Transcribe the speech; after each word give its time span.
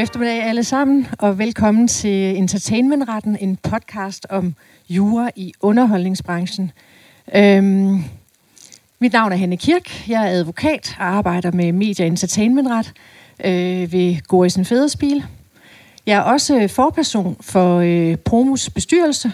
God 0.00 0.04
eftermiddag 0.04 0.42
alle 0.42 0.64
sammen, 0.64 1.06
og 1.18 1.38
velkommen 1.38 1.88
til 1.88 2.36
Entertainmentretten, 2.36 3.36
en 3.40 3.56
podcast 3.56 4.26
om 4.30 4.54
jura 4.88 5.30
i 5.36 5.52
underholdningsbranchen. 5.60 6.72
Øhm, 7.34 8.04
mit 8.98 9.12
navn 9.12 9.32
er 9.32 9.36
Hanne 9.36 9.56
Kirk, 9.56 10.08
jeg 10.08 10.22
er 10.22 10.30
advokat 10.30 10.96
og 10.98 11.04
arbejder 11.06 11.52
med 11.52 11.72
Media 11.72 12.06
Entertainmentret 12.06 12.92
øh, 13.44 13.92
ved 13.92 14.26
Gorisen 14.26 14.64
Fæderspil. 14.64 15.24
Jeg 16.06 16.16
er 16.16 16.22
også 16.22 16.68
forperson 16.68 17.36
for 17.40 17.78
øh, 17.78 18.16
Promus 18.16 18.70
bestyrelse, 18.70 19.32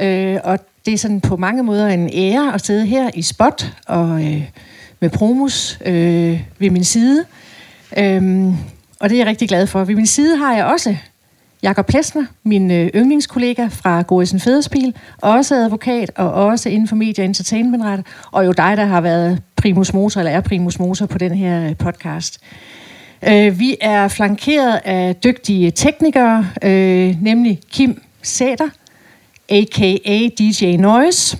øh, 0.00 0.38
og 0.44 0.58
det 0.86 0.94
er 0.94 0.98
sådan 0.98 1.20
på 1.20 1.36
mange 1.36 1.62
måder 1.62 1.88
en 1.88 2.10
ære 2.12 2.54
at 2.54 2.66
sidde 2.66 2.86
her 2.86 3.10
i 3.14 3.22
spot 3.22 3.74
og 3.86 4.24
øh, 4.24 4.50
med 5.00 5.10
Promus 5.10 5.78
øh, 5.84 6.40
ved 6.58 6.70
min 6.70 6.84
side. 6.84 7.24
Øh, 7.98 8.54
og 9.02 9.08
det 9.08 9.14
er 9.14 9.18
jeg 9.18 9.26
rigtig 9.26 9.48
glad 9.48 9.66
for. 9.66 9.84
Ved 9.84 9.94
min 9.94 10.06
side 10.06 10.36
har 10.36 10.54
jeg 10.54 10.64
også 10.64 10.96
Jakob 11.62 11.86
Plesner, 11.86 12.24
min 12.44 12.70
øh, 12.70 12.90
yndlingskollega 12.94 13.66
fra 13.70 14.02
Gorisen 14.02 14.40
Fæderspil, 14.40 14.94
også 15.22 15.54
advokat 15.54 16.10
og 16.16 16.32
også 16.32 16.68
inden 16.68 16.88
for 16.88 16.96
Media 16.96 17.24
Entertainment 17.24 18.06
og 18.32 18.46
jo 18.46 18.52
dig, 18.52 18.76
der 18.76 18.84
har 18.84 19.00
været 19.00 19.42
primus 19.56 19.92
motor, 19.92 20.20
eller 20.20 20.32
er 20.32 20.40
primus 20.40 20.78
motor 20.78 21.06
på 21.06 21.18
den 21.18 21.34
her 21.34 21.68
øh, 21.68 21.76
podcast. 21.76 22.40
Øh, 23.22 23.58
vi 23.58 23.76
er 23.80 24.08
flankeret 24.08 24.80
af 24.84 25.16
dygtige 25.16 25.70
teknikere, 25.70 26.46
nemlig 27.20 27.60
Kim 27.70 28.02
Sæder, 28.22 28.68
a.k.a. 29.48 30.28
DJ 30.38 30.76
Noise. 30.76 31.38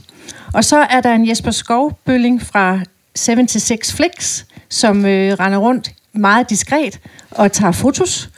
Og 0.55 0.65
så 0.65 0.77
er 0.77 1.01
der 1.01 1.15
en 1.15 1.29
Jesper 1.29 1.51
Skovbølling 1.51 2.43
fra 2.43 2.81
76 3.15 3.93
Flex, 3.93 4.45
som 4.69 5.07
øh, 5.07 5.33
render 5.33 5.59
rundt 5.59 5.93
meget 6.13 6.51
diskret 6.51 7.01
og 7.31 7.53
tager 7.53 7.73
fotos. 7.73 8.31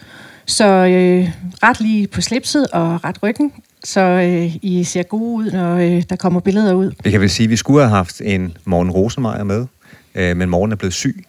Så 0.47 0.64
øh, 0.64 1.30
ret 1.62 1.80
lige 1.80 2.06
på 2.06 2.20
slipset 2.20 2.67
og 2.67 3.05
ret 3.05 3.22
ryggen, 3.22 3.53
så 3.84 4.00
øh, 4.00 4.56
I 4.62 4.84
ser 4.84 5.03
gode 5.03 5.34
ud, 5.34 5.50
når 5.50 5.77
øh, 5.77 6.02
der 6.11 6.17
kommer 6.17 6.41
billeder 6.41 6.75
ud. 6.75 6.91
Det 7.05 7.12
kan 7.12 7.20
vel 7.20 7.30
sige, 7.30 7.45
at 7.45 7.50
vi 7.50 7.56
skulle 7.56 7.80
have 7.80 7.91
haft 7.91 8.20
en 8.25 8.56
Morgen 8.64 8.91
Rosenmeier 8.91 9.45
med, 9.45 9.67
øh, 10.14 10.36
men 10.36 10.48
Morgen 10.48 10.72
er 10.72 10.77
blevet 10.77 10.95
syg, 10.95 11.25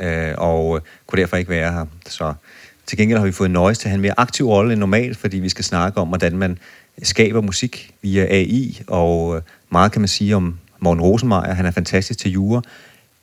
øh, 0.00 0.34
og 0.38 0.76
øh, 0.76 0.82
kunne 1.06 1.20
derfor 1.20 1.36
ikke 1.36 1.50
være 1.50 1.72
her. 1.72 1.86
Så 2.06 2.34
til 2.86 2.98
gengæld 2.98 3.18
har 3.18 3.26
vi 3.26 3.32
fået 3.32 3.50
Noise 3.50 3.80
til 3.80 3.88
at 3.88 3.90
have 3.90 3.96
en 3.96 4.02
mere 4.02 4.14
aktiv 4.20 4.48
rolle 4.48 4.72
end 4.72 4.80
normalt, 4.80 5.18
fordi 5.18 5.38
vi 5.38 5.48
skal 5.48 5.64
snakke 5.64 6.00
om, 6.00 6.08
hvordan 6.08 6.36
man 6.36 6.58
skaber 7.02 7.40
musik 7.40 7.94
via 8.02 8.24
AI, 8.24 8.80
og 8.86 9.36
øh, 9.36 9.42
meget 9.70 9.92
kan 9.92 10.00
man 10.00 10.08
sige 10.08 10.36
om 10.36 10.58
Morten 10.80 11.02
Rosenmeier. 11.02 11.54
Han 11.54 11.66
er 11.66 11.70
fantastisk 11.70 12.18
til 12.18 12.30
jure, 12.30 12.62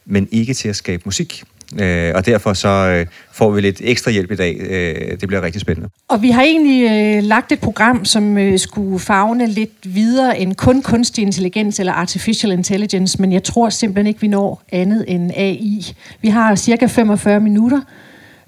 men 0.06 0.28
ikke 0.32 0.54
til 0.54 0.70
at 0.70 0.76
skabe 0.76 1.02
musik. 1.06 1.44
Øh, 1.80 2.12
og 2.16 2.26
derfor 2.26 2.54
så 2.54 2.68
øh, 2.70 3.06
får 3.32 3.52
vi 3.52 3.62
lidt 3.62 3.82
ekstra 3.84 4.12
hjælp 4.12 4.32
i 4.32 4.36
dag. 4.36 4.58
Øh, 4.60 5.20
det 5.20 5.28
bliver 5.28 5.42
rigtig 5.42 5.62
spændende. 5.62 5.90
Og 6.08 6.22
vi 6.22 6.30
har 6.30 6.44
egentlig 6.44 6.92
øh, 6.92 7.24
lagt 7.24 7.52
et 7.52 7.60
program, 7.60 8.06
som 8.06 8.38
øh, 8.38 8.60
skulle 8.60 9.00
fagne 9.00 9.48
lidt 9.48 9.96
videre 9.96 10.40
end 10.40 10.56
kun 10.56 10.82
kunstig 10.82 11.22
intelligens 11.22 11.80
eller 11.80 11.94
artificial 11.94 12.52
intelligence, 12.52 13.22
men 13.22 13.32
jeg 13.32 13.44
tror 13.44 13.70
simpelthen 13.70 14.08
ikke, 14.08 14.22
vi 14.22 14.28
når 14.28 14.64
andet 14.72 15.06
end 15.08 15.32
AI. 15.36 15.96
Vi 16.22 16.28
har 16.28 16.56
cirka 16.56 16.86
45 16.86 17.40
minutter. 17.40 17.82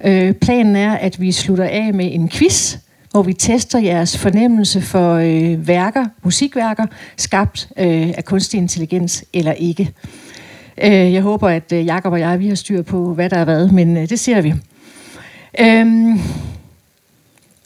Øh, 0.05 0.33
planen 0.33 0.75
er, 0.75 0.93
at 0.93 1.21
vi 1.21 1.31
slutter 1.31 1.65
af 1.65 1.93
med 1.93 2.09
en 2.13 2.29
quiz, 2.29 2.77
hvor 3.11 3.23
vi 3.23 3.33
tester 3.33 3.79
jeres 3.79 4.17
fornemmelse 4.17 4.81
for 4.81 5.13
øh, 5.13 5.67
værker, 5.67 6.05
musikværker, 6.23 6.85
skabt 7.17 7.69
øh, 7.77 8.09
af 8.17 8.25
kunstig 8.25 8.57
intelligens 8.57 9.25
eller 9.33 9.51
ikke. 9.53 9.91
Øh, 10.83 11.13
jeg 11.13 11.21
håber, 11.21 11.49
at 11.49 11.71
øh, 11.73 11.85
Jakob 11.85 12.13
og 12.13 12.19
jeg 12.19 12.39
vi 12.39 12.47
har 12.47 12.55
styr 12.55 12.81
på, 12.81 13.13
hvad 13.13 13.29
der 13.29 13.37
er 13.37 13.43
hvad, 13.43 13.67
men 13.67 13.97
øh, 13.97 14.09
det 14.09 14.19
ser 14.19 14.41
vi. 14.41 14.53
Øhm, 15.59 16.19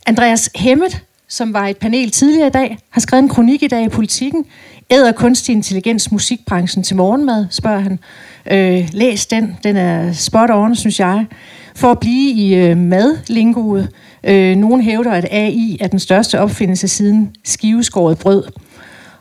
Andreas 0.05 0.49
Hemmet, 0.55 1.01
som 1.27 1.53
var 1.53 1.67
et 1.67 1.77
panel 1.77 2.11
tidligere 2.11 2.47
i 2.47 2.51
dag, 2.51 2.77
har 2.89 3.01
skrevet 3.01 3.23
en 3.23 3.29
kronik 3.29 3.63
i 3.63 3.67
dag 3.67 3.85
i 3.85 3.89
Politiken. 3.89 4.45
Æder 4.89 5.11
kunstig 5.11 5.53
intelligens 5.53 6.11
musikbranchen 6.11 6.83
til 6.83 6.95
morgenmad, 6.95 7.47
spørger 7.49 7.79
han. 7.79 7.99
Øh, 8.51 8.89
læs 8.91 9.25
den, 9.25 9.57
den 9.63 9.77
er 9.77 10.11
spot 10.11 10.49
on, 10.49 10.75
synes 10.75 10.99
jeg. 10.99 11.25
For 11.75 11.91
at 11.91 11.99
blive 11.99 12.31
i 12.31 12.55
øh, 12.55 12.77
madlingoet. 12.77 13.89
Øh, 14.23 14.55
nogen 14.55 14.81
hævder, 14.81 15.11
at 15.11 15.25
AI 15.31 15.77
er 15.81 15.87
den 15.87 15.99
største 15.99 16.39
opfindelse 16.39 16.87
siden 16.87 17.35
skiveskåret 17.43 18.19
brød. 18.19 18.43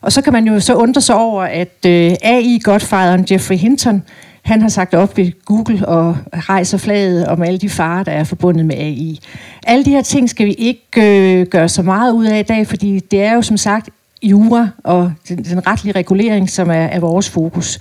Og 0.03 0.13
så 0.13 0.23
kan 0.23 0.33
man 0.33 0.47
jo 0.47 0.61
så 0.61 0.75
undre 0.75 1.01
sig 1.01 1.15
over, 1.15 1.43
at 1.43 1.87
øh, 1.87 2.15
AI-godfaderen 2.23 3.27
Jeffrey 3.31 3.57
Hinton, 3.57 4.03
han 4.43 4.63
har 4.63 4.69
sagt 4.69 4.95
op 4.95 5.17
ved 5.17 5.45
Google 5.45 5.89
og 5.89 6.17
rejser 6.33 6.79
flaget 6.79 7.27
om 7.27 7.43
alle 7.43 7.59
de 7.59 7.69
farer, 7.69 8.03
der 8.03 8.13
er 8.13 8.25
forbundet 8.25 8.67
med 8.67 8.77
AI. 8.77 9.21
Alle 9.67 9.85
de 9.85 9.91
her 9.91 10.03
ting 10.03 10.31
skal 10.31 10.47
vi 10.47 10.53
ikke 10.53 10.83
øh, 10.97 11.47
gøre 11.47 11.69
så 11.69 11.83
meget 11.83 12.13
ud 12.13 12.25
af 12.27 12.39
i 12.39 12.43
dag, 12.43 12.67
fordi 12.67 12.99
det 12.99 13.23
er 13.23 13.35
jo 13.35 13.43
som 13.43 13.57
sagt 13.57 13.89
jura 14.23 14.69
og 14.85 15.13
den, 15.29 15.45
den 15.45 15.67
retlige 15.67 15.93
regulering, 15.93 16.51
som 16.51 16.71
er, 16.71 16.75
er 16.75 17.01
vores 17.01 17.31
fokus. 17.31 17.79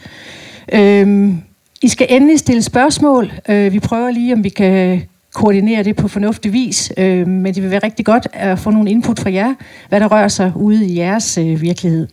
Øhm, 0.74 1.42
I 1.82 1.88
skal 1.88 2.08
endelig 2.10 2.40
stille 2.40 2.62
spørgsmål. 2.62 3.32
Øh, 3.50 3.74
vi 3.74 3.80
prøver 3.80 4.12
lige, 4.12 4.34
om 4.34 4.44
vi 4.44 4.50
kan 4.50 5.02
koordinere 5.34 5.84
det 5.84 5.96
på 5.96 6.08
fornuftig 6.08 6.54
vis, 6.54 6.92
øh, 6.98 7.28
men 7.28 7.56
det 7.56 7.64
vil 7.64 7.72
være 7.72 7.84
rigtig 7.84 8.06
godt 8.06 8.28
at 8.34 8.60
få 8.60 8.70
nogle 8.70 8.90
input 8.90 9.20
fra 9.20 9.32
jer, 9.32 9.54
hvad 9.90 10.00
der 10.00 10.08
rører 10.08 10.28
sig 10.28 10.52
ude 10.56 10.86
i 10.86 10.98
jeres 10.98 11.38
øh, 11.38 11.62
virkelighed. 11.62 12.08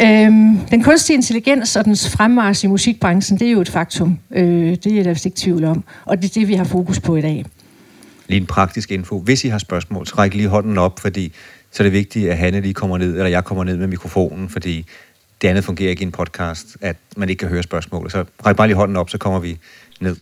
Øhm, 0.00 0.58
den 0.70 0.82
kunstige 0.82 1.16
intelligens 1.16 1.76
og 1.76 1.84
dens 1.84 2.10
fremmars 2.10 2.64
i 2.64 2.66
musikbranchen, 2.66 3.38
det 3.38 3.48
er 3.48 3.52
jo 3.52 3.60
et 3.60 3.68
faktum. 3.68 4.18
Øh, 4.30 4.76
det 4.84 4.86
er 4.86 5.02
der 5.02 5.12
vist 5.12 5.26
ikke 5.26 5.36
tvivl 5.36 5.64
om. 5.64 5.84
Og 6.04 6.22
det 6.22 6.24
er 6.24 6.40
det, 6.40 6.48
vi 6.48 6.54
har 6.54 6.64
fokus 6.64 7.00
på 7.00 7.16
i 7.16 7.20
dag. 7.20 7.44
Lige 8.28 8.40
en 8.40 8.46
praktisk 8.46 8.90
info. 8.92 9.18
Hvis 9.18 9.44
I 9.44 9.48
har 9.48 9.58
spørgsmål, 9.58 10.06
så 10.06 10.14
ræk 10.18 10.34
lige 10.34 10.48
hånden 10.48 10.78
op, 10.78 11.00
fordi 11.00 11.32
så 11.70 11.82
er 11.82 11.84
det 11.84 11.92
vigtigt, 11.92 12.30
at 12.30 12.38
Hanne 12.38 12.60
lige 12.60 12.74
kommer 12.74 12.98
ned, 12.98 13.12
eller 13.12 13.26
jeg 13.26 13.44
kommer 13.44 13.64
ned 13.64 13.76
med 13.76 13.86
mikrofonen, 13.86 14.48
fordi 14.48 14.86
det 15.42 15.48
andet 15.48 15.64
fungerer 15.64 15.90
ikke 15.90 16.02
i 16.02 16.06
en 16.06 16.12
podcast, 16.12 16.76
at 16.80 16.96
man 17.16 17.28
ikke 17.28 17.40
kan 17.40 17.48
høre 17.48 17.62
spørgsmål. 17.62 18.10
Så 18.10 18.24
ræk 18.46 18.56
bare 18.56 18.66
lige 18.66 18.76
hånden 18.76 18.96
op, 18.96 19.10
så 19.10 19.18
kommer 19.18 19.38
vi 19.38 19.58
ned. 20.00 20.16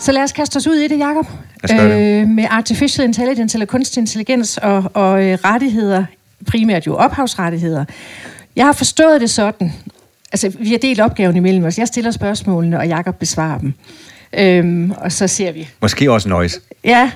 Så 0.00 0.12
lad 0.12 0.22
os 0.22 0.32
kaste 0.32 0.56
os 0.56 0.66
ud 0.66 0.76
i 0.76 0.88
det, 0.88 0.98
Jacob. 0.98 1.26
Øh, 1.72 2.28
med 2.28 2.46
artificial 2.50 3.06
intelligence 3.06 3.56
eller 3.56 3.66
kunstig 3.66 4.00
intelligens 4.00 4.58
og, 4.58 4.90
og 4.94 5.24
øh, 5.24 5.38
rettigheder, 5.44 6.04
primært 6.46 6.86
jo 6.86 6.96
ophavsrettigheder. 6.96 7.84
Jeg 8.56 8.66
har 8.66 8.72
forstået 8.72 9.20
det 9.20 9.30
sådan, 9.30 9.72
altså 10.32 10.52
vi 10.58 10.70
har 10.70 10.78
delt 10.78 11.00
opgaven 11.00 11.36
imellem 11.36 11.64
os. 11.64 11.78
Jeg 11.78 11.88
stiller 11.88 12.10
spørgsmålene, 12.10 12.78
og 12.78 12.88
Jacob 12.88 13.18
besvarer 13.18 13.58
dem. 13.58 13.74
Øhm, 14.32 14.90
og 14.90 15.12
så 15.12 15.28
ser 15.28 15.52
vi. 15.52 15.68
Måske 15.80 16.12
også 16.12 16.28
noise. 16.28 16.60
Ja. 16.84 17.10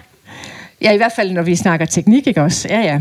ja, 0.81 0.93
i 0.93 0.97
hvert 0.97 1.13
fald 1.17 1.33
når 1.33 1.43
vi 1.43 1.57
snakker 1.57 1.87
teknik, 1.87 2.27
ikke 2.27 2.43
også? 2.43 2.69
Ja, 2.69 2.81
ja. 2.81 3.01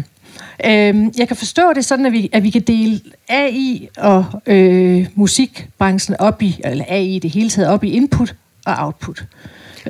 Øhm, 0.66 1.14
jeg 1.18 1.28
kan 1.28 1.38
forstå 1.38 1.74
det 1.74 1.86
sådan, 1.86 2.06
at 2.06 2.12
vi, 2.12 2.30
at 2.34 2.44
vi 2.44 2.50
kan 2.50 2.62
dele 2.62 3.00
AI 3.30 3.90
og 3.98 4.26
øh, 4.46 5.08
musikbranchen 5.16 6.16
op 6.20 6.42
i, 6.42 6.62
eller 6.64 6.86
AI 6.88 7.20
det 7.20 7.32
hele 7.32 7.50
taget 7.50 7.70
op 7.70 7.84
i 7.84 7.90
input 7.90 8.36
og 8.66 8.76
output. 8.78 9.24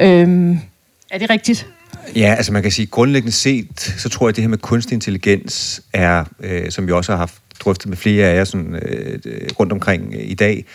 Øhm, 0.01 0.59
er 1.11 1.17
det 1.17 1.29
rigtigt? 1.29 1.67
Ja, 2.15 2.33
altså 2.37 2.53
man 2.53 2.61
kan 2.61 2.71
sige, 2.71 2.85
grundlæggende 2.85 3.31
set, 3.31 3.95
så 3.97 4.09
tror 4.09 4.27
jeg, 4.27 4.29
at 4.29 4.35
det 4.35 4.43
her 4.43 4.49
med 4.49 4.57
kunstig 4.57 4.93
intelligens 4.93 5.81
er, 5.93 6.25
øh, 6.39 6.71
som 6.71 6.87
vi 6.87 6.91
også 6.91 7.11
har 7.11 7.17
haft 7.17 7.35
drøftet 7.59 7.89
med 7.89 7.97
flere 7.97 8.27
af 8.27 8.35
jer 8.35 8.43
sådan, 8.43 8.75
øh, 8.75 9.19
øh 9.25 9.49
rundt 9.59 9.71
omkring 9.71 10.13
øh, 10.15 10.21
i 10.23 10.33
dag, 10.33 10.65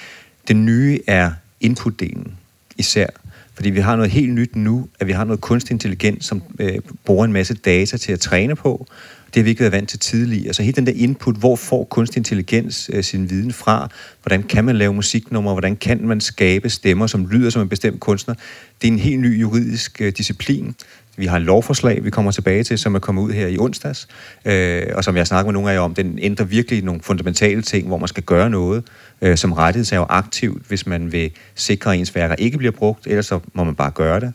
det 0.49 0.57
nye 0.57 1.01
er 1.07 1.31
inputdelen 1.61 2.39
især. 2.79 3.07
Fordi 3.55 3.71
vi 3.71 3.81
har 3.81 3.97
noget 3.97 4.11
helt 4.11 4.33
nyt 4.33 4.57
nu, 4.57 4.89
at 5.01 5.07
vi 5.07 5.13
har 5.13 5.25
noget 5.25 5.41
kunstig 5.41 5.73
intelligens, 5.73 6.25
som 6.25 6.43
øh, 6.59 6.79
bruger 7.05 7.25
en 7.25 7.33
masse 7.33 7.55
data 7.55 7.97
til 7.97 8.13
at 8.13 8.21
træne 8.21 8.57
på, 8.57 8.87
det 9.35 9.37
har 9.37 9.43
vi 9.43 9.51
ikke 9.51 9.61
været 9.61 9.73
vant 9.73 9.89
til 9.89 9.99
tidligere. 9.99 10.47
Altså 10.47 10.63
hele 10.63 10.77
den 10.77 10.87
der 10.87 10.93
input, 10.97 11.37
hvor 11.37 11.57
får 11.57 11.85
kunstig 11.85 12.17
intelligens 12.19 12.91
øh, 12.93 13.05
sin 13.05 13.31
viden 13.31 13.53
fra? 13.53 13.89
Hvordan 14.23 14.43
kan 14.43 14.65
man 14.65 14.77
lave 14.77 14.95
musiknumre? 14.95 15.53
Hvordan 15.53 15.77
kan 15.77 16.07
man 16.07 16.21
skabe 16.21 16.71
stemmer, 16.71 17.07
som 17.07 17.27
lyder 17.27 17.51
som 17.51 17.63
en 17.63 17.69
bestemt 17.69 18.01
kunstner? 18.01 18.35
Det 18.83 18.89
er 18.89 18.93
en 18.93 18.99
helt 18.99 19.21
ny 19.21 19.41
juridisk 19.41 20.01
øh, 20.01 20.13
disciplin. 20.17 20.75
Vi 21.17 21.27
har 21.27 21.37
en 21.37 21.43
lovforslag, 21.43 22.05
vi 22.05 22.11
kommer 22.11 22.31
tilbage 22.31 22.65
til, 22.65 22.79
som 22.79 22.95
er 22.95 22.99
kommet 22.99 23.23
ud 23.23 23.33
her 23.33 23.47
i 23.47 23.59
onsdags, 23.59 24.09
øh, 24.45 24.83
og 24.95 25.05
som 25.05 25.17
jeg 25.17 25.27
snakker 25.27 25.47
med 25.47 25.53
nogle 25.53 25.71
af 25.71 25.75
jer 25.75 25.81
om, 25.81 25.95
den 25.95 26.19
ændrer 26.23 26.47
virkelig 26.47 26.85
nogle 26.85 27.01
fundamentale 27.03 27.63
ting, 27.63 27.87
hvor 27.87 27.99
man 27.99 28.09
skal 28.09 28.23
gøre 28.23 28.51
noget, 28.51 28.85
øh, 29.23 29.37
som 29.37 29.53
rettighedshaver 29.53 30.07
aktivt, 30.09 30.63
hvis 30.69 30.87
man 30.87 31.13
vil 31.13 31.31
sikre, 31.55 31.93
at 31.93 31.99
ens 31.99 32.15
værker 32.15 32.35
ikke 32.35 32.59
bliver 32.59 32.73
brugt, 32.73 33.07
ellers 33.07 33.27
så 33.27 33.41
må 33.55 33.65
man 33.65 33.75
bare 33.75 33.91
gøre 33.91 34.21
det. 34.21 34.35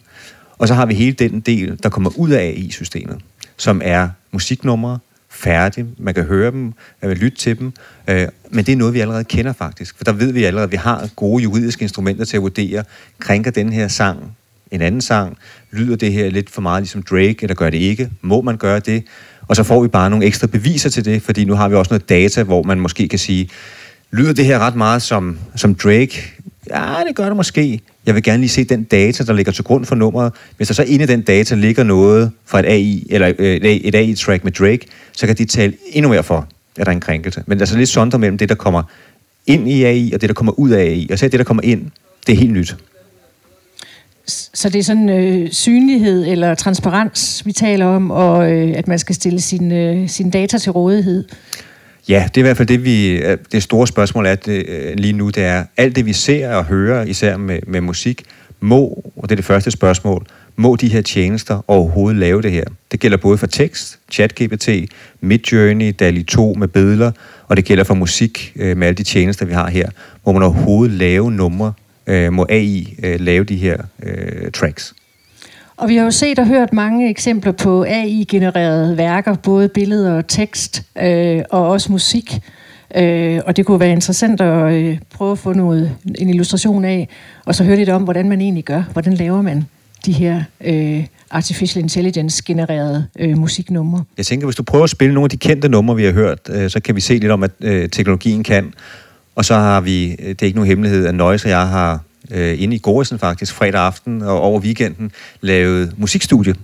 Og 0.58 0.68
så 0.68 0.74
har 0.74 0.86
vi 0.86 0.94
hele 0.94 1.14
den 1.14 1.40
del, 1.40 1.80
der 1.84 1.90
kommer 1.90 2.10
ud 2.18 2.30
af 2.30 2.42
AI-systemet 2.42 3.22
som 3.58 3.82
er 3.84 4.10
musiknumre, 4.34 5.00
færdige, 5.30 5.88
man 5.98 6.14
kan 6.14 6.24
høre 6.24 6.52
dem, 6.52 6.62
man 7.02 7.12
kan 7.12 7.18
lytte 7.18 7.38
til 7.38 7.60
dem, 7.60 7.74
øh, 8.08 8.28
men 8.50 8.66
det 8.66 8.72
er 8.72 8.76
noget, 8.76 8.94
vi 8.94 9.00
allerede 9.00 9.24
kender 9.24 9.54
faktisk, 9.54 9.98
for 9.98 10.04
der 10.04 10.12
ved 10.12 10.32
vi 10.32 10.44
allerede, 10.44 10.64
at 10.64 10.72
vi 10.72 10.78
har 10.78 11.10
gode 11.16 11.44
juridiske 11.44 11.82
instrumenter 11.82 12.26
til 12.26 12.38
at 12.38 12.44
vurdere, 12.44 12.84
krænker 13.20 13.52
den 13.52 13.74
her 13.74 13.88
sang 13.88 14.36
en 14.74 14.82
anden 14.82 15.02
sang, 15.02 15.38
lyder 15.72 15.96
det 15.96 16.14
her 16.14 16.30
lidt 16.30 16.50
for 16.50 16.62
meget 16.62 16.82
ligesom 16.82 17.04
Drake, 17.04 17.38
eller 17.42 17.56
gør 17.56 17.70
det 17.70 17.78
ikke, 17.78 18.10
må 18.22 18.42
man 18.42 18.58
gøre 18.58 18.80
det, 18.80 19.04
og 19.48 19.56
så 19.56 19.64
får 19.64 19.82
vi 19.82 19.88
bare 19.88 20.10
nogle 20.10 20.26
ekstra 20.26 20.48
beviser 20.48 20.90
til 20.90 21.06
det, 21.06 21.22
fordi 21.22 21.46
nu 21.46 21.54
har 21.54 21.70
vi 21.70 21.76
også 21.76 21.94
noget 21.94 22.10
data, 22.10 22.44
hvor 22.44 22.64
man 22.64 22.80
måske 22.80 23.08
kan 23.08 23.20
sige, 23.20 23.50
lyder 24.12 24.34
det 24.34 24.46
her 24.46 24.60
ret 24.60 24.76
meget 24.76 25.02
som, 25.02 25.40
som 25.56 25.76
Drake, 25.76 26.34
Ja, 26.70 26.96
det 27.08 27.16
gør 27.16 27.26
det 27.26 27.36
måske. 27.36 27.82
Jeg 28.06 28.16
vil 28.16 28.24
gerne 28.24 28.40
lige 28.40 28.50
se 28.50 28.64
den 28.64 28.84
data, 28.84 29.24
der 29.24 29.34
ligger 29.34 29.52
til 29.52 29.64
grund 29.64 29.86
for 29.86 29.96
nummeret. 29.96 30.34
Hvis 30.58 30.68
der 30.68 30.74
så 30.74 30.84
inde 30.84 31.04
i 31.04 31.08
den 31.08 31.22
data 31.22 31.56
ligger 31.56 31.84
noget 31.84 32.32
fra 32.46 32.60
et 32.60 32.66
AI, 32.66 33.08
eller 33.10 33.32
øh, 33.40 33.56
et 33.62 33.96
AI-track 33.96 34.44
med 34.44 34.52
Drake, 34.52 34.88
så 35.12 35.28
kan 35.28 35.36
de 35.36 35.46
tale 35.46 35.74
endnu 35.92 36.10
mere 36.10 36.24
for, 36.24 36.48
at 36.78 36.86
der 36.86 36.92
er 36.92 36.96
en 36.96 37.00
krænkelse. 37.00 37.44
Men 37.48 37.58
der 37.58 37.66
er 37.66 37.68
så 37.68 37.78
lidt 37.78 37.90
sonder 37.90 38.18
mellem 38.18 38.38
det, 38.38 38.50
der 38.50 38.56
kommer 38.56 38.84
ind 39.48 39.70
i 39.70 39.84
AI, 39.84 40.12
og 40.14 40.22
det, 40.22 40.30
der 40.30 40.34
kommer 40.34 40.60
ud 40.60 40.70
af 40.70 40.82
AI. 40.82 41.08
Og 41.12 41.20
så 41.20 41.28
det, 41.28 41.40
der 41.40 41.44
kommer 41.44 41.64
ind, 41.64 41.92
det 42.28 42.34
er 42.34 42.38
helt 42.38 42.54
nyt. 42.54 42.76
Så 44.28 44.70
det 44.70 44.80
er 44.80 44.84
sådan 44.84 45.10
øh, 45.10 45.52
synlighed 45.52 46.28
eller 46.28 46.56
transparens, 46.56 47.46
vi 47.46 47.52
taler 47.52 47.86
om, 47.86 48.12
og 48.12 48.52
øh, 48.52 48.74
at 48.78 48.88
man 48.88 49.00
skal 49.00 49.16
stille 49.16 49.42
sin, 49.42 49.72
øh, 49.72 50.10
sin 50.10 50.30
data 50.30 50.58
til 50.58 50.72
rådighed. 50.72 51.26
Ja, 52.10 52.28
det 52.28 52.38
er 52.38 52.42
i 52.42 52.48
hvert 52.48 52.58
fald 52.58 52.68
det, 52.68 52.84
vi, 52.84 53.18
øh, 53.18 53.38
det 53.52 53.64
store 53.64 53.88
spørgsmål 53.88 54.26
er 54.26 54.36
det, 54.36 54.66
øh, 54.70 54.94
lige 54.96 55.14
nu, 55.14 55.30
det 55.30 55.44
er, 55.44 55.66
alt 55.78 55.96
det 55.96 56.06
vi 56.06 56.14
ser 56.14 56.56
og 56.56 56.66
hører, 56.66 57.04
især 57.04 57.38
med, 57.38 57.60
med 57.68 57.82
musik, 57.82 58.24
må, 58.60 59.12
og 59.16 59.24
det 59.24 59.32
er 59.32 59.36
det 59.36 59.46
første 59.46 59.72
spørgsmål, 59.72 60.26
må 60.56 60.76
de 60.76 60.88
her 60.88 61.02
tjenester 61.02 61.66
overhovedet 61.68 62.20
lave 62.20 62.42
det 62.42 62.52
her? 62.52 62.64
Det 62.92 63.00
gælder 63.00 63.18
både 63.18 63.38
for 63.38 63.48
tekst, 63.48 64.00
ChatGPT, 64.12 64.70
Midjourney, 65.22 65.96
DALI 66.00 66.24
2 66.24 66.54
med 66.54 66.68
billeder, 66.68 67.12
og 67.48 67.58
det 67.58 67.66
gælder 67.66 67.84
for 67.84 67.94
musik 67.94 68.54
øh, 68.56 68.78
med 68.78 68.88
alle 68.88 68.98
de 68.98 69.04
tjenester, 69.04 69.46
vi 69.46 69.54
har 69.54 69.70
her. 69.70 69.90
Må 70.26 70.32
man 70.32 70.44
overhovedet 70.44 70.96
lave 70.98 71.32
numre? 71.32 71.74
Øh, 72.08 72.34
må 72.34 72.46
AI 72.50 72.96
øh, 73.04 73.20
lave 73.20 73.44
de 73.44 73.56
her 73.56 73.78
øh, 74.04 74.52
tracks? 74.52 74.94
Og 75.78 75.90
vi 75.90 75.96
har 75.96 76.04
jo 76.04 76.12
set 76.12 76.40
og 76.40 76.48
hørt 76.48 76.74
mange 76.74 77.10
eksempler 77.10 77.52
på 77.52 77.84
AI-genererede 77.84 78.98
værker, 78.98 79.36
både 79.36 79.68
billeder 79.68 80.14
og 80.14 80.28
tekst, 80.28 80.84
øh, 81.02 81.42
og 81.50 81.70
også 81.70 81.92
musik. 81.92 82.40
Øh, 82.96 83.42
og 83.46 83.58
det 83.58 83.66
kunne 83.66 83.80
være 83.80 83.92
interessant 83.92 84.42
at 84.42 84.74
øh, 84.74 84.98
prøve 85.14 85.32
at 85.32 85.38
få 85.38 85.54
noget, 85.54 85.92
en 86.20 86.30
illustration 86.30 86.86
af, 86.86 87.10
og 87.46 87.56
så 87.56 87.64
høre 87.64 87.78
lidt 87.78 87.90
om, 87.90 88.04
hvordan 88.04 88.30
man 88.30 88.42
egentlig 88.42 88.64
gør. 88.64 88.84
Hvordan 88.94 89.14
laver 89.14 89.42
man 89.42 89.66
de 90.06 90.12
her 90.12 90.44
øh, 90.64 91.06
artificial 91.32 91.84
intelligence-genererede 91.84 93.08
øh, 93.20 93.38
musiknumre. 93.38 94.04
Jeg 94.18 94.26
tænker, 94.26 94.48
hvis 94.48 94.56
du 94.56 94.64
prøver 94.64 94.84
at 94.84 94.90
spille 94.90 95.14
nogle 95.14 95.26
af 95.26 95.30
de 95.30 95.38
kendte 95.38 95.70
numre, 95.70 95.96
vi 95.96 96.04
har 96.04 96.12
hørt, 96.12 96.40
øh, 96.50 96.70
så 96.70 96.80
kan 96.80 96.96
vi 96.96 97.02
se 97.02 97.14
lidt 97.18 97.32
om, 97.32 97.44
at 97.44 97.52
øh, 97.62 97.90
teknologien 97.90 98.44
kan. 98.44 98.74
Og 99.36 99.46
så 99.46 99.56
har 99.56 99.82
vi, 99.82 100.12
øh, 100.12 100.30
det 100.30 100.42
er 100.42 100.46
ikke 100.46 100.58
nogen 100.58 100.68
hemmelighed, 100.68 101.06
at 101.06 101.16
Nøjes 101.16 101.44
og 101.44 101.50
jeg 101.50 101.68
har 101.68 102.02
øh, 102.32 102.62
inde 102.62 102.76
i 102.76 102.80
Goresen 102.80 103.20
faktisk, 103.20 103.54
fredag 103.54 103.82
aften 103.82 104.22
og 104.22 104.42
over 104.42 104.60
weekenden, 104.60 105.12
lavet 105.42 105.94
musikstudie. 105.98 106.56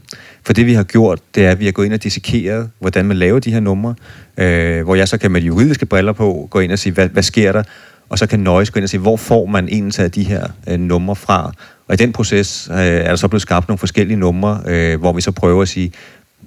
For 0.44 0.54
det 0.54 0.66
vi 0.66 0.74
har 0.74 0.84
gjort, 0.84 1.20
det 1.36 1.46
er, 1.46 1.52
at 1.52 1.60
vi 1.60 1.66
har 1.66 1.72
gået 1.72 1.86
ind 1.86 1.94
og 1.94 2.04
dissekeret, 2.04 2.70
hvordan 2.80 3.06
man 3.06 3.18
laver 3.18 3.40
de 3.40 3.52
her 3.52 3.60
numre, 3.60 3.96
øh, 4.38 4.84
hvor 4.84 4.96
jeg 4.96 5.08
så 5.08 5.18
kan 5.18 5.32
med 5.32 5.42
de 5.42 5.46
juridiske 5.46 5.86
briller 5.86 6.14
på 6.14 6.48
gå 6.52 6.60
ind 6.60 6.72
og 6.72 6.80
sige, 6.80 6.94
hvad, 6.94 7.10
hvad 7.10 7.24
sker 7.24 7.52
der? 7.52 7.64
Og 8.10 8.20
så 8.20 8.28
kan 8.28 8.40
Nøjes 8.40 8.72
gå 8.72 8.78
ind 8.78 8.84
og 8.84 8.90
sige, 8.90 9.02
hvor 9.02 9.18
får 9.18 9.46
man 9.46 9.68
egentlig 9.68 10.00
af 10.00 10.12
de 10.12 10.24
her 10.24 10.48
øh, 10.68 10.80
numre 10.80 11.16
fra? 11.16 11.52
Og 11.88 11.94
i 11.94 11.98
den 11.98 12.12
proces 12.12 12.70
øh, 12.72 12.78
er 12.78 13.08
der 13.08 13.16
så 13.16 13.28
blevet 13.28 13.42
skabt 13.42 13.68
nogle 13.68 13.78
forskellige 13.78 14.18
numre, 14.18 14.62
øh, 14.66 15.00
hvor 15.00 15.14
vi 15.14 15.22
så 15.22 15.32
prøver 15.32 15.62
at 15.62 15.68
sige, 15.68 15.92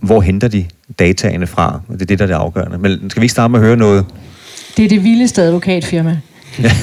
hvor 0.00 0.20
henter 0.20 0.49
de 0.49 0.67
dataene 0.99 1.47
fra? 1.47 1.81
Og 1.88 1.94
det 1.94 2.03
er 2.03 2.06
det, 2.06 2.19
der 2.19 2.25
er 2.25 2.26
det 2.26 2.35
afgørende. 2.35 2.79
Men 2.79 3.11
skal 3.11 3.20
vi 3.20 3.25
ikke 3.25 3.32
starte 3.32 3.50
med 3.53 3.61
at 3.61 3.67
høre 3.67 3.76
noget? 3.76 4.06
Det 4.76 4.85
er 4.85 4.88
det 4.88 5.05
vildeste 5.05 5.43
advokatfirma. 5.43 6.20
Ja. 6.58 6.73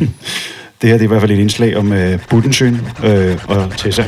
Det 0.82 0.90
her 0.90 0.98
det 0.98 1.00
er 1.00 1.04
i 1.04 1.08
hvert 1.08 1.20
fald 1.20 1.30
et 1.30 1.38
indslag 1.38 1.76
om 1.76 1.92
uh, 1.92 1.98
Budensøen 2.30 2.88
øh, 3.04 3.38
og 3.48 3.70
Tessa. 3.76 4.02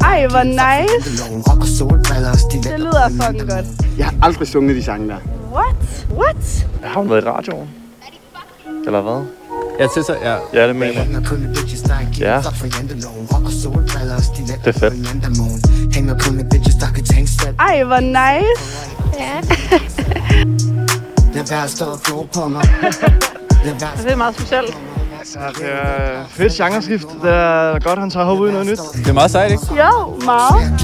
Ej, 0.00 0.26
hvor 0.26 0.42
nice. 0.42 1.24
Det 2.70 2.80
lyder 2.80 3.08
fucking 3.22 3.50
godt. 3.50 3.64
Jeg 3.98 4.06
har 4.06 4.14
aldrig 4.22 4.48
sunget 4.48 4.76
de 4.76 4.82
sange 4.82 5.08
der. 5.08 5.16
What? 5.52 5.74
What? 6.18 6.66
Jeg 6.82 6.90
har 6.90 7.02
været 7.02 7.22
i 7.22 7.26
radioen. 7.26 7.68
Eller 8.86 9.00
hvad? 9.00 9.24
Ja, 9.80 9.86
Tessa, 9.94 10.12
ja. 10.22 10.36
Ja, 10.54 10.68
det 10.68 10.76
mener 10.76 10.92
jeg. 10.92 11.06
Ja. 12.20 12.40
Det 14.64 14.76
er 14.76 14.80
fedt. 14.80 14.94
Ej, 17.60 17.82
hvor 17.84 18.00
nice. 18.00 18.90
Ja. 19.18 19.40
det 24.04 24.12
er 24.12 24.16
meget 24.16 24.34
specielt. 24.34 24.76
Altså, 25.20 25.38
det 25.58 25.68
er 25.72 26.26
fedt 26.28 26.52
genreskift. 26.52 27.06
Det 27.22 27.30
er 27.30 27.78
godt, 27.78 27.98
han 27.98 28.10
tager 28.10 28.26
hovedet 28.26 28.42
ud 28.42 28.48
i 28.48 28.52
noget 28.52 28.66
nyt. 28.66 28.78
Det 28.94 29.08
er 29.08 29.12
meget 29.12 29.30
sejt, 29.30 29.50
ikke? 29.50 29.64
Jo, 29.70 30.20
meget. 30.24 30.80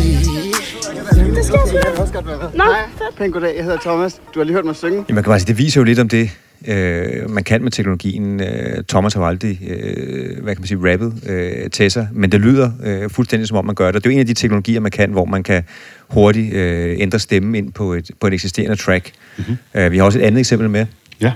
Det 1.36 1.44
skal 1.44 1.58
jeg 1.72 1.98
også 1.98 2.12
godt 2.12 2.26
være 2.26 2.38
med. 2.38 2.48
Nå, 2.54 2.64
fedt. 2.98 3.18
Pæn 3.18 3.30
goddag, 3.30 3.56
jeg 3.56 3.64
hedder 3.64 3.78
Thomas. 3.78 4.20
Du 4.34 4.40
har 4.40 4.44
lige 4.44 4.54
hørt 4.54 4.64
mig 4.64 4.76
synge. 4.76 4.94
Jamen, 4.94 5.14
man 5.14 5.24
kan 5.24 5.30
bare 5.30 5.40
sige, 5.40 5.48
det 5.48 5.58
viser 5.58 5.80
jo 5.80 5.84
lidt 5.84 5.98
om 5.98 6.08
det, 6.08 6.30
øh, 6.68 7.30
man 7.30 7.44
kan 7.44 7.62
med 7.62 7.70
teknologien. 7.70 8.40
Øh, 8.40 8.84
Thomas 8.88 9.14
har 9.14 9.22
aldrig, 9.22 9.58
øh, 9.68 10.42
hvad 10.42 10.54
kan 10.54 10.60
man 10.62 10.66
sige, 10.66 10.92
rappet 10.92 11.14
øh, 11.26 11.70
Tessa, 11.70 12.06
men 12.12 12.32
det 12.32 12.40
lyder 12.40 12.70
øh, 12.84 13.10
fuldstændig 13.10 13.48
som 13.48 13.56
om 13.56 13.64
man 13.66 13.74
gør 13.74 13.90
det. 13.90 13.94
Det 13.94 14.10
er 14.10 14.10
jo 14.10 14.14
en 14.14 14.20
af 14.20 14.26
de 14.26 14.34
teknologier, 14.34 14.80
man 14.80 14.90
kan, 14.90 15.10
hvor 15.10 15.24
man 15.24 15.42
kan 15.42 15.64
hurtigt 16.08 16.54
øh, 16.54 16.96
ændre 16.98 17.18
stemmen 17.18 17.54
ind 17.54 17.72
på 17.72 17.92
et, 17.94 18.10
på 18.20 18.26
et 18.26 18.34
eksisterende 18.34 18.76
track. 18.76 19.12
Mm-hmm. 19.36 19.56
Øh, 19.74 19.92
vi 19.92 19.98
har 19.98 20.04
også 20.04 20.18
et 20.18 20.22
andet 20.22 20.40
eksempel 20.40 20.70
med. 20.70 20.86
Ja, 21.20 21.32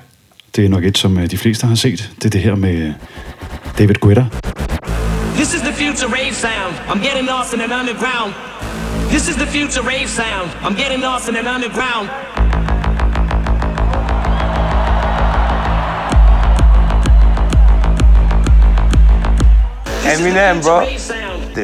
det 0.57 0.65
er 0.65 0.69
nok 0.69 0.85
et, 0.85 0.99
som 0.99 1.19
øh, 1.19 1.31
de 1.31 1.39
fleste 1.39 1.67
har 1.67 1.75
set. 1.75 2.11
Det 2.17 2.25
er 2.25 2.31
det 2.31 2.41
her 2.41 2.55
med 2.55 2.75
øh, 2.75 2.93
David 3.79 3.95
Guetta. 3.95 4.25
This 5.35 5.55
is 5.55 5.61
the 5.61 5.73
future 5.73 6.09
rave 6.09 6.35
sound. 6.35 6.75
I'm 6.91 7.03
getting 7.09 7.27
lost 7.27 7.55
in 7.55 7.61
an 7.61 7.73
underground. 7.81 8.35
This 9.11 9.29
is 9.29 9.37
the 9.37 9.47
future 9.47 9.83
rave 9.83 10.09
sound. 10.09 10.49
I'm 10.65 10.77
getting 10.83 11.03
lost 11.03 11.29
in 11.29 11.37
an 11.37 11.47
underground. 11.57 12.09
Eminem, 20.13 20.61
bro. 20.63 20.81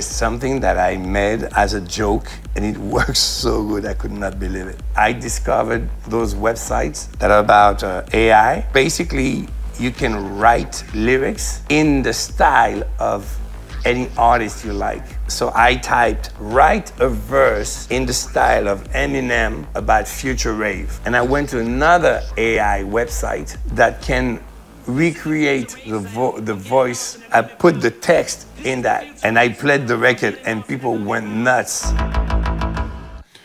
Something 0.05 0.61
that 0.61 0.79
I 0.79 0.97
made 0.97 1.45
as 1.57 1.75
a 1.75 1.81
joke 1.81 2.29
and 2.55 2.65
it 2.65 2.77
works 2.97 3.21
so 3.21 3.65
good. 3.67 3.87
I 3.87 3.95
could 3.95 4.13
not 4.13 4.39
believe 4.39 4.67
it. 4.67 4.81
I 4.97 5.13
discovered 5.13 5.89
those 6.09 6.35
websites 6.35 7.11
that 7.19 7.31
are 7.31 7.41
about 7.41 7.83
uh, 7.83 8.05
AI. 8.13 8.61
Basically, 8.73 9.49
you 9.79 9.91
can 9.91 10.39
write 10.39 10.85
lyrics 10.95 11.63
in 11.69 12.03
the 12.03 12.13
style 12.13 12.83
of 12.99 13.39
any 13.85 14.11
artist 14.19 14.65
you 14.65 14.73
like. 14.73 15.05
So 15.29 15.53
I 15.55 15.77
typed, 15.77 16.33
write 16.39 16.93
a 17.01 17.09
verse 17.09 17.87
in 17.91 18.05
the 18.05 18.13
style 18.13 18.69
of 18.69 18.83
Eminem 18.91 19.65
about 19.75 20.09
future 20.09 20.55
rave. 20.55 20.99
And 21.05 21.17
I 21.17 21.23
went 21.23 21.51
to 21.51 21.61
another 21.61 22.23
AI 22.37 22.83
website 22.83 23.57
that 23.75 24.03
can 24.03 24.43
recreate 24.89 25.67
the, 25.87 25.99
vo- 26.15 26.39
the 26.47 26.55
voice. 26.55 27.19
I 27.35 27.43
put 27.61 27.75
the 27.75 27.91
text 28.03 28.47
in 28.65 28.83
that 28.83 29.03
and 29.23 29.39
I 29.39 29.49
played 29.61 29.81
the 29.89 29.97
record 29.97 30.35
and 30.45 30.63
people 30.69 30.91
went 31.11 31.37
nuts. 31.37 31.87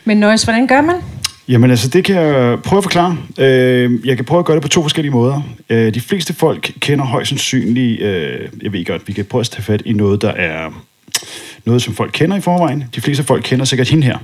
Men 0.04 0.16
Nøjes, 0.16 0.42
hvordan 0.42 0.66
gør 0.66 0.80
man? 0.80 0.96
Jamen 1.48 1.70
altså, 1.70 1.88
det 1.88 2.04
kan 2.04 2.16
jeg 2.16 2.58
prøve 2.62 2.78
at 2.78 2.84
forklare. 2.84 3.18
Øh, 3.38 4.06
jeg 4.06 4.16
kan 4.16 4.24
prøve 4.24 4.38
at 4.38 4.44
gøre 4.44 4.54
det 4.54 4.62
på 4.62 4.68
to 4.68 4.82
forskellige 4.82 5.12
måder. 5.12 5.42
Øh, 5.70 5.94
de 5.94 6.00
fleste 6.00 6.34
folk 6.34 6.72
kender 6.80 7.04
højst 7.04 7.28
sandsynligt, 7.28 8.00
øh, 8.02 8.48
jeg 8.62 8.72
ved 8.72 8.84
godt, 8.84 9.08
vi 9.08 9.12
kan 9.12 9.24
prøve 9.24 9.40
at 9.40 9.46
tage 9.50 9.62
fat 9.62 9.82
i 9.84 9.92
noget, 9.92 10.22
der 10.22 10.30
er 10.30 10.70
noget, 11.64 11.82
som 11.82 11.94
folk 11.94 12.10
kender 12.14 12.36
i 12.36 12.40
forvejen. 12.40 12.84
De 12.94 13.00
fleste 13.00 13.24
folk 13.24 13.42
kender 13.44 13.64
sikkert 13.64 13.88
hende 13.88 14.04
her. 14.06 14.18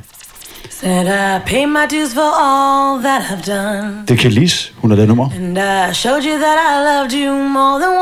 Said 0.81 1.07
I 1.07 1.45
pay 1.47 1.65
my 1.67 1.87
dues 1.91 2.15
for 2.15 2.31
all 2.45 3.03
that 3.03 3.23
I've 3.23 3.51
done. 3.51 4.05
Det 4.09 4.11
er 4.11 4.17
Kelis, 4.17 4.73
hun 4.77 4.93
er 4.93 4.97
det 4.97 5.09
nummer. 5.09 5.31
And 5.31 5.59
I 5.59 5.95
showed 5.95 6.23
you 6.23 6.39
that 6.39 6.59
I 6.71 6.75
loved 6.85 7.13
you 7.13 7.49
more 7.49 7.81
than 7.81 7.93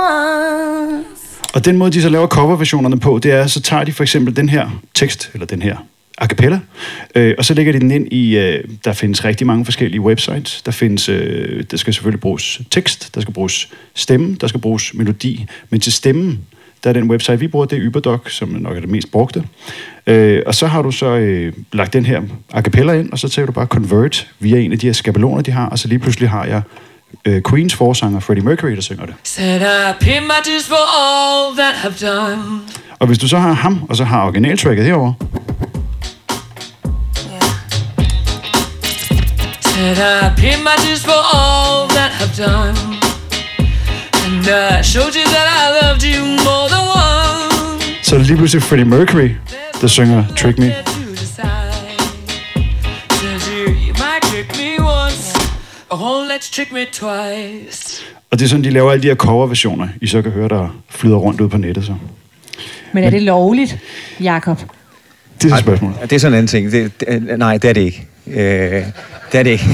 once. 0.99 1.21
Og 1.55 1.65
den 1.65 1.77
måde, 1.77 1.91
de 1.91 2.03
så 2.03 2.09
laver 2.09 2.27
coverversionerne 2.27 3.01
på, 3.01 3.21
det 3.23 3.33
er, 3.33 3.47
så 3.47 3.61
tager 3.61 3.85
de 3.85 3.93
for 3.93 4.03
eksempel 4.03 4.37
den 4.37 4.49
her 4.49 4.69
tekst, 4.95 5.31
eller 5.35 5.47
den 5.47 5.63
her 5.63 5.77
a 6.19 6.27
cappella, 6.27 6.61
øh, 7.15 7.35
og 7.39 7.45
så 7.45 7.55
lægger 7.55 7.73
de 7.73 7.81
den 7.81 7.91
ind 7.91 8.13
i, 8.13 8.37
øh, 8.37 8.65
der 8.85 8.93
findes 8.93 9.25
rigtig 9.25 9.47
mange 9.47 9.65
forskellige 9.65 10.01
websites. 10.01 10.63
Der 10.63 10.73
findes, 10.73 11.09
øh, 11.09 11.65
der 11.71 11.77
skal 11.77 11.95
selvfølgelig 11.95 12.21
bruges 12.21 12.61
tekst, 12.71 13.15
der 13.15 13.21
skal 13.21 13.35
bruges 13.35 13.69
stemme, 13.95 14.37
der 14.41 14.47
skal 14.47 14.61
bruges 14.61 14.95
melodi, 14.95 15.47
men 15.71 15.81
til 15.81 15.93
stemmen, 15.93 16.41
der 16.87 16.91
er 16.91 17.01
den 17.01 17.11
website, 17.11 17.39
vi 17.39 17.49
bruger, 17.49 17.67
det 17.67 17.83
er 17.83 17.87
Uberdoc, 17.87 18.31
som 18.31 18.49
nok 18.49 18.77
er 18.77 18.81
det 18.81 18.89
mest 18.89 19.11
brugte. 19.11 19.45
Øh, 20.07 20.43
og 20.47 20.55
så 20.55 20.67
har 20.67 20.83
du 20.83 20.91
så 20.91 21.07
øh, 21.07 21.53
lagt 21.73 21.93
den 21.93 22.07
her 22.07 22.23
a 22.53 22.63
cappella 22.63 22.93
ind, 22.93 23.13
og 23.13 23.19
så 23.19 23.29
tager 23.29 23.47
du 23.47 23.53
bare 23.53 23.67
convert 23.67 24.29
via 24.41 24.59
en 24.59 24.73
af 24.73 24.79
de 24.79 24.87
her 24.87 24.93
skabeloner, 24.93 25.43
de 25.43 25.51
har, 25.51 25.69
og 25.69 25.79
så 25.79 25.89
lige 25.89 25.99
pludselig 25.99 26.31
har 26.31 26.45
jeg 26.45 26.63
øh, 27.25 27.43
Queens 27.51 27.75
forsanger 27.75 28.21
Freddie 28.21 28.45
Mercury, 28.45 28.71
der 28.71 28.81
synger 28.81 29.07
det. 29.07 29.15
Said 29.23 29.61
I 29.61 30.05
pay 30.05 30.21
my 30.21 30.39
dues 30.45 30.67
for 30.69 30.85
all 31.03 31.57
that 31.57 31.75
have 31.75 31.95
done. 32.01 32.61
Og 32.99 33.07
hvis 33.07 33.19
du 33.19 33.29
så 33.29 33.39
har 33.39 33.53
ham, 33.53 33.83
og 33.89 33.97
så 33.97 34.05
har 34.05 34.25
originaltracket 34.25 34.85
herover. 34.85 35.13
Said 39.61 39.99
I 39.99 40.41
pay 40.41 40.57
my 40.57 40.77
dues 40.87 41.05
for 41.05 41.37
all 41.37 41.89
that 41.89 42.11
have 42.11 42.47
done. 42.47 43.06
And 44.49 44.79
I 44.79 44.83
showed 44.83 45.15
you 45.15 45.25
that 45.25 45.49
I 45.61 45.67
loved 45.83 46.03
you 46.03 46.23
more 46.25 46.69
than 46.69 46.85
one. 46.89 47.83
Så 48.03 48.19
lige 48.19 48.37
pludselig 48.37 48.63
Freddie 48.63 48.85
Mercury, 48.87 49.31
der 49.81 49.87
synger 49.87 50.25
Trick 50.37 50.59
Me. 50.59 50.75
Oh, 55.91 56.27
let's 56.29 56.55
trick 56.55 56.73
me 56.73 56.85
twice. 56.93 58.03
Og 58.31 58.39
det 58.39 58.45
er 58.45 58.49
sådan, 58.49 58.65
de 58.65 58.71
laver 58.71 58.93
alle 58.93 59.03
de 59.03 59.09
her 59.09 59.15
coverversioner, 59.15 59.89
I 60.01 60.07
så 60.07 60.23
kan 60.23 60.33
høre, 60.33 60.49
der 60.49 60.83
flyder 60.91 61.17
rundt 61.17 61.41
ud 61.41 61.49
på 61.49 61.57
nettet. 61.57 61.85
Så. 61.85 61.95
Men 62.93 63.05
er 63.05 63.11
det 63.11 63.23
lovligt, 63.23 63.79
Jakob? 64.21 64.59
Det 65.43 65.53
er 65.53 65.57
så 65.57 65.61
spørgsmålet. 65.63 65.99
Det 66.03 66.13
er 66.13 66.19
sådan 66.19 66.33
en 66.33 66.37
anden 66.37 66.49
ting. 66.49 66.73
Det, 66.73 67.01
det, 67.01 67.39
nej, 67.39 67.59
det 67.59 67.69
er 67.69 67.75
det 67.75 67.81
ikke. 67.81 68.07
Øh, 68.27 68.85
det 69.33 69.39
er 69.39 69.43
det 69.43 69.51
ikke. 69.51 69.65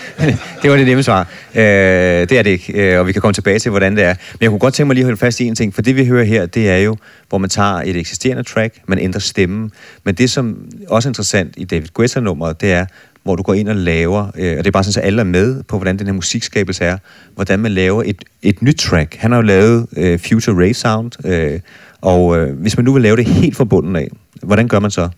det 0.62 0.70
var 0.70 0.76
det 0.76 0.86
nemme 0.86 1.02
svar. 1.02 1.28
Øh, 1.54 1.62
det 1.62 2.32
er 2.32 2.42
det 2.42 2.50
ikke, 2.50 2.72
øh, 2.72 3.00
og 3.00 3.06
vi 3.06 3.12
kan 3.12 3.22
komme 3.22 3.32
tilbage 3.32 3.58
til, 3.58 3.70
hvordan 3.70 3.96
det 3.96 4.04
er. 4.04 4.14
Men 4.32 4.38
jeg 4.40 4.50
kunne 4.50 4.58
godt 4.58 4.74
tænke 4.74 4.86
mig 4.86 4.94
lige 4.94 5.02
at 5.02 5.06
holde 5.06 5.18
fast 5.18 5.40
i 5.40 5.44
en 5.44 5.54
ting, 5.54 5.74
for 5.74 5.82
det 5.82 5.96
vi 5.96 6.06
hører 6.06 6.24
her, 6.24 6.46
det 6.46 6.70
er 6.70 6.76
jo, 6.76 6.96
hvor 7.28 7.38
man 7.38 7.50
tager 7.50 7.74
et 7.74 7.96
eksisterende 7.96 8.42
track, 8.42 8.74
man 8.86 8.98
ændrer 8.98 9.20
stemmen. 9.20 9.72
Men 10.04 10.14
det, 10.14 10.30
som 10.30 10.56
også 10.88 11.08
er 11.08 11.10
interessant 11.10 11.54
i 11.56 11.64
David 11.64 11.88
Guetta-nummeret, 11.94 12.60
det 12.60 12.72
er, 12.72 12.86
hvor 13.22 13.36
du 13.36 13.42
går 13.42 13.54
ind 13.54 13.68
og 13.68 13.76
laver, 13.76 14.20
øh, 14.20 14.58
og 14.58 14.64
det 14.64 14.66
er 14.66 14.70
bare 14.70 14.84
sådan, 14.84 15.02
at 15.02 15.06
alle 15.06 15.20
er 15.20 15.24
med 15.24 15.62
på, 15.62 15.76
hvordan 15.76 15.98
den 15.98 16.06
her 16.06 16.14
musikskabelse 16.14 16.84
er, 16.84 16.98
hvordan 17.34 17.58
man 17.58 17.72
laver 17.72 18.02
et, 18.06 18.24
et 18.42 18.62
nyt 18.62 18.76
track. 18.76 19.16
Han 19.16 19.30
har 19.30 19.38
jo 19.38 19.42
lavet 19.42 19.86
øh, 19.96 20.18
Future 20.18 20.56
Rave 20.56 20.74
Sound, 20.74 21.26
øh, 21.26 21.60
og 22.00 22.38
øh, 22.38 22.60
hvis 22.60 22.76
man 22.76 22.84
nu 22.84 22.92
vil 22.92 23.02
lave 23.02 23.16
det 23.16 23.26
helt 23.26 23.56
fra 23.56 23.64
bunden 23.64 23.96
af, 23.96 24.08
hvordan 24.42 24.68
gør 24.68 24.78
man 24.78 24.90
så? 24.90 25.08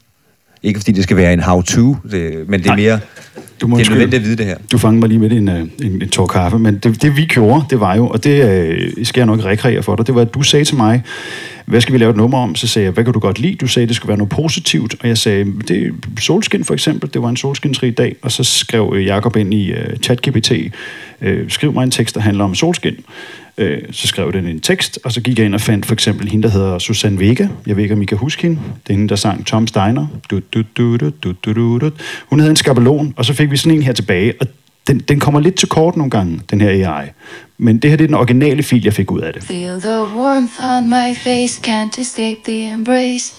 Ikke 0.62 0.80
fordi 0.80 0.92
det 0.92 1.02
skal 1.02 1.16
være 1.16 1.32
en 1.32 1.40
how-to, 1.40 1.96
det, 2.10 2.48
men 2.48 2.60
det 2.60 2.66
er 2.66 2.70
Nej. 2.70 2.76
mere... 2.76 3.00
Du 3.60 3.66
må 3.66 3.78
det 3.78 3.86
er 3.86 3.90
nødvendigt 3.90 4.20
at 4.20 4.26
vide 4.26 4.36
det 4.36 4.46
her. 4.46 4.56
Du 4.72 4.78
fangede 4.78 5.00
mig 5.00 5.08
lige 5.08 5.18
midt 5.18 5.32
i 5.32 5.36
en, 5.36 5.48
øh, 5.48 5.60
en, 5.60 6.02
en 6.02 6.08
tår 6.08 6.26
kaffe, 6.26 6.58
men 6.58 6.78
det, 6.78 7.02
det 7.02 7.16
vi 7.16 7.24
gjorde, 7.24 7.64
det 7.70 7.80
var 7.80 7.96
jo, 7.96 8.08
og 8.08 8.24
det 8.24 8.50
øh, 8.50 9.04
skal 9.04 9.20
jeg 9.20 9.26
nok 9.26 9.44
rekreere 9.44 9.82
for 9.82 9.96
dig, 9.96 10.06
det 10.06 10.14
var, 10.14 10.20
at 10.20 10.34
du 10.34 10.42
sagde 10.42 10.64
til 10.64 10.76
mig, 10.76 11.02
hvad 11.66 11.80
skal 11.80 11.92
vi 11.92 11.98
lave 11.98 12.10
et 12.10 12.16
nummer 12.16 12.38
om? 12.38 12.54
Så 12.54 12.66
sagde 12.66 12.84
jeg, 12.84 12.92
hvad 12.92 13.04
kan 13.04 13.12
du 13.12 13.18
godt 13.18 13.38
lide? 13.38 13.54
Du 13.54 13.66
sagde, 13.66 13.86
det 13.86 13.96
skulle 13.96 14.08
være 14.08 14.18
noget 14.18 14.28
positivt, 14.28 14.94
og 15.00 15.08
jeg 15.08 15.18
sagde, 15.18 15.44
det 15.68 15.94
solskin 16.20 16.64
for 16.64 16.74
eksempel, 16.74 17.14
det 17.14 17.22
var 17.22 17.28
en 17.28 17.36
solskinsrig 17.36 17.98
dag, 17.98 18.16
og 18.22 18.32
så 18.32 18.44
skrev 18.44 18.92
øh, 18.96 19.06
Jacob 19.06 19.36
ind 19.36 19.54
i 19.54 19.72
uh, 19.72 19.78
ChatGPT, 20.02 20.52
øh, 21.20 21.50
skriv 21.50 21.72
mig 21.72 21.84
en 21.84 21.90
tekst, 21.90 22.14
der 22.14 22.20
handler 22.20 22.44
om 22.44 22.54
solskin. 22.54 22.96
Øh, 23.58 23.78
så 23.90 24.06
skrev 24.06 24.32
den 24.32 24.46
en 24.46 24.60
tekst, 24.60 24.98
og 25.04 25.12
så 25.12 25.20
gik 25.20 25.38
jeg 25.38 25.46
ind 25.46 25.54
og 25.54 25.60
fandt 25.60 25.86
for 25.86 25.94
eksempel 25.94 26.28
hende, 26.28 26.48
der 26.48 26.54
hedder 26.54 26.78
Susanne 26.78 27.18
Vega. 27.18 27.48
Jeg 27.66 27.76
ved 27.76 27.82
ikke, 27.82 27.94
om 27.94 28.02
I 28.02 28.04
kan 28.04 28.18
huske 28.18 28.42
hende. 28.42 28.56
Det 28.56 28.92
er 28.92 28.96
hende, 28.96 29.08
der 29.08 29.16
sang 29.16 29.46
Tom 29.46 29.66
Steiner. 29.66 30.06
Du, 30.30 30.40
du, 30.54 30.62
du, 30.76 30.96
du, 30.96 31.10
du, 31.10 31.32
du, 31.44 31.52
du, 31.52 31.78
du. 31.78 31.90
Hun 32.30 32.40
havde 32.40 32.50
en 32.50 32.56
skabelon, 32.56 33.14
og 33.16 33.24
så 33.24 33.34
fik 33.34 33.50
vi 33.50 33.56
sådan 33.56 33.76
en 33.78 33.82
her 33.82 33.92
tilbage, 33.92 34.34
og 34.40 34.46
den, 34.86 34.98
den 34.98 35.20
kommer 35.20 35.40
lidt 35.40 35.54
til 35.54 35.68
kort 35.68 35.96
nogle 35.96 36.10
gange, 36.10 36.40
den 36.50 36.60
her 36.60 36.68
AI. 36.68 37.06
Men 37.58 37.78
det 37.78 37.90
her 37.90 37.96
det 37.96 38.04
er 38.04 38.08
den 38.08 38.16
originale 38.16 38.62
fil, 38.62 38.84
jeg 38.84 38.94
fik 38.94 39.10
ud 39.10 39.20
af 39.20 39.32
det. 39.32 39.42
Feel 39.42 39.80
the 39.80 40.00
warmth 40.00 40.64
on 40.64 40.88
my 40.88 41.16
face, 41.16 41.60
can't 41.66 42.00
escape 42.00 42.40
the 42.44 42.72
embrace. 42.72 43.34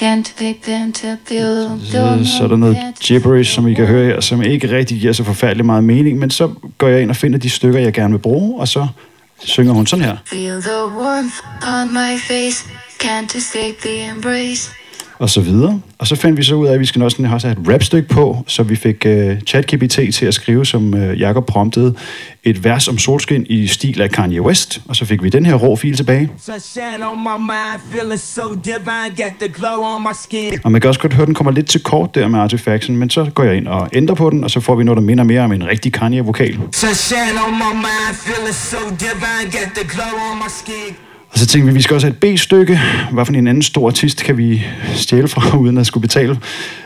Can't 0.00 0.38
begin 0.38 0.92
to 0.92 1.06
feel 1.28 1.80
Så, 1.84 2.36
så 2.38 2.44
er 2.44 2.48
der 2.48 2.56
noget 2.56 2.78
gibberish, 3.00 3.54
som 3.54 3.68
I 3.68 3.74
kan 3.74 3.86
høre 3.86 4.06
her, 4.06 4.20
som 4.20 4.42
ikke 4.42 4.76
rigtig 4.76 5.00
giver 5.00 5.12
så 5.12 5.24
forfærdelig 5.24 5.66
meget 5.66 5.84
mening, 5.84 6.18
men 6.18 6.30
så 6.30 6.50
går 6.78 6.88
jeg 6.88 7.02
ind 7.02 7.10
og 7.10 7.16
finder 7.16 7.38
de 7.38 7.50
stykker, 7.50 7.80
jeg 7.80 7.92
gerne 7.92 8.12
vil 8.12 8.18
bruge, 8.18 8.60
og 8.60 8.68
så 8.68 8.86
synger 9.46 9.72
hun 9.72 9.86
sådan 9.86 10.04
her. 10.04 10.16
Feel 10.26 10.60
the 10.60 10.86
warmth 10.98 11.38
on 11.62 11.92
my 11.92 12.18
face, 12.18 12.68
can't 12.98 13.34
escape 13.34 13.80
the 13.80 14.10
embrace. 14.10 14.70
Og 15.18 15.30
så 15.30 15.40
videre. 15.40 15.80
Og 15.98 16.06
så 16.06 16.16
fandt 16.16 16.38
vi 16.38 16.42
så 16.42 16.54
ud 16.54 16.66
af, 16.66 16.72
at 16.72 16.80
vi 16.80 16.86
skal 16.86 17.02
også 17.02 17.26
have 17.26 17.52
et 17.52 17.58
rapstykke 17.72 18.08
på, 18.08 18.44
så 18.46 18.62
vi 18.62 18.76
fik 18.76 19.06
uh, 19.08 19.38
ChatGPT 19.46 19.98
til 20.14 20.26
at 20.26 20.34
skrive, 20.34 20.66
som 20.66 20.94
uh, 20.94 21.20
Jacob 21.20 21.46
promptede, 21.46 21.94
et 22.44 22.64
vers 22.64 22.88
om 22.88 22.98
solskin 22.98 23.46
i 23.48 23.66
stil 23.66 24.02
af 24.02 24.10
Kanye 24.10 24.42
West, 24.42 24.80
og 24.88 24.96
så 24.96 25.04
fik 25.04 25.22
vi 25.22 25.28
den 25.28 25.46
her 25.46 25.54
rå 25.54 25.76
fil 25.76 25.96
tilbage. 25.96 26.30
Og 30.64 30.72
man 30.72 30.80
kan 30.80 30.88
også 30.88 31.00
godt 31.00 31.14
høre, 31.14 31.22
at 31.22 31.26
den 31.26 31.34
kommer 31.34 31.50
lidt 31.52 31.66
til 31.66 31.82
kort 31.82 32.14
der 32.14 32.28
med 32.28 32.38
artefacten, 32.38 32.96
men 32.96 33.10
så 33.10 33.30
går 33.34 33.44
jeg 33.44 33.56
ind 33.56 33.68
og 33.68 33.88
ændrer 33.92 34.14
på 34.14 34.30
den, 34.30 34.44
og 34.44 34.50
så 34.50 34.60
får 34.60 34.74
vi 34.76 34.84
noget, 34.84 34.96
der 34.96 35.02
minder 35.02 35.24
mere 35.24 35.40
om 35.40 35.52
en 35.52 35.66
rigtig 35.66 35.92
Kanye-vokal. 35.92 36.58
Og 41.34 41.40
så 41.40 41.46
tænkte 41.46 41.66
vi, 41.66 41.70
at 41.70 41.74
vi 41.74 41.82
skal 41.82 41.94
også 41.94 42.06
have 42.06 42.16
et 42.22 42.34
B-stykke. 42.34 42.80
Hvad 43.12 43.24
for 43.24 43.32
en 43.32 43.46
anden 43.46 43.62
stor 43.62 43.86
artist 43.86 44.24
kan 44.24 44.38
vi 44.38 44.62
stjæle 44.94 45.28
fra, 45.28 45.56
uden 45.62 45.78
at 45.78 45.86
skulle 45.86 46.02
betale? 46.02 46.38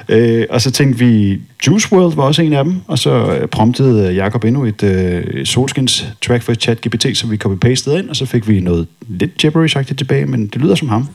Øh, 0.09 0.47
og 0.51 0.61
så 0.61 0.71
tænkte 0.71 0.99
vi, 0.99 1.41
Juice 1.67 1.93
WRLD 1.93 2.15
var 2.15 2.23
også 2.23 2.43
en 2.43 2.53
af 2.53 2.65
dem. 2.65 2.81
Og 2.87 2.99
så 2.99 3.11
øh, 3.11 3.49
promptede 3.49 4.15
Jacob 4.15 4.45
endnu 4.45 4.65
et 4.65 4.83
øh, 4.83 5.47
solskins 5.47 6.07
track 6.27 6.43
for 6.43 6.55
ChatGPT, 6.55 7.19
som 7.19 7.31
vi 7.31 7.37
copy-pastede 7.37 7.99
ind. 7.99 8.09
Og 8.11 8.17
så 8.17 8.27
fik 8.27 8.49
vi 8.49 8.61
noget 8.61 8.87
lidt 9.09 9.37
gibberish 9.37 9.77
tilbage, 9.97 10.27
men 10.27 10.47
det 10.47 10.61
lyder 10.61 10.75
som 10.75 10.89
ham. 10.89 11.09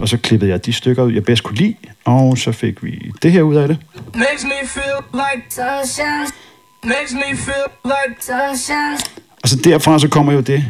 Og 0.00 0.08
så 0.08 0.16
klippede 0.16 0.50
jeg 0.50 0.66
de 0.66 0.72
stykker 0.72 1.02
ud, 1.02 1.12
jeg 1.12 1.24
bedst 1.24 1.42
kunne 1.42 1.56
lide. 1.56 1.74
Og 2.04 2.38
så 2.38 2.52
fik 2.52 2.84
vi 2.84 3.12
det 3.22 3.32
her 3.32 3.42
ud 3.42 3.56
af 3.56 3.68
det. 3.68 3.76
Makes 4.14 4.44
me 4.44 4.68
feel 4.68 5.04
like 5.12 5.42
sunshine. 5.50 6.49
Makes 6.84 7.12
me 7.12 7.36
feel 7.36 7.66
like 7.84 8.24
sunshine. 8.24 8.94
Og 9.42 9.48
så 9.48 9.56
altså, 9.56 9.70
derfra 9.70 9.98
så 9.98 10.08
kommer 10.08 10.32
jo 10.32 10.40
det, 10.40 10.64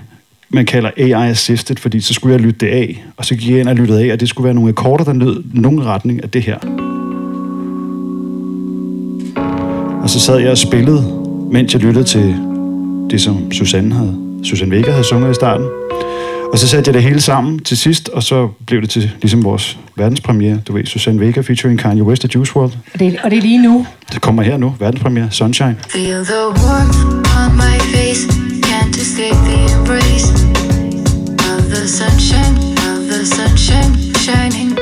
man 0.49 0.67
kalder 0.67 0.91
AI 0.97 1.31
assisted, 1.31 1.77
fordi 1.77 2.01
så 2.01 2.15
skulle 2.15 2.33
jeg 2.33 2.41
lytte 2.41 2.67
det 2.67 2.73
af, 2.73 3.05
og 3.17 3.25
så 3.25 3.35
gik 3.35 3.51
jeg 3.51 3.61
ind 3.61 3.69
og 3.69 3.75
lyttede 3.77 4.05
af, 4.05 4.13
og 4.13 4.21
det 4.21 4.29
skulle 4.29 4.45
være 4.45 4.55
nogle 4.55 4.69
akkorder, 4.69 5.05
der 5.05 5.13
lød 5.13 5.45
nogen 5.55 5.87
retning 5.87 6.23
af 6.23 6.31
det 6.31 6.43
her. 6.43 6.59
Og 10.03 10.11
så 10.11 10.21
sad 10.21 10.39
jeg 10.39 10.51
og 10.51 10.59
spillede, 10.59 11.27
mens 11.53 11.75
jeg 11.75 11.83
lyttede 11.83 12.05
til 12.05 12.37
det, 13.11 13.21
som 13.21 13.53
Susanne 13.53 13.95
havde, 13.95 14.41
Susanne 14.45 14.77
Vega 14.77 14.91
havde 14.91 15.05
sunget 15.05 15.31
i 15.31 15.35
starten. 15.35 15.80
Og 16.53 16.59
så 16.59 16.69
satte 16.69 16.89
jeg 16.89 16.95
det 16.95 17.03
hele 17.03 17.21
sammen 17.21 17.59
til 17.59 17.77
sidst, 17.77 18.09
og 18.09 18.23
så 18.23 18.49
blev 18.67 18.81
det 18.81 18.91
til 18.91 19.11
ligesom 19.23 19.45
vores 19.45 19.79
verdenspremiere. 19.97 20.61
Du 20.69 20.73
ved, 20.73 20.87
Susanne 20.87 21.21
Vega 21.21 21.41
featuring 21.41 21.79
Kanye 21.79 22.03
West 22.03 22.25
og 22.25 22.35
Juice 22.35 22.57
WRLD. 22.57 22.73
Og 22.95 23.01
det, 23.01 23.19
og 23.23 23.31
det 23.31 23.37
er 23.39 23.43
lige 23.43 23.63
nu. 23.63 23.87
Det 24.13 24.21
kommer 24.21 24.43
her 24.43 24.57
nu, 24.57 24.75
verdenspremiere, 24.79 25.31
Sunshine. 25.31 25.77
Feel 25.89 26.25
the 26.25 26.43
warmth 26.49 26.99
on 27.41 27.57
my 27.57 27.79
face, 27.95 28.27
can't 28.69 28.97
escape 28.97 29.39
the 29.51 29.61
embrace 29.79 30.29
of 31.51 31.63
the 31.75 31.89
sunshine, 31.89 32.57
of 32.89 32.99
the 33.11 33.27
sunshine 33.27 34.15
shining 34.15 34.80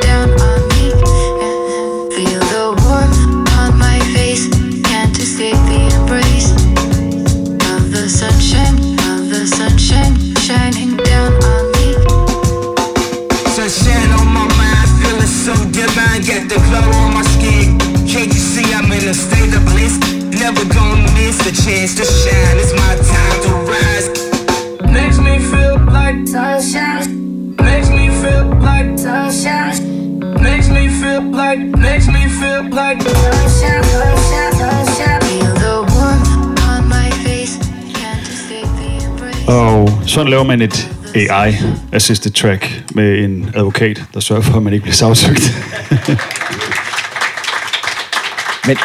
chance 21.69 21.95
to 21.95 22.05
shine. 22.05 22.57
It's 22.63 22.73
my 22.73 22.95
time 23.15 23.39
to 23.47 23.53
rise. 23.73 24.07
Makes 24.97 25.19
me 25.19 25.39
feel 25.51 25.77
like 25.99 26.19
sunshine. 26.27 27.07
Makes 27.69 27.91
me 27.91 28.09
feel 28.23 28.47
like 28.69 28.99
sunshine. 28.99 29.77
Makes 30.47 30.69
me 30.77 30.89
feel 31.01 31.23
like, 31.43 31.61
makes 31.87 32.07
me 32.09 32.23
feel 32.41 32.63
like 32.81 32.99
sunshine, 33.03 33.85
sunshine, 33.85 34.53
sunshine. 34.61 35.21
The 35.63 35.75
warmth 35.95 36.69
on 36.73 36.89
my 36.89 37.11
face, 37.25 37.55
can't 37.99 38.29
escape 38.35 38.71
the 38.81 38.91
embrace. 39.07 39.49
Og 39.49 39.99
sådan 40.07 40.31
laver 40.31 40.45
man 40.45 40.63
et 40.63 40.89
AI-assisted 41.15 42.31
track 42.31 42.83
med 42.95 43.25
en 43.25 43.51
advokat, 43.55 44.03
der 44.15 44.21
sørger 44.21 44.43
for, 44.43 44.57
at 44.57 44.63
man 44.63 44.73
ikke 44.73 44.83
bliver 44.83 44.95
sagsøgt. 44.95 45.55
Men 48.67 48.77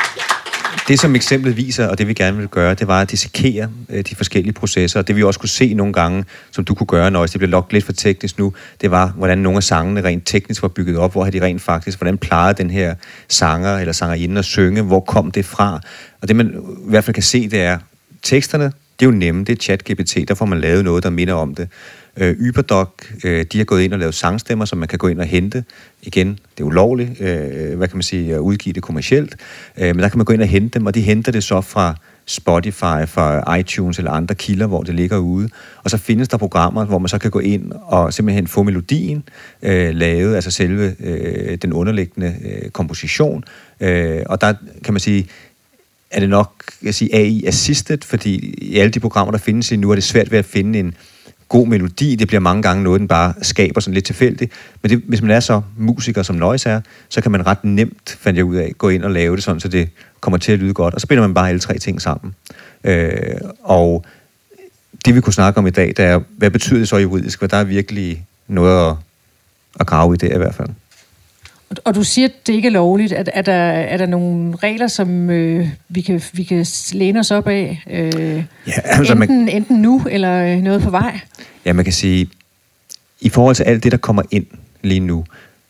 det, 0.87 0.99
som 0.99 1.15
eksemplet 1.15 1.57
viser, 1.57 1.87
og 1.87 1.97
det 1.97 2.07
vi 2.07 2.13
gerne 2.13 2.37
vil 2.37 2.47
gøre, 2.47 2.73
det 2.73 2.87
var 2.87 3.01
at 3.01 3.11
dissekere 3.11 3.69
øh, 3.89 4.03
de 4.09 4.15
forskellige 4.15 4.53
processer. 4.53 4.99
Og 4.99 5.07
det 5.07 5.15
vi 5.15 5.23
også 5.23 5.39
kunne 5.39 5.49
se 5.49 5.73
nogle 5.73 5.93
gange, 5.93 6.25
som 6.51 6.65
du 6.65 6.73
kunne 6.73 6.87
gøre, 6.87 7.11
når 7.11 7.25
det 7.25 7.39
blev 7.39 7.49
lagt 7.49 7.73
lidt 7.73 7.85
for 7.85 7.93
teknisk 7.93 8.39
nu, 8.39 8.53
det 8.81 8.91
var, 8.91 9.07
hvordan 9.07 9.37
nogle 9.37 9.57
af 9.57 9.63
sangene 9.63 10.03
rent 10.03 10.27
teknisk 10.27 10.61
var 10.61 10.67
bygget 10.67 10.97
op. 10.97 11.11
Hvor 11.11 11.23
har 11.23 11.31
de 11.31 11.41
rent 11.41 11.61
faktisk, 11.61 11.97
hvordan 11.97 12.17
plejede 12.17 12.53
den 12.57 12.69
her 12.69 12.95
sanger 13.27 13.77
eller 13.77 13.93
sangerinde 13.93 14.39
at 14.39 14.45
synge? 14.45 14.81
Hvor 14.81 14.99
kom 14.99 15.31
det 15.31 15.45
fra? 15.45 15.79
Og 16.21 16.27
det 16.27 16.35
man 16.35 16.47
i 16.87 16.89
hvert 16.89 17.03
fald 17.03 17.13
kan 17.13 17.23
se, 17.23 17.49
det 17.49 17.61
er, 17.61 17.77
teksterne, 18.23 18.63
det 18.99 19.05
er 19.05 19.05
jo 19.05 19.11
nemme, 19.11 19.43
det 19.43 19.57
er 19.57 19.61
ChatGPT, 19.61 20.17
der 20.27 20.33
får 20.33 20.45
man 20.45 20.59
lavet 20.59 20.83
noget, 20.83 21.03
der 21.03 21.09
minder 21.09 21.33
om 21.33 21.55
det. 21.55 21.69
Øh, 22.17 22.35
Uberdoc, 22.49 22.89
øh, 23.23 23.45
de 23.51 23.57
har 23.57 23.65
gået 23.65 23.81
ind 23.81 23.93
og 23.93 23.99
lavet 23.99 24.15
sangstemmer, 24.15 24.65
som 24.65 24.77
man 24.77 24.87
kan 24.87 24.99
gå 24.99 25.07
ind 25.07 25.19
og 25.19 25.25
hente. 25.25 25.63
Igen, 26.01 26.29
det 26.29 26.63
er 26.63 26.63
ulovligt, 26.63 27.21
øh, 27.21 27.77
hvad 27.77 27.87
kan 27.87 27.97
man 27.97 28.03
sige, 28.03 28.33
at 28.33 28.39
udgive 28.39 28.73
det 28.73 28.83
kommercielt, 28.83 29.35
øh, 29.77 29.87
men 29.95 29.99
der 29.99 30.09
kan 30.09 30.17
man 30.17 30.25
gå 30.25 30.33
ind 30.33 30.41
og 30.41 30.47
hente 30.47 30.79
dem, 30.79 30.85
og 30.85 30.95
de 30.95 31.01
henter 31.01 31.31
det 31.31 31.43
så 31.43 31.61
fra 31.61 31.95
Spotify, 32.25 33.07
fra 33.07 33.55
iTunes 33.55 33.97
eller 33.97 34.11
andre 34.11 34.35
kilder, 34.35 34.67
hvor 34.67 34.83
det 34.83 34.95
ligger 34.95 35.17
ude. 35.17 35.49
Og 35.83 35.89
så 35.89 35.97
findes 35.97 36.27
der 36.27 36.37
programmer, 36.37 36.85
hvor 36.85 36.97
man 36.97 37.09
så 37.09 37.17
kan 37.17 37.31
gå 37.31 37.39
ind 37.39 37.71
og 37.71 38.13
simpelthen 38.13 38.47
få 38.47 38.63
melodien 38.63 39.23
øh, 39.61 39.95
lavet, 39.95 40.35
altså 40.35 40.51
selve 40.51 40.95
øh, 40.99 41.57
den 41.57 41.73
underliggende 41.73 42.35
øh, 42.45 42.69
komposition. 42.69 43.43
Øh, 43.79 44.21
og 44.25 44.41
der 44.41 44.53
kan 44.83 44.93
man 44.93 44.99
sige, 44.99 45.27
er 46.11 46.19
det 46.19 46.29
nok 46.29 46.63
jeg 46.83 46.95
sige, 46.95 47.15
AI 47.15 47.45
assisted, 47.45 47.97
fordi 48.01 48.55
i 48.57 48.77
alle 48.77 48.91
de 48.91 48.99
programmer, 48.99 49.31
der 49.31 49.37
findes 49.37 49.71
i 49.71 49.75
nu, 49.75 49.91
er 49.91 49.95
det 49.95 50.03
svært 50.03 50.31
ved 50.31 50.39
at 50.39 50.45
finde 50.45 50.79
en 50.79 50.95
god 51.53 51.67
melodi. 51.67 52.15
Det 52.15 52.27
bliver 52.27 52.41
mange 52.41 52.61
gange 52.61 52.83
noget, 52.83 52.99
den 52.99 53.07
bare 53.07 53.33
skaber 53.41 53.81
sådan 53.81 53.93
lidt 53.93 54.05
tilfældigt. 54.05 54.51
Men 54.81 54.91
det, 54.91 55.01
hvis 55.07 55.21
man 55.21 55.31
er 55.31 55.39
så 55.39 55.61
musiker, 55.77 56.23
som 56.23 56.35
Noise 56.35 56.69
er, 56.69 56.81
så 57.09 57.21
kan 57.21 57.31
man 57.31 57.47
ret 57.47 57.63
nemt, 57.63 58.17
fandt 58.19 58.37
jeg 58.37 58.45
ud 58.45 58.55
af, 58.55 58.71
gå 58.77 58.89
ind 58.89 59.03
og 59.03 59.11
lave 59.11 59.35
det 59.35 59.43
sådan, 59.43 59.59
så 59.59 59.67
det 59.67 59.89
kommer 60.19 60.37
til 60.37 60.51
at 60.51 60.59
lyde 60.59 60.73
godt. 60.73 60.93
Og 60.93 61.01
så 61.01 61.07
binder 61.07 61.23
man 61.23 61.33
bare 61.33 61.49
alle 61.49 61.59
tre 61.59 61.77
ting 61.77 62.01
sammen. 62.01 62.35
Øh, 62.83 63.11
og 63.63 64.05
det 65.05 65.15
vi 65.15 65.21
kunne 65.21 65.33
snakke 65.33 65.57
om 65.57 65.67
i 65.67 65.69
dag, 65.69 65.87
det 65.87 65.99
er, 65.99 66.19
hvad 66.37 66.51
betyder 66.51 66.79
det 66.79 66.87
så 66.87 66.97
juridisk? 66.97 67.39
Hvad 67.39 67.49
der 67.49 67.57
er 67.57 67.63
virkelig 67.63 68.25
noget 68.47 68.89
at, 68.89 68.95
at 69.79 69.87
grave 69.87 70.13
i 70.13 70.17
det 70.17 70.33
i 70.33 70.37
hvert 70.37 70.55
fald. 70.55 70.69
Og- 71.85 71.95
du 71.95 72.03
siger, 72.03 72.27
at 72.27 72.47
det 72.47 72.53
ikke 72.53 72.67
er 72.67 72.71
lovligt. 72.71 73.11
Er, 73.13 73.23
er, 73.33 73.41
der, 73.41 73.53
er 73.53 73.97
der 73.97 74.05
nogle 74.05 74.55
regler, 74.55 74.87
som 74.87 75.29
øh, 75.29 75.67
vi, 75.89 76.01
kan, 76.01 76.21
vi 76.33 76.43
kan 76.43 76.65
læne 76.93 77.19
os 77.19 77.31
op 77.31 77.47
af? 77.47 77.83
Øh, 77.89 78.43
Ja, 78.67 78.73
altså, 78.83 79.15
man- 79.15 79.31
enten, 79.31 79.49
enten 79.49 79.77
nu, 79.81 80.05
eller 80.11 80.43
øh, 80.55 80.61
noget 80.61 80.81
på 80.81 80.89
vej? 80.89 81.19
Ja, 81.65 81.73
man 81.73 81.83
kan 81.85 81.93
sige, 81.93 82.29
i 83.21 83.29
forhold 83.29 83.55
til 83.55 83.63
alt 83.63 83.83
det, 83.83 83.91
der 83.91 83.97
kommer 83.97 84.21
ind 84.31 84.45
lige 84.81 84.99
nu, 84.99 85.25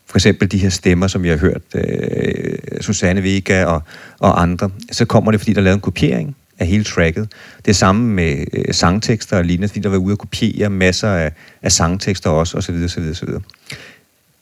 for 0.06 0.18
eksempel 0.18 0.52
de 0.52 0.58
her 0.58 0.68
stemmer, 0.68 1.06
som 1.06 1.22
vi 1.22 1.28
har 1.28 1.36
hørt, 1.36 1.62
øh, 1.74 2.58
Susanne 2.80 3.22
Vega 3.22 3.64
og, 3.64 3.82
og 4.18 4.42
andre, 4.42 4.70
så 4.92 5.04
kommer 5.04 5.30
det, 5.30 5.40
fordi 5.40 5.52
der 5.52 5.58
er 5.60 5.64
lavet 5.64 5.74
en 5.74 5.80
kopiering 5.80 6.36
af 6.58 6.66
hele 6.66 6.84
tracket. 6.84 7.28
Det 7.64 7.70
er 7.70 7.74
samme 7.74 8.06
med 8.08 8.44
øh, 8.52 8.74
sangtekster 8.74 9.36
og 9.36 9.44
lignende, 9.44 9.68
fordi 9.68 9.80
der 9.80 9.88
var 9.88 9.96
ude 9.96 10.12
at 10.12 10.18
kopiere 10.18 10.70
masser 10.70 11.08
af, 11.08 11.32
af 11.62 11.72
sangtekster 11.72 12.30
også, 12.30 12.58
osv. 12.58 12.74
osv., 12.84 13.02
osv. 13.10 13.28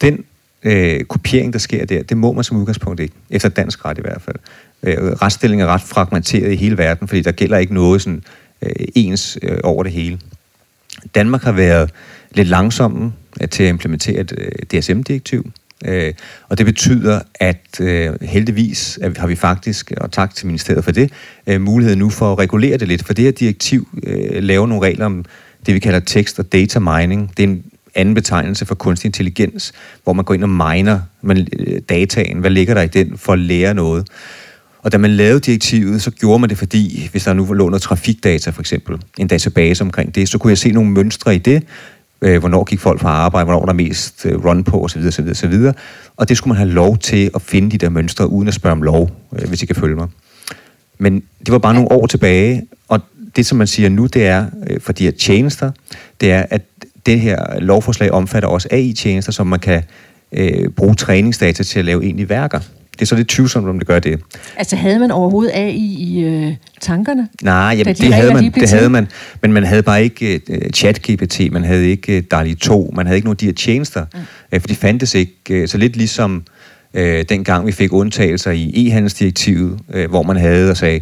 Den 0.01 0.25
øh, 0.65 1.05
kopiering, 1.05 1.53
der 1.53 1.59
sker 1.59 1.85
der, 1.85 2.03
det 2.03 2.17
må 2.17 2.33
man 2.33 2.45
som 2.45 2.57
udgangspunkt 2.57 3.01
ikke, 3.01 3.15
efter 3.31 3.49
dansk 3.49 3.85
ret 3.85 3.99
i 3.99 4.01
hvert 4.01 4.23
fald. 4.23 4.37
Øh, 4.83 4.99
retsstillingen 4.99 5.69
er 5.69 5.73
ret 5.73 5.81
fragmenteret 5.81 6.53
i 6.53 6.57
hele 6.57 6.79
verden, 6.79 7.09
fordi 7.09 7.21
der 7.23 7.33
gælder 7.33 7.59
ikke 7.59 7.75
noget 7.75 8.03
sådan, 8.03 8.23
øh, 8.63 8.71
ens 8.95 9.39
øh, 9.43 9.59
over 9.65 9.83
det 9.83 9.93
hele. 9.93 10.19
Danmark 11.15 11.43
har 11.43 11.53
været 11.53 11.91
lidt 12.31 12.49
langsomme 12.49 13.13
øh, 13.41 13.49
til 13.49 13.63
at 13.63 13.69
implementere 13.69 14.21
et 14.21 14.33
øh, 14.39 14.81
DSM-direktiv, 14.81 15.51
øh, 15.85 16.13
og 16.49 16.59
det 16.59 16.67
betyder, 16.67 17.21
at 17.35 17.81
øh, 17.81 18.23
heldigvis 18.23 18.99
at 19.03 19.19
har 19.19 19.27
vi 19.27 19.37
faktisk, 19.37 19.93
og 19.97 20.13
tak 20.13 20.35
til 20.35 20.47
ministeriet 20.47 20.85
for 20.85 20.93
det, 20.93 21.13
øh, 21.47 21.61
mulighed 21.61 21.97
nu 21.97 22.11
for 22.11 22.33
at 22.33 22.39
regulere 22.39 22.77
det 22.77 22.89
lidt, 22.89 23.07
for 23.07 23.15
det 23.15 23.25
her 23.25 23.33
direktiv 23.33 23.89
øh, 24.03 24.43
laver 24.43 24.67
nogle 24.67 24.87
regler 24.87 25.07
om 25.07 25.25
det, 25.67 25.75
vi 25.75 25.79
kalder 25.79 26.01
tekst- 26.01 26.39
og 26.39 26.53
data 26.53 26.79
mining. 26.79 27.31
Det 27.37 27.43
er 27.43 27.49
en 27.49 27.65
anden 27.95 28.15
betegnelse 28.15 28.67
for 28.67 28.75
kunstig 28.75 29.09
intelligens, 29.09 29.73
hvor 30.05 30.13
man 30.13 30.25
går 30.25 30.35
ind 30.35 30.45
og 30.45 30.51
miner 30.51 31.01
man, 31.23 31.49
øh, 31.59 31.81
dataen. 31.89 32.39
Hvad 32.39 32.51
ligger 32.51 32.75
der 32.75 32.83
i 32.83 32.87
den 32.87 33.19
for 33.19 33.33
at 33.33 33.39
lære 33.39 33.75
noget? 33.75 34.09
Og 34.83 34.93
da 34.93 34.99
man 34.99 35.11
lavede 35.11 35.41
direktivet, 35.41 36.03
så 36.03 36.11
gjorde 36.11 36.39
man 36.39 36.51
det, 36.51 36.59
fordi 36.59 37.09
hvis 37.11 37.25
der 37.25 37.33
nu 37.33 37.53
lå 37.53 37.69
noget 37.69 37.83
trafikdata 37.83 38.51
for 38.51 38.61
eksempel, 38.61 38.99
en 39.19 39.29
database 39.29 39.85
omkring 39.85 40.15
det, 40.15 40.29
så 40.29 40.39
kunne 40.39 40.51
jeg 40.51 40.59
se 40.59 40.71
nogle 40.71 40.91
mønstre 40.91 41.35
i 41.35 41.39
det, 41.39 41.63
øh, 42.23 42.39
hvornår 42.41 42.65
gik 42.65 42.81
folk 42.81 43.01
fra 43.01 43.09
arbejde, 43.09 43.45
hvornår 43.45 43.61
var 43.61 43.67
der 43.67 43.73
mest 43.73 44.27
øh, 44.27 44.45
run 44.45 44.65
på 44.65 44.85
osv. 44.85 45.07
osv., 45.07 45.29
osv. 45.31 45.55
Og 46.17 46.29
det 46.29 46.37
skulle 46.37 46.49
man 46.49 46.57
have 46.57 46.71
lov 46.71 46.99
til 46.99 47.31
at 47.35 47.43
finde 47.43 47.71
de 47.71 47.79
der 47.79 47.89
mønstre, 47.89 48.29
uden 48.29 48.49
at 48.49 48.55
spørge 48.55 48.73
om 48.73 48.83
lov, 48.83 49.11
øh, 49.33 49.49
hvis 49.49 49.63
I 49.63 49.67
kan 49.67 49.77
følge 49.77 49.97
mig. 49.97 50.09
Men 50.99 51.23
det 51.47 51.53
var 51.53 51.59
bare 51.59 51.75
nogle 51.75 51.93
år 51.93 52.07
tilbage, 52.07 52.63
og 52.89 53.01
det, 53.37 53.47
som 53.47 53.59
man 53.59 53.67
siger 53.67 53.89
nu, 53.89 54.07
det 54.07 54.27
er, 54.27 54.47
øh, 54.71 54.81
for 54.81 54.93
de 54.93 55.05
her 55.05 55.11
tjenester, 55.11 55.71
det 56.21 56.33
er, 56.33 56.47
at 56.51 56.63
det 57.07 57.21
her 57.21 57.61
lovforslag 57.61 58.11
omfatter 58.11 58.49
også 58.49 58.69
AI-tjenester, 58.71 59.33
som 59.33 59.47
man 59.47 59.61
kan 59.61 59.83
øh, 60.33 60.69
bruge 60.69 60.95
træningsdata 60.95 61.63
til 61.63 61.79
at 61.79 61.85
lave 61.85 62.05
egentlige 62.05 62.29
værker. 62.29 62.61
Det 62.93 63.03
er 63.03 63.07
så 63.07 63.17
lidt 63.17 63.29
tvivlsomt, 63.29 63.69
om 63.69 63.79
det 63.79 63.89
gør 63.89 63.99
det. 63.99 64.21
Altså, 64.57 64.77
havde 64.77 64.99
man 64.99 65.11
overhovedet 65.11 65.53
AI 65.55 65.77
i 65.79 66.25
øh, 66.25 66.55
tankerne? 66.81 67.29
Nej, 67.43 67.75
jamen, 67.79 67.95
de 67.95 68.05
det 68.05 68.15
havde 68.15 68.35
man, 68.35 68.45
det 68.45 68.55
til? 68.55 68.69
havde 68.69 68.91
man, 68.91 69.09
men 69.43 69.53
man 69.53 69.65
havde 69.65 69.83
bare 69.83 70.03
ikke 70.03 70.41
uh, 70.51 70.71
ChatGPT, 70.75 71.41
man 71.53 71.65
havde 71.65 71.89
ikke 71.89 72.17
uh, 72.17 72.23
DALI 72.31 72.55
2, 72.55 72.93
man 72.95 73.07
havde 73.07 73.17
ikke 73.17 73.27
nogen 73.27 73.35
af 73.35 73.39
de 73.39 73.47
her 73.47 73.53
tjenester, 73.53 74.07
mm. 74.15 74.21
uh, 74.53 74.61
for 74.61 74.69
de 74.69 74.75
fandtes 74.75 75.15
ikke. 75.15 75.63
Uh, 75.63 75.69
så 75.69 75.79
lidt 75.79 75.97
ligesom 75.97 76.45
uh, 76.95 77.21
dengang 77.29 77.67
vi 77.67 77.73
fik 77.73 77.93
undtagelser 77.93 78.51
i 78.51 78.73
e-handelsdirektivet, 78.75 79.79
uh, 79.95 80.05
hvor 80.11 80.23
man 80.23 80.37
havde 80.37 80.71
og 80.71 80.77
sagde, 80.77 81.01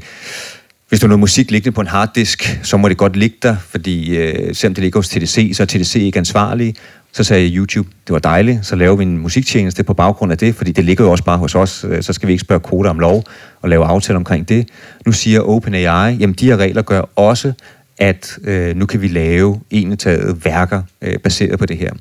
hvis 0.91 1.01
du 1.01 1.07
har 1.07 1.09
noget 1.09 1.21
musik 1.21 1.51
liggende 1.51 1.75
på 1.75 1.81
en 1.81 1.87
harddisk, 1.87 2.61
så 2.63 2.77
må 2.77 2.89
det 2.89 2.97
godt 2.97 3.17
ligge 3.17 3.37
der, 3.43 3.57
fordi 3.69 4.17
øh, 4.17 4.55
selvom 4.55 4.75
det 4.75 4.83
ligger 4.83 4.99
hos 4.99 5.09
TDC, 5.09 5.51
så 5.57 5.63
er 5.63 5.67
TDC 5.67 5.97
ikke 5.97 6.19
ansvarlig. 6.19 6.75
Så 7.13 7.25
sagde 7.25 7.57
YouTube, 7.57 7.89
det 8.07 8.13
var 8.13 8.19
dejligt, 8.19 8.67
så 8.67 8.77
laver 8.77 8.97
vi 8.97 9.03
en 9.03 9.19
musiktjeneste 9.19 9.85
på 9.85 9.95
baggrund 9.95 10.33
af 10.33 10.39
det, 10.39 10.55
fordi 10.55 10.73
det 10.73 10.85
ligger 10.85 11.05
jo 11.05 11.11
også 11.11 11.25
bare 11.25 11.39
hos 11.39 11.55
os, 11.55 11.85
øh, 11.89 12.03
så 12.03 12.13
skal 12.13 12.27
vi 12.27 12.33
ikke 12.33 12.41
spørge 12.41 12.61
koder 12.61 12.91
om 12.91 12.99
lov 12.99 13.25
og 13.63 13.69
lave 13.69 13.85
aftaler 13.85 14.17
omkring 14.17 14.49
det. 14.49 14.69
Nu 15.07 15.13
siger 15.13 15.41
OpenAI, 15.41 16.15
jamen 16.15 16.35
de 16.35 16.47
her 16.47 16.57
regler 16.57 16.83
gør 16.83 17.03
også, 17.17 17.53
at 17.99 18.39
øh, 18.45 18.77
nu 18.77 18.87
kan 18.87 19.03
vi 19.03 19.09
lave 19.09 19.61
enetaget 19.71 20.45
værker 20.45 20.83
øh, 21.03 21.19
baseret 21.19 21.59
på 21.59 21.67
det 21.67 21.77
her. 21.77 21.93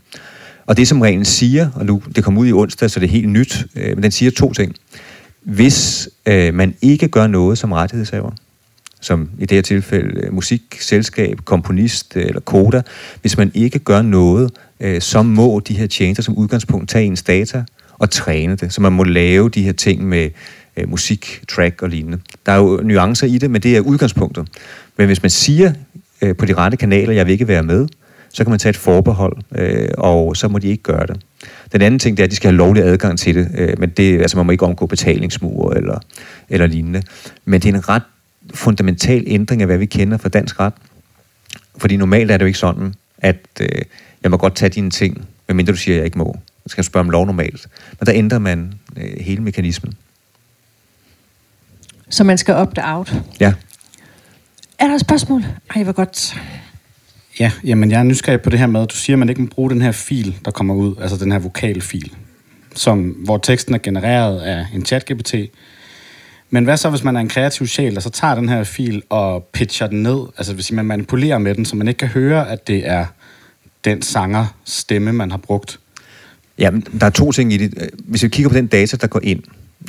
Og 0.65 0.77
det 0.77 0.87
som 0.87 1.01
reglen 1.01 1.25
siger, 1.25 1.69
og 1.75 1.85
nu 1.85 2.01
det 2.15 2.23
kom 2.23 2.37
ud 2.37 2.47
i 2.47 2.53
onsdag, 2.53 2.89
så 2.89 2.99
det 2.99 3.05
er 3.05 3.11
helt 3.11 3.29
nyt, 3.29 3.65
øh, 3.75 3.95
men 3.95 4.03
den 4.03 4.11
siger 4.11 4.31
to 4.31 4.53
ting. 4.53 4.75
Hvis 5.41 6.09
øh, 6.25 6.53
man 6.53 6.75
ikke 6.81 7.07
gør 7.07 7.27
noget 7.27 7.57
som 7.57 7.71
rettighedshaver, 7.71 8.31
som 8.99 9.29
i 9.39 9.45
det 9.45 9.55
her 9.57 9.61
tilfælde 9.61 10.21
øh, 10.21 10.33
musik, 10.33 10.61
musikselskab, 10.71 11.37
komponist 11.45 12.17
øh, 12.17 12.25
eller 12.25 12.41
koder, 12.41 12.81
hvis 13.21 13.37
man 13.37 13.51
ikke 13.53 13.79
gør 13.79 14.01
noget, 14.01 14.51
øh, 14.79 15.01
så 15.01 15.23
må 15.23 15.59
de 15.67 15.73
her 15.73 15.87
tjenester 15.87 16.23
som 16.23 16.37
udgangspunkt 16.37 16.89
tage 16.89 17.05
ens 17.05 17.23
data 17.23 17.63
og 17.93 18.09
træne 18.09 18.55
det. 18.55 18.73
Så 18.73 18.81
man 18.81 18.93
må 18.93 19.03
lave 19.03 19.49
de 19.49 19.63
her 19.63 19.71
ting 19.71 20.07
med 20.07 20.29
musik, 20.87 21.43
track 21.47 21.81
og 21.81 21.89
lignende. 21.89 22.19
Der 22.45 22.51
er 22.51 22.57
jo 22.57 22.81
nuancer 22.83 23.27
i 23.27 23.37
det, 23.37 23.51
men 23.51 23.61
det 23.61 23.77
er 23.77 23.81
udgangspunktet. 23.81 24.47
Men 24.97 25.07
hvis 25.07 25.23
man 25.23 25.29
siger 25.29 25.73
på 26.37 26.45
de 26.45 26.53
rette 26.53 26.77
kanaler, 26.77 27.13
jeg 27.13 27.25
vil 27.25 27.31
ikke 27.31 27.47
være 27.47 27.63
med, 27.63 27.87
så 28.33 28.43
kan 28.43 28.49
man 28.49 28.59
tage 28.59 28.69
et 28.69 28.77
forbehold, 28.77 29.37
øh, 29.55 29.89
og 29.97 30.37
så 30.37 30.47
må 30.47 30.57
de 30.57 30.67
ikke 30.67 30.83
gøre 30.83 31.07
det. 31.07 31.21
Den 31.71 31.81
anden 31.81 31.99
ting, 31.99 32.17
det 32.17 32.23
er, 32.23 32.25
at 32.25 32.31
de 32.31 32.35
skal 32.35 32.49
have 32.49 32.57
lovlig 32.57 32.83
adgang 32.83 33.19
til 33.19 33.35
det, 33.35 33.47
øh, 33.57 33.79
men 33.79 33.89
det, 33.89 34.21
altså, 34.21 34.37
man 34.37 34.45
må 34.45 34.51
ikke 34.51 34.65
omgå 34.65 34.85
betalingsmure 34.85 35.77
eller, 35.77 35.99
eller 36.49 36.67
lignende. 36.67 37.03
Men 37.45 37.61
det 37.61 37.69
er 37.69 37.73
en 37.73 37.89
ret 37.89 38.03
fundamental 38.53 39.23
ændring 39.27 39.61
af, 39.61 39.67
hvad 39.67 39.77
vi 39.77 39.85
kender 39.85 40.17
fra 40.17 40.29
dansk 40.29 40.59
ret. 40.59 40.73
Fordi 41.77 41.97
normalt 41.97 42.31
er 42.31 42.37
det 42.37 42.41
jo 42.41 42.47
ikke 42.47 42.59
sådan, 42.59 42.93
at 43.17 43.47
øh, 43.59 43.67
jeg 44.23 44.31
må 44.31 44.37
godt 44.37 44.55
tage 44.55 44.69
dine 44.69 44.89
ting, 44.89 45.27
medmindre 45.47 45.71
du 45.71 45.77
siger, 45.77 45.95
at 45.95 45.97
jeg 45.97 46.05
ikke 46.05 46.17
må. 46.17 46.39
Jeg 46.65 46.71
skal 46.71 46.83
spørge 46.83 47.03
om 47.03 47.09
lov 47.09 47.25
normalt. 47.25 47.67
Men 47.99 48.05
der 48.05 48.13
ændrer 48.15 48.39
man 48.39 48.73
øh, 48.97 49.19
hele 49.19 49.43
mekanismen. 49.43 49.93
Så 52.09 52.23
man 52.23 52.37
skal 52.37 52.53
opt-out. 52.55 53.13
Ja. 53.39 53.53
Er 54.79 54.87
der 54.87 54.95
et 54.95 55.01
spørgsmål? 55.01 55.45
Ej, 55.75 55.83
hvor 55.83 55.93
godt. 55.93 56.35
Ja, 57.39 57.51
jamen 57.63 57.91
jeg 57.91 57.99
er 57.99 58.03
nysgerrig 58.03 58.41
på 58.41 58.49
det 58.49 58.59
her 58.59 58.67
med, 58.67 58.81
at 58.81 58.91
du 58.91 58.95
siger, 58.95 59.15
at 59.15 59.19
man 59.19 59.29
ikke 59.29 59.41
må 59.41 59.47
bruge 59.47 59.69
den 59.69 59.81
her 59.81 59.91
fil, 59.91 60.39
der 60.45 60.51
kommer 60.51 60.73
ud, 60.73 60.95
altså 61.01 61.17
den 61.17 61.31
her 61.31 61.39
vokalfil, 61.39 62.13
som, 62.75 63.01
hvor 63.01 63.37
teksten 63.37 63.73
er 63.73 63.77
genereret 63.77 64.41
af 64.41 64.65
en 64.73 64.85
chat-GPT. 64.85 65.35
Men 66.49 66.63
hvad 66.63 66.77
så, 66.77 66.89
hvis 66.89 67.03
man 67.03 67.15
er 67.15 67.19
en 67.19 67.29
kreativ 67.29 67.67
sjæl, 67.67 67.95
der 67.95 68.01
så 68.01 68.09
tager 68.09 68.35
den 68.35 68.49
her 68.49 68.63
fil 68.63 69.03
og 69.09 69.43
pitcher 69.53 69.87
den 69.87 70.03
ned? 70.03 70.19
Altså 70.37 70.53
hvis 70.53 70.71
man 70.71 70.85
manipulerer 70.85 71.37
med 71.37 71.55
den, 71.55 71.65
så 71.65 71.75
man 71.75 71.87
ikke 71.87 71.97
kan 71.97 72.07
høre, 72.07 72.49
at 72.49 72.67
det 72.67 72.87
er 72.87 73.05
den 73.85 74.01
sanger 74.01 74.45
stemme, 74.65 75.13
man 75.13 75.31
har 75.31 75.37
brugt. 75.37 75.79
Ja, 76.57 76.71
der 76.99 77.05
er 77.05 77.09
to 77.09 77.31
ting 77.31 77.53
i 77.53 77.57
det. 77.57 77.89
Hvis 77.93 78.23
vi 78.23 78.27
kigger 78.27 78.49
på 78.49 78.55
den 78.55 78.67
data, 78.67 78.97
der 78.97 79.07
går 79.07 79.19
ind, 79.23 79.43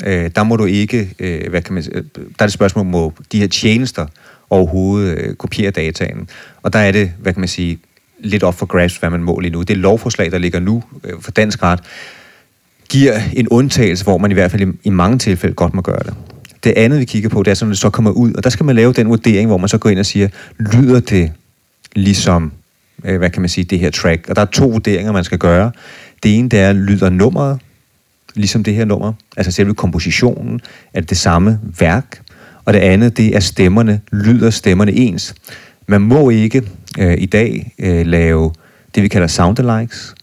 øh, 0.06 0.30
der 0.36 0.42
må 0.42 0.56
du 0.56 0.64
ikke, 0.64 1.14
øh, 1.18 1.50
hvad 1.50 1.62
kan 1.62 1.74
man 1.74 1.84
øh, 1.92 2.04
der 2.14 2.20
er 2.38 2.46
det 2.46 2.52
spørgsmål, 2.52 2.84
må 2.84 3.12
de 3.32 3.38
her 3.38 3.46
tjenester 3.46 4.06
overhovedet 4.50 5.18
øh, 5.18 5.34
kopiere 5.34 5.70
dataen. 5.70 6.28
Og 6.62 6.72
der 6.72 6.78
er 6.78 6.92
det, 6.92 7.12
hvad 7.18 7.32
kan 7.32 7.40
man 7.40 7.48
sige, 7.48 7.78
lidt 8.18 8.42
op 8.42 8.54
for 8.54 8.66
grabs, 8.66 8.96
hvad 8.96 9.10
man 9.10 9.22
må 9.22 9.40
lige 9.40 9.52
nu. 9.52 9.62
Det 9.62 9.76
lovforslag, 9.76 10.30
der 10.30 10.38
ligger 10.38 10.60
nu 10.60 10.82
øh, 11.04 11.12
for 11.20 11.30
dansk 11.30 11.62
ret, 11.62 11.80
giver 12.88 13.20
en 13.32 13.48
undtagelse, 13.48 14.04
hvor 14.04 14.18
man 14.18 14.30
i 14.30 14.34
hvert 14.34 14.50
fald 14.50 14.68
i, 14.68 14.78
i 14.84 14.90
mange 14.90 15.18
tilfælde 15.18 15.54
godt 15.54 15.74
må 15.74 15.82
gøre 15.82 16.02
det. 16.04 16.14
Det 16.64 16.72
andet, 16.76 17.00
vi 17.00 17.04
kigger 17.04 17.28
på, 17.28 17.42
det 17.42 17.50
er 17.50 17.54
sådan, 17.54 17.70
at 17.70 17.74
det 17.74 17.80
så 17.80 17.90
kommer 17.90 18.10
ud, 18.10 18.32
og 18.32 18.44
der 18.44 18.50
skal 18.50 18.66
man 18.66 18.76
lave 18.76 18.92
den 18.92 19.08
vurdering, 19.08 19.48
hvor 19.48 19.56
man 19.56 19.68
så 19.68 19.78
går 19.78 19.90
ind 19.90 19.98
og 19.98 20.06
siger, 20.06 20.28
lyder 20.58 21.00
det 21.00 21.32
ligesom, 21.94 22.52
øh, 23.04 23.18
hvad 23.18 23.30
kan 23.30 23.42
man 23.42 23.48
sige, 23.48 23.64
det 23.64 23.78
her 23.78 23.90
track? 23.90 24.28
Og 24.28 24.36
der 24.36 24.42
er 24.42 24.46
to 24.46 24.68
vurderinger, 24.68 25.12
man 25.12 25.24
skal 25.24 25.38
gøre. 25.38 25.72
Det 26.22 26.38
ene, 26.38 26.48
det 26.48 26.58
er, 26.58 26.72
lyder 26.72 27.10
nummeret, 27.10 27.60
ligesom 28.34 28.64
det 28.64 28.74
her 28.74 28.84
nummer, 28.84 29.12
altså 29.36 29.52
selve 29.52 29.74
kompositionen, 29.74 30.60
er 30.94 31.00
det 31.00 31.10
det 31.10 31.18
samme 31.18 31.60
værk, 31.78 32.22
og 32.64 32.72
det 32.72 32.80
andet, 32.80 33.16
det 33.16 33.36
er 33.36 33.40
stemmerne, 33.40 34.00
lyder 34.12 34.50
stemmerne 34.50 34.92
ens. 34.92 35.34
Man 35.86 36.00
må 36.00 36.30
ikke 36.30 36.62
øh, 36.98 37.14
i 37.18 37.26
dag 37.26 37.74
øh, 37.78 38.06
lave 38.06 38.52
det, 38.94 39.02
vi 39.02 39.08
kalder 39.08 39.26
soundalikes, 39.26 40.14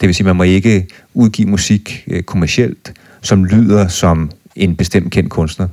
det 0.00 0.06
vil 0.06 0.14
sige, 0.14 0.26
man 0.26 0.36
må 0.36 0.42
ikke 0.42 0.86
udgive 1.14 1.48
musik 1.48 2.04
øh, 2.08 2.22
kommercielt, 2.22 2.92
som 3.22 3.44
lyder 3.44 3.88
som 3.88 4.30
en 4.56 4.76
bestemt 4.76 5.12
kendt 5.12 5.30
kunstner. 5.30 5.68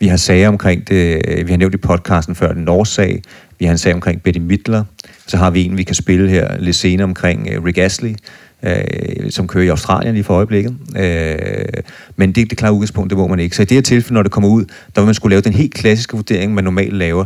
Vi 0.00 0.06
har 0.06 0.16
sager 0.16 0.48
omkring 0.48 0.88
det, 0.88 1.22
øh, 1.28 1.46
vi 1.46 1.52
har 1.52 1.58
nævnt 1.58 1.74
i 1.74 1.78
podcasten 1.78 2.34
før, 2.34 2.52
den 2.52 2.64
norske 2.64 2.94
sag, 2.94 3.22
vi 3.58 3.64
har 3.64 3.72
en 3.72 3.78
sag 3.78 3.94
omkring 3.94 4.22
Betty 4.22 4.40
Midler, 4.40 4.84
så 5.26 5.36
har 5.36 5.50
vi 5.50 5.64
en, 5.64 5.76
vi 5.76 5.82
kan 5.82 5.94
spille 5.94 6.30
her 6.30 6.58
lidt 6.58 6.76
senere 6.76 7.04
omkring 7.04 7.48
øh, 7.52 7.64
Rick 7.64 7.78
Astley, 7.78 8.14
øh, 8.62 9.30
som 9.30 9.48
kører 9.48 9.64
i 9.64 9.68
Australien 9.68 10.14
lige 10.14 10.24
for 10.24 10.34
øjeblikket. 10.34 10.76
Øh, 10.96 11.82
men 12.16 12.32
det, 12.32 12.50
det 12.50 12.58
klare 12.58 12.72
udgangspunkt, 12.72 13.10
det 13.10 13.18
må 13.18 13.26
man 13.26 13.40
ikke. 13.40 13.56
Så 13.56 13.62
i 13.62 13.64
det 13.64 13.74
her 13.74 13.82
tilfælde, 13.82 14.14
når 14.14 14.22
det 14.22 14.32
kommer 14.32 14.48
ud, 14.48 14.64
der 14.64 15.00
vil 15.00 15.04
man 15.04 15.14
skulle 15.14 15.30
lave 15.30 15.42
den 15.42 15.52
helt 15.52 15.74
klassiske 15.74 16.16
vurdering, 16.16 16.54
man 16.54 16.64
normalt 16.64 16.92
laver. 16.92 17.24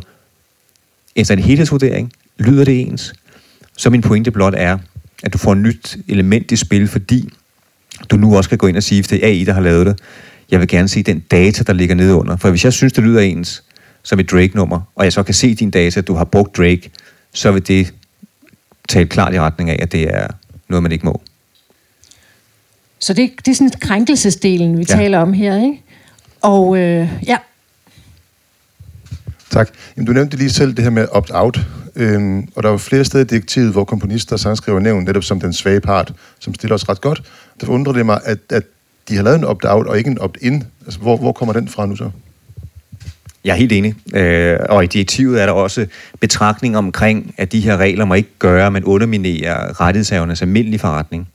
Altså 1.16 1.32
en 1.32 1.38
helhedsvurdering. 1.38 2.12
Lyder 2.38 2.64
det 2.64 2.80
ens? 2.80 3.14
Så 3.76 3.90
min 3.90 4.00
pointe 4.00 4.30
blot 4.30 4.54
er, 4.56 4.78
at 5.22 5.32
du 5.32 5.38
får 5.38 5.52
et 5.52 5.58
nyt 5.58 5.96
element 6.08 6.52
i 6.52 6.56
spil, 6.56 6.88
fordi 6.88 7.28
du 8.10 8.16
nu 8.16 8.36
også 8.36 8.48
kan 8.48 8.58
gå 8.58 8.66
ind 8.66 8.76
og 8.76 8.82
sige, 8.82 8.98
at 8.98 9.10
det 9.10 9.24
er 9.24 9.28
AI, 9.28 9.44
der 9.44 9.52
har 9.52 9.60
lavet 9.60 9.86
det, 9.86 10.00
jeg 10.50 10.60
vil 10.60 10.68
gerne 10.68 10.88
se 10.88 11.02
den 11.02 11.20
data, 11.20 11.62
der 11.62 11.72
ligger 11.72 11.94
nede 11.94 12.14
under. 12.14 12.36
For 12.36 12.50
hvis 12.50 12.64
jeg 12.64 12.72
synes, 12.72 12.92
det 12.92 13.04
lyder 13.04 13.20
ens 13.20 13.62
som 14.02 14.20
et 14.20 14.30
Drake-nummer, 14.30 14.80
og 14.94 15.04
jeg 15.04 15.12
så 15.12 15.22
kan 15.22 15.34
se 15.34 15.54
din 15.54 15.70
data, 15.70 16.00
at 16.00 16.06
du 16.06 16.14
har 16.14 16.24
brugt 16.24 16.56
Drake, 16.56 16.90
så 17.32 17.52
vil 17.52 17.68
det 17.68 17.94
tale 18.88 19.06
klart 19.06 19.34
i 19.34 19.40
retning 19.40 19.70
af, 19.70 19.78
at 19.82 19.92
det 19.92 20.14
er 20.14 20.26
noget, 20.68 20.82
man 20.82 20.92
ikke 20.92 21.06
må. 21.06 21.22
Så 22.98 23.14
det, 23.14 23.30
det 23.44 23.48
er 23.50 23.54
sådan 23.54 23.70
krænkelsesdelen, 23.80 24.78
vi 24.78 24.84
Ja. 24.88 24.94
taler 24.96 25.18
om 25.18 25.32
her, 25.32 25.56
ikke? 25.56 25.82
Og 26.42 26.76
øh, 26.78 27.08
ja, 27.26 27.36
Tak. 29.50 29.68
Jamen, 29.96 30.06
du 30.06 30.12
nævnte 30.12 30.36
lige 30.36 30.50
selv 30.50 30.74
det 30.74 30.82
her 30.84 30.90
med 30.90 31.06
opt-out, 31.12 31.60
øhm, 31.96 32.48
og 32.56 32.62
der 32.62 32.68
er 32.68 32.72
jo 32.72 32.78
flere 32.78 33.04
steder 33.04 33.24
i 33.24 33.26
direktivet, 33.26 33.72
hvor 33.72 33.84
komponister 33.84 34.32
og 34.32 34.40
sangskriver 34.40 34.80
nævnt 34.80 35.04
netop 35.06 35.24
som 35.24 35.40
den 35.40 35.52
svage 35.52 35.80
part, 35.80 36.12
som 36.38 36.54
stiller 36.54 36.74
os 36.74 36.88
ret 36.88 37.00
godt. 37.00 37.22
Derfor 37.60 37.72
undrer 37.72 37.92
det 37.92 38.06
mig, 38.06 38.20
at, 38.24 38.38
at 38.50 38.62
de 39.08 39.16
har 39.16 39.22
lavet 39.22 39.38
en 39.38 39.44
opt-out 39.44 39.86
og 39.86 39.98
ikke 39.98 40.10
en 40.10 40.18
opt-in. 40.18 40.64
Altså, 40.84 41.00
hvor, 41.00 41.16
hvor 41.16 41.32
kommer 41.32 41.52
den 41.52 41.68
fra 41.68 41.86
nu 41.86 41.96
så? 41.96 42.10
Jeg 43.44 43.52
er 43.52 43.56
helt 43.56 43.72
enig. 43.72 43.94
Øh, 44.14 44.58
og 44.68 44.84
i 44.84 44.86
direktivet 44.86 45.42
er 45.42 45.46
der 45.46 45.52
også 45.52 45.86
betragtning 46.20 46.76
omkring, 46.76 47.34
at 47.38 47.52
de 47.52 47.60
her 47.60 47.76
regler 47.76 48.04
må 48.04 48.14
ikke 48.14 48.30
gøre, 48.38 48.66
at 48.66 48.72
man 48.72 48.84
underminerer 48.84 49.80
rettighedshavernes 49.80 50.42
almindelige 50.42 50.78
forretning. 50.78 51.28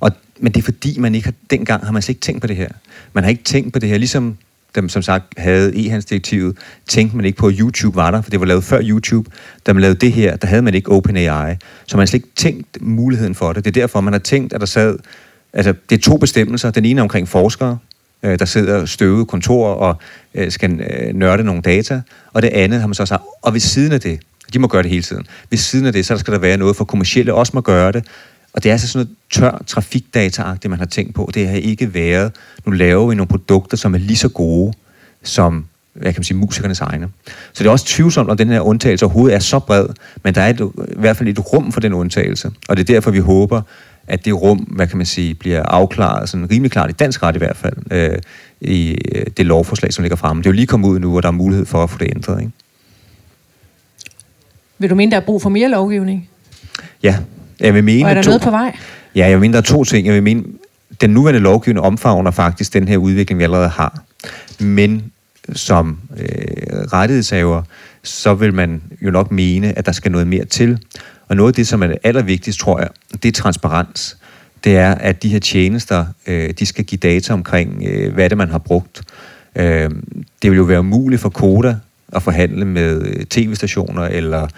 Og, 0.00 0.10
men 0.40 0.52
det 0.52 0.60
er 0.60 0.64
fordi, 0.64 0.98
man 0.98 1.14
ikke 1.14 1.24
har, 1.24 1.34
dengang 1.50 1.84
har 1.84 1.92
man 1.92 2.02
slet 2.02 2.14
ikke 2.14 2.20
tænkt 2.20 2.40
på 2.40 2.46
det 2.46 2.56
her. 2.56 2.68
Man 3.12 3.24
har 3.24 3.30
ikke 3.30 3.44
tænkt 3.44 3.72
på 3.72 3.78
det 3.78 3.88
her, 3.88 3.98
ligesom 3.98 4.36
dem 4.74 4.88
som 4.88 5.02
sagt 5.02 5.24
havde 5.36 5.72
e-handelsdirektivet, 5.74 6.56
tænkte 6.88 7.16
man 7.16 7.24
ikke 7.24 7.38
på, 7.38 7.46
at 7.46 7.54
YouTube 7.58 7.96
var 7.96 8.10
der, 8.10 8.22
for 8.22 8.30
det 8.30 8.40
var 8.40 8.46
lavet 8.46 8.64
før 8.64 8.80
YouTube. 8.82 9.30
Da 9.66 9.72
man 9.72 9.80
lavede 9.80 9.98
det 9.98 10.12
her, 10.12 10.36
der 10.36 10.46
havde 10.46 10.62
man 10.62 10.74
ikke 10.74 10.90
OpenAI. 10.90 11.54
Så 11.86 11.96
man 11.96 12.00
har 12.00 12.06
slet 12.06 12.14
ikke 12.14 12.34
tænkt 12.36 12.78
muligheden 12.80 13.34
for 13.34 13.52
det. 13.52 13.64
Det 13.64 13.76
er 13.76 13.80
derfor, 13.80 14.00
man 14.00 14.12
har 14.12 14.20
tænkt, 14.20 14.52
at 14.52 14.60
der 14.60 14.66
sad... 14.66 14.98
Altså, 15.54 15.74
det 15.90 15.98
er 15.98 16.02
to 16.02 16.16
bestemmelser. 16.16 16.70
Den 16.70 16.84
ene 16.84 17.00
er 17.00 17.02
omkring 17.02 17.28
forskere, 17.28 17.78
øh, 18.22 18.38
der 18.38 18.44
sidder 18.44 18.86
støvede 18.86 19.24
kontorer 19.24 19.74
og 19.74 19.96
øh, 20.34 20.50
skal 20.50 20.80
øh, 20.80 21.14
nørde 21.14 21.44
nogle 21.44 21.62
data. 21.62 22.02
Og 22.32 22.42
det 22.42 22.48
andet 22.48 22.80
har 22.80 22.86
man 22.86 22.94
så 22.94 23.06
sagt, 23.06 23.22
og 23.42 23.52
ved 23.52 23.60
siden 23.60 23.92
af 23.92 24.00
det, 24.00 24.20
de 24.52 24.58
må 24.58 24.68
gøre 24.68 24.82
det 24.82 24.90
hele 24.90 25.02
tiden, 25.02 25.26
ved 25.50 25.58
siden 25.58 25.86
af 25.86 25.92
det, 25.92 26.06
så 26.06 26.18
skal 26.18 26.34
der 26.34 26.40
være 26.40 26.56
noget 26.56 26.76
for 26.76 26.84
kommersielle 26.84 27.34
også 27.34 27.52
må 27.54 27.60
gøre 27.60 27.92
det. 27.92 28.06
Og 28.52 28.62
det 28.62 28.68
er 28.68 28.72
altså 28.72 28.88
sådan 28.88 29.06
noget 29.06 29.16
tør 29.32 29.62
trafikdata 29.66 30.68
man 30.68 30.78
har 30.78 30.86
tænkt 30.86 31.14
på. 31.14 31.30
Det 31.34 31.48
har 31.48 31.56
ikke 31.56 31.94
været, 31.94 32.32
nu 32.66 32.72
laver 32.72 33.06
vi 33.06 33.14
nogle 33.14 33.28
produkter, 33.28 33.76
som 33.76 33.94
er 33.94 33.98
lige 33.98 34.16
så 34.16 34.28
gode 34.28 34.72
som 35.22 35.64
hvad 35.94 36.12
kan 36.12 36.20
man 36.20 36.24
sige, 36.24 36.36
musikernes 36.36 36.80
egne. 36.80 37.08
Så 37.26 37.64
det 37.64 37.66
er 37.66 37.70
også 37.70 37.86
tvivlsomt, 37.86 38.30
om 38.30 38.36
den 38.36 38.48
her 38.48 38.60
undtagelse 38.60 39.04
overhovedet 39.04 39.34
er 39.34 39.38
så 39.38 39.58
bred, 39.58 39.86
men 40.22 40.34
der 40.34 40.40
er 40.40 40.50
et, 40.50 40.60
i 40.88 41.00
hvert 41.00 41.16
fald 41.16 41.28
et 41.28 41.52
rum 41.52 41.72
for 41.72 41.80
den 41.80 41.92
undtagelse. 41.92 42.50
Og 42.68 42.76
det 42.76 42.90
er 42.90 42.94
derfor, 42.94 43.10
vi 43.10 43.18
håber, 43.18 43.62
at 44.06 44.24
det 44.24 44.42
rum, 44.42 44.58
hvad 44.58 44.86
kan 44.86 44.96
man 44.96 45.06
sige, 45.06 45.34
bliver 45.34 45.62
afklaret, 45.62 46.28
sådan 46.28 46.50
rimelig 46.50 46.70
klart 46.70 46.90
i 46.90 46.92
dansk 46.92 47.22
ret 47.22 47.34
i 47.34 47.38
hvert 47.38 47.56
fald, 47.56 47.76
øh, 47.90 48.18
i 48.60 48.98
øh, 49.14 49.26
det 49.36 49.46
lovforslag, 49.46 49.92
som 49.92 50.02
ligger 50.02 50.16
fremme. 50.16 50.42
Det 50.42 50.46
er 50.46 50.50
jo 50.50 50.54
lige 50.54 50.66
kommet 50.66 50.88
ud 50.88 50.98
nu, 50.98 51.16
og 51.16 51.22
der 51.22 51.28
er 51.28 51.32
mulighed 51.32 51.66
for 51.66 51.82
at 51.82 51.90
få 51.90 51.98
det 51.98 52.08
ændret. 52.16 52.40
Ikke? 52.40 52.52
vil 54.78 54.90
du 54.90 54.94
mene, 54.94 55.10
der 55.10 55.16
er 55.16 55.24
brug 55.24 55.42
for 55.42 55.50
mere 55.50 55.68
lovgivning? 55.68 56.28
Ja, 57.02 57.16
jeg 57.60 57.74
vil 57.74 57.84
mene... 57.84 58.04
Og 58.04 58.10
er 58.10 58.14
der 58.14 58.22
to, 58.22 58.28
noget 58.28 58.42
på 58.42 58.50
vej? 58.50 58.76
Ja, 59.14 59.26
jeg 59.26 59.32
vil 59.32 59.40
mene, 59.40 59.52
der 59.52 59.58
er 59.58 59.62
to 59.62 59.84
ting. 59.84 60.06
Jeg 60.06 60.14
vil 60.14 60.22
mene, 60.22 60.44
den 61.00 61.10
nuværende 61.10 61.40
lovgivning 61.40 61.86
omfavner 61.86 62.30
faktisk 62.30 62.72
den 62.72 62.88
her 62.88 62.96
udvikling, 62.96 63.38
vi 63.38 63.44
allerede 63.44 63.68
har. 63.68 64.02
Men 64.60 65.12
som 65.52 65.98
øh, 66.16 66.26
rettighedshaver, 66.92 67.62
så 68.02 68.34
vil 68.34 68.54
man 68.54 68.82
jo 69.02 69.10
nok 69.10 69.30
mene, 69.30 69.78
at 69.78 69.86
der 69.86 69.92
skal 69.92 70.12
noget 70.12 70.26
mere 70.26 70.44
til. 70.44 70.78
Og 71.28 71.36
noget 71.36 71.52
af 71.52 71.54
det, 71.54 71.66
som 71.66 71.82
er 71.82 71.86
det 71.86 71.98
allervigtigste, 72.04 72.62
tror 72.62 72.78
jeg, 72.78 72.88
det 73.22 73.28
er 73.28 73.32
transparens. 73.32 74.16
Det 74.64 74.76
er, 74.76 74.94
at 74.94 75.22
de 75.22 75.28
her 75.28 75.38
tjenester, 75.38 76.06
øh, 76.26 76.50
de 76.58 76.66
skal 76.66 76.84
give 76.84 76.98
data 76.98 77.32
omkring, 77.32 77.82
øh, 77.86 78.14
hvad 78.14 78.30
det 78.30 78.38
man 78.38 78.48
har 78.48 78.58
brugt. 78.58 79.02
Øh, 79.56 79.90
det 80.42 80.50
vil 80.50 80.56
jo 80.56 80.62
være 80.62 80.82
muligt 80.82 81.20
for 81.20 81.28
Koda 81.28 81.76
at 82.12 82.22
forhandle 82.22 82.64
med 82.64 83.02
øh, 83.06 83.24
tv-stationer 83.24 84.02
eller 84.02 84.48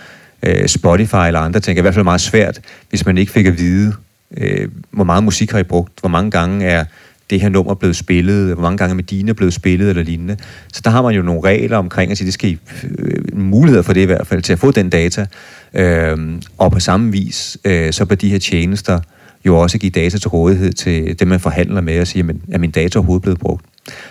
øh, 0.43 0.69
Spotify 0.69 1.27
eller 1.27 1.41
andre 1.41 1.61
ting. 1.61 1.77
Det 1.77 1.79
er 1.79 1.83
i 1.83 1.83
hvert 1.83 1.95
fald 1.95 2.05
meget 2.05 2.21
svært, 2.21 2.61
hvis 2.91 3.07
man 3.07 3.19
ikke 3.19 3.33
fik 3.33 3.47
at 3.47 3.59
vide, 3.59 3.95
øh, 4.37 4.69
hvor 4.91 5.05
meget 5.05 5.25
musik 5.25 5.51
har 5.51 5.59
I 5.59 5.63
brugt, 5.63 6.01
hvor 6.01 6.09
mange 6.09 6.31
gange 6.31 6.67
er 6.67 6.85
det 7.31 7.41
her 7.41 7.49
nummer 7.49 7.75
blevet 7.75 7.97
spillet, 7.97 8.55
hvor 8.55 8.63
mange 8.63 8.79
gange 8.79 8.91
er 8.91 8.97
Medina 8.97 9.33
blevet 9.33 9.55
spillet 9.55 9.91
eller 9.91 10.03
lignende. 10.03 10.37
Så 10.73 10.81
der 10.85 10.91
har 10.91 11.03
man 11.03 11.15
jo 11.15 11.23
nogle 11.23 11.41
regler 11.45 11.77
omkring 11.77 12.11
at 12.11 12.19
sige, 12.19 12.27
det 12.27 12.35
skal 12.35 12.51
I, 12.51 12.59
øh, 12.99 13.39
muligheder 13.39 13.83
for 13.83 13.93
det 13.93 14.01
i 14.01 14.05
hvert 14.05 14.27
fald, 14.27 14.43
til 14.43 14.53
at 14.53 14.59
få 14.59 14.71
den 14.71 14.91
data. 14.91 15.27
Øh, 15.75 16.17
og 16.59 16.73
på 16.73 16.81
samme 16.81 17.13
vis, 17.13 17.59
øh, 17.65 17.93
så 17.93 18.05
bør 18.05 18.15
de 18.15 18.29
her 18.29 18.39
tjenester 18.39 19.01
jo 19.47 19.59
også 19.59 19.79
give 19.79 19.91
data 19.91 20.19
til 20.19 20.29
rådighed 20.29 20.73
til 20.73 21.19
dem, 21.19 21.29
man 21.29 21.41
forhandler 21.41 21.81
med 21.81 22.01
og 22.01 22.07
siger, 22.07 22.25
men 22.25 22.43
er 22.53 22.59
min 22.59 22.71
data 22.71 22.99
overhovedet 22.99 23.23
blevet 23.23 23.39
brugt? 23.39 23.65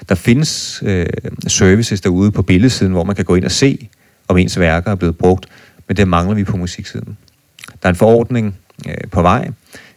Der 0.10 0.16
findes 0.16 0.84
øh, 0.86 1.06
services 1.48 2.02
derude 2.02 2.32
på 2.32 2.42
billedsiden, 2.42 2.92
hvor 2.92 3.04
man 3.04 3.16
kan 3.16 3.26
gå 3.26 3.36
ind 3.36 3.46
og 3.46 3.52
se, 3.52 3.90
om 4.28 4.38
ens 4.38 4.60
værker 4.60 4.92
er 4.92 4.96
blevet 4.96 5.18
brugt, 5.18 5.46
men 5.88 5.98
det 5.98 6.08
mangler 6.08 6.36
vi 6.36 6.44
på 6.44 6.58
musiksiden. 6.58 7.18
Der 7.68 7.90
er 7.90 7.90
en 7.90 7.96
forordning 7.96 8.56
øh, 8.88 8.96
på 9.12 9.22
vej 9.22 9.50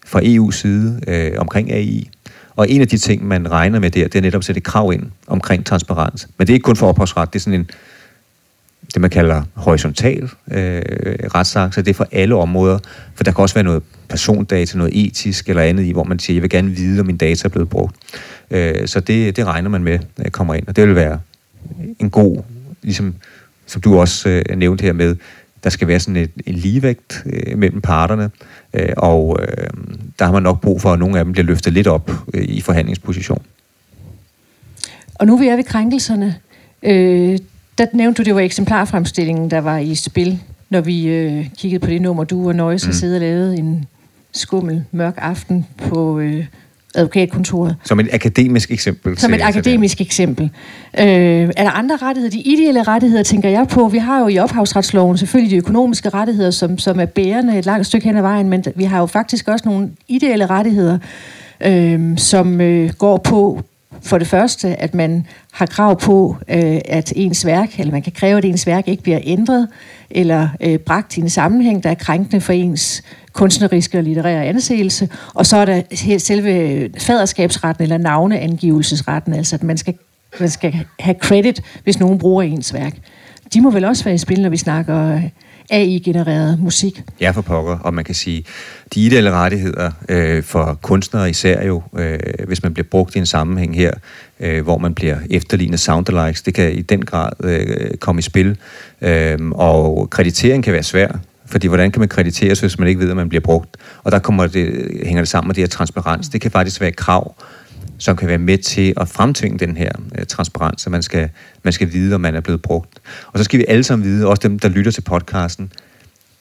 fra 0.06 0.20
EU's 0.20 0.52
side 0.52 1.00
øh, 1.06 1.32
omkring 1.38 1.72
AI, 1.72 2.10
og 2.58 2.70
en 2.70 2.80
af 2.80 2.88
de 2.88 2.98
ting, 2.98 3.26
man 3.26 3.50
regner 3.50 3.80
med 3.80 3.90
der, 3.90 4.04
det 4.04 4.14
er 4.14 4.22
netop 4.22 4.38
at 4.38 4.44
sætte 4.44 4.60
krav 4.60 4.92
ind 4.92 5.02
omkring 5.26 5.66
transparens. 5.66 6.28
Men 6.38 6.46
det 6.46 6.52
er 6.52 6.54
ikke 6.54 6.64
kun 6.64 6.76
for 6.76 6.88
ophavsret, 6.88 7.32
det 7.32 7.38
er 7.38 7.40
sådan 7.40 7.60
en, 7.60 7.70
det 8.94 9.00
man 9.00 9.10
kalder 9.10 9.42
horisontal 9.54 10.22
øh, 10.50 10.82
retsakt, 11.34 11.74
så 11.74 11.82
det 11.82 11.90
er 11.90 11.94
for 11.94 12.08
alle 12.12 12.34
områder, 12.34 12.78
for 13.14 13.24
der 13.24 13.32
kan 13.32 13.42
også 13.42 13.54
være 13.54 13.64
noget 13.64 13.82
persondata, 14.08 14.78
noget 14.78 15.06
etisk 15.06 15.48
eller 15.48 15.62
andet 15.62 15.84
i, 15.84 15.92
hvor 15.92 16.04
man 16.04 16.18
siger, 16.18 16.34
jeg 16.34 16.42
vil 16.42 16.50
gerne 16.50 16.70
vide, 16.70 17.00
om 17.00 17.06
min 17.06 17.16
data 17.16 17.48
er 17.48 17.50
blevet 17.50 17.68
brugt. 17.68 17.96
Øh, 18.50 18.88
så 18.88 19.00
det, 19.00 19.36
det 19.36 19.46
regner 19.46 19.70
man 19.70 19.84
med, 19.84 19.98
øh, 20.18 20.30
kommer 20.30 20.54
ind, 20.54 20.68
og 20.68 20.76
det 20.76 20.86
vil 20.86 20.94
være 20.94 21.20
en 21.98 22.10
god, 22.10 22.42
ligesom 22.82 23.14
som 23.66 23.80
du 23.80 24.00
også 24.00 24.28
øh, 24.28 24.56
nævnte 24.56 24.82
her 24.82 24.92
med, 24.92 25.16
der 25.64 25.70
skal 25.70 25.88
være 25.88 26.00
sådan 26.00 26.16
et, 26.16 26.30
en 26.46 26.54
ligevægt 26.54 27.24
øh, 27.26 27.58
mellem 27.58 27.80
parterne, 27.80 28.30
øh, 28.74 28.88
og 28.96 29.38
øh, 29.40 29.68
der 30.18 30.24
har 30.24 30.32
man 30.32 30.42
nok 30.42 30.60
brug 30.60 30.80
for, 30.80 30.92
at 30.92 30.98
nogle 30.98 31.18
af 31.18 31.24
dem 31.24 31.32
bliver 31.32 31.46
løftet 31.46 31.72
lidt 31.72 31.86
op 31.86 32.10
øh, 32.34 32.44
i 32.44 32.60
forhandlingsposition. 32.60 33.42
Og 35.14 35.26
nu 35.26 35.34
er 35.34 35.38
vi 35.40 35.48
er 35.48 35.56
ved 35.56 35.64
krænkelserne. 35.64 36.34
Øh, 36.82 37.38
der 37.78 37.86
nævnte 37.92 38.22
du, 38.22 38.26
det 38.26 38.34
var 38.34 38.40
eksemplarfremstillingen, 38.40 39.50
der 39.50 39.60
var 39.60 39.78
i 39.78 39.94
spil, 39.94 40.38
når 40.70 40.80
vi 40.80 41.06
øh, 41.06 41.46
kiggede 41.58 41.80
på 41.80 41.90
det 41.90 42.02
nummer, 42.02 42.24
du 42.24 42.48
og 42.48 42.54
Nøjes 42.54 42.84
har 42.84 42.90
Mm. 42.90 42.94
siddet 42.94 43.16
og 43.16 43.20
lavet 43.20 43.58
en 43.58 43.84
skummel, 44.32 44.84
mørk 44.92 45.14
aften 45.16 45.66
på 45.76 46.18
øh, 46.18 46.44
advokatkontoret. 46.98 47.76
Som 47.84 48.00
et 48.00 48.08
akademisk 48.12 48.70
eksempel. 48.70 49.18
Som 49.18 49.34
et 49.34 49.40
akademisk 49.42 50.00
eksempel. 50.00 50.50
Øh, 50.98 51.04
er 51.04 51.46
der 51.64 51.70
andre 51.70 51.96
rettigheder? 51.96 52.30
De 52.30 52.40
ideelle 52.40 52.82
rettigheder, 52.82 53.22
tænker 53.22 53.48
jeg 53.48 53.66
på. 53.68 53.88
Vi 53.88 53.98
har 53.98 54.20
jo 54.20 54.28
i 54.28 54.38
ophavsretsloven 54.38 55.18
selvfølgelig 55.18 55.50
de 55.50 55.56
økonomiske 55.56 56.08
rettigheder, 56.08 56.50
som, 56.50 56.78
som 56.78 57.00
er 57.00 57.06
bærende 57.06 57.58
et 57.58 57.66
langt 57.66 57.86
stykke 57.86 58.06
hen 58.06 58.16
ad 58.16 58.22
vejen, 58.22 58.48
men 58.48 58.64
vi 58.76 58.84
har 58.84 58.98
jo 58.98 59.06
faktisk 59.06 59.48
også 59.48 59.68
nogle 59.68 59.90
ideelle 60.08 60.46
rettigheder, 60.46 60.98
øh, 61.66 62.18
som 62.18 62.60
øh, 62.60 62.90
går 62.92 63.16
på 63.16 63.62
for 64.02 64.18
det 64.18 64.26
første, 64.26 64.76
at 64.76 64.94
man 64.94 65.26
har 65.52 65.66
krav 65.66 66.00
på, 66.00 66.36
øh, 66.48 66.80
at 66.84 67.12
ens 67.16 67.46
værk, 67.46 67.80
eller 67.80 67.92
man 67.92 68.02
kan 68.02 68.12
kræve, 68.12 68.38
at 68.38 68.44
ens 68.44 68.66
værk 68.66 68.88
ikke 68.88 69.02
bliver 69.02 69.20
ændret, 69.24 69.68
eller 70.10 70.48
øh, 70.60 70.78
bragt 70.78 71.16
i 71.16 71.20
en 71.20 71.30
sammenhæng, 71.30 71.82
der 71.82 71.90
er 71.90 71.94
krænkende 71.94 72.40
for 72.40 72.52
ens 72.52 73.02
kunstneriske 73.32 73.98
og 73.98 74.04
litterære 74.04 74.44
anseelse. 74.44 75.08
Og 75.34 75.46
så 75.46 75.56
er 75.56 75.64
der 75.64 75.82
selve 76.18 76.90
faderskabsretten, 76.98 77.82
eller 77.82 77.98
navneangivelsesretten, 77.98 79.34
altså 79.34 79.56
at 79.56 79.62
man 79.62 79.76
skal, 79.76 79.94
man 80.40 80.48
skal 80.48 80.74
have 80.98 81.16
credit, 81.20 81.62
hvis 81.84 82.00
nogen 82.00 82.18
bruger 82.18 82.42
ens 82.42 82.74
værk. 82.74 82.94
De 83.54 83.60
må 83.60 83.70
vel 83.70 83.84
også 83.84 84.04
være 84.04 84.14
i 84.14 84.18
spil, 84.18 84.42
når 84.42 84.48
vi 84.48 84.56
snakker 84.56 85.14
øh, 85.14 85.22
AI-genereret 85.70 86.58
musik. 86.60 87.02
Ja, 87.20 87.30
for 87.30 87.42
pokker. 87.42 87.78
Og 87.78 87.94
man 87.94 88.04
kan 88.04 88.14
sige, 88.14 88.44
de 88.94 89.00
ideelle 89.00 89.30
rettigheder 89.30 89.90
øh, 90.08 90.42
for 90.42 90.78
kunstnere 90.82 91.30
især 91.30 91.66
jo, 91.66 91.82
øh, 91.98 92.18
hvis 92.46 92.62
man 92.62 92.74
bliver 92.74 92.86
brugt 92.90 93.16
i 93.16 93.18
en 93.18 93.26
sammenhæng 93.26 93.76
her, 93.76 93.92
øh, 94.40 94.62
hvor 94.62 94.78
man 94.78 94.94
bliver 94.94 95.16
efterlignet 95.30 95.80
soundalikes, 95.80 96.42
det 96.42 96.54
kan 96.54 96.72
i 96.72 96.82
den 96.82 97.04
grad 97.04 97.32
øh, 97.44 97.96
komme 97.96 98.18
i 98.18 98.22
spil. 98.22 98.56
Øh, 99.02 99.38
og 99.50 100.10
kreditering 100.10 100.64
kan 100.64 100.72
være 100.72 100.82
svær, 100.82 101.08
fordi 101.46 101.66
hvordan 101.66 101.90
kan 101.90 102.00
man 102.00 102.08
krediteres, 102.08 102.60
hvis 102.60 102.78
man 102.78 102.88
ikke 102.88 103.00
ved, 103.00 103.10
at 103.10 103.16
man 103.16 103.28
bliver 103.28 103.42
brugt? 103.42 103.76
Og 104.04 104.12
der 104.12 104.18
kommer 104.18 104.46
det, 104.46 104.90
hænger 105.04 105.22
det 105.22 105.28
sammen 105.28 105.48
med 105.48 105.54
det 105.54 105.62
her 105.62 105.68
transparens. 105.68 106.28
Det 106.28 106.40
kan 106.40 106.50
faktisk 106.50 106.80
være 106.80 106.90
et 106.90 106.96
krav, 106.96 107.34
som 107.98 108.16
kan 108.16 108.28
være 108.28 108.38
med 108.38 108.58
til 108.58 108.94
at 108.96 109.08
fremtvinge 109.08 109.58
den 109.58 109.76
her 109.76 109.90
øh, 110.18 110.26
transparens, 110.26 110.82
så 110.82 110.90
man 110.90 111.02
skal, 111.02 111.28
man 111.62 111.72
skal 111.72 111.92
vide, 111.92 112.14
om 112.14 112.20
man 112.20 112.34
er 112.34 112.40
blevet 112.40 112.62
brugt. 112.62 113.00
Og 113.32 113.38
så 113.38 113.44
skal 113.44 113.58
vi 113.58 113.64
alle 113.68 113.84
sammen 113.84 114.08
vide, 114.08 114.26
også 114.26 114.48
dem, 114.48 114.58
der 114.58 114.68
lytter 114.68 114.90
til 114.90 115.00
podcasten, 115.00 115.72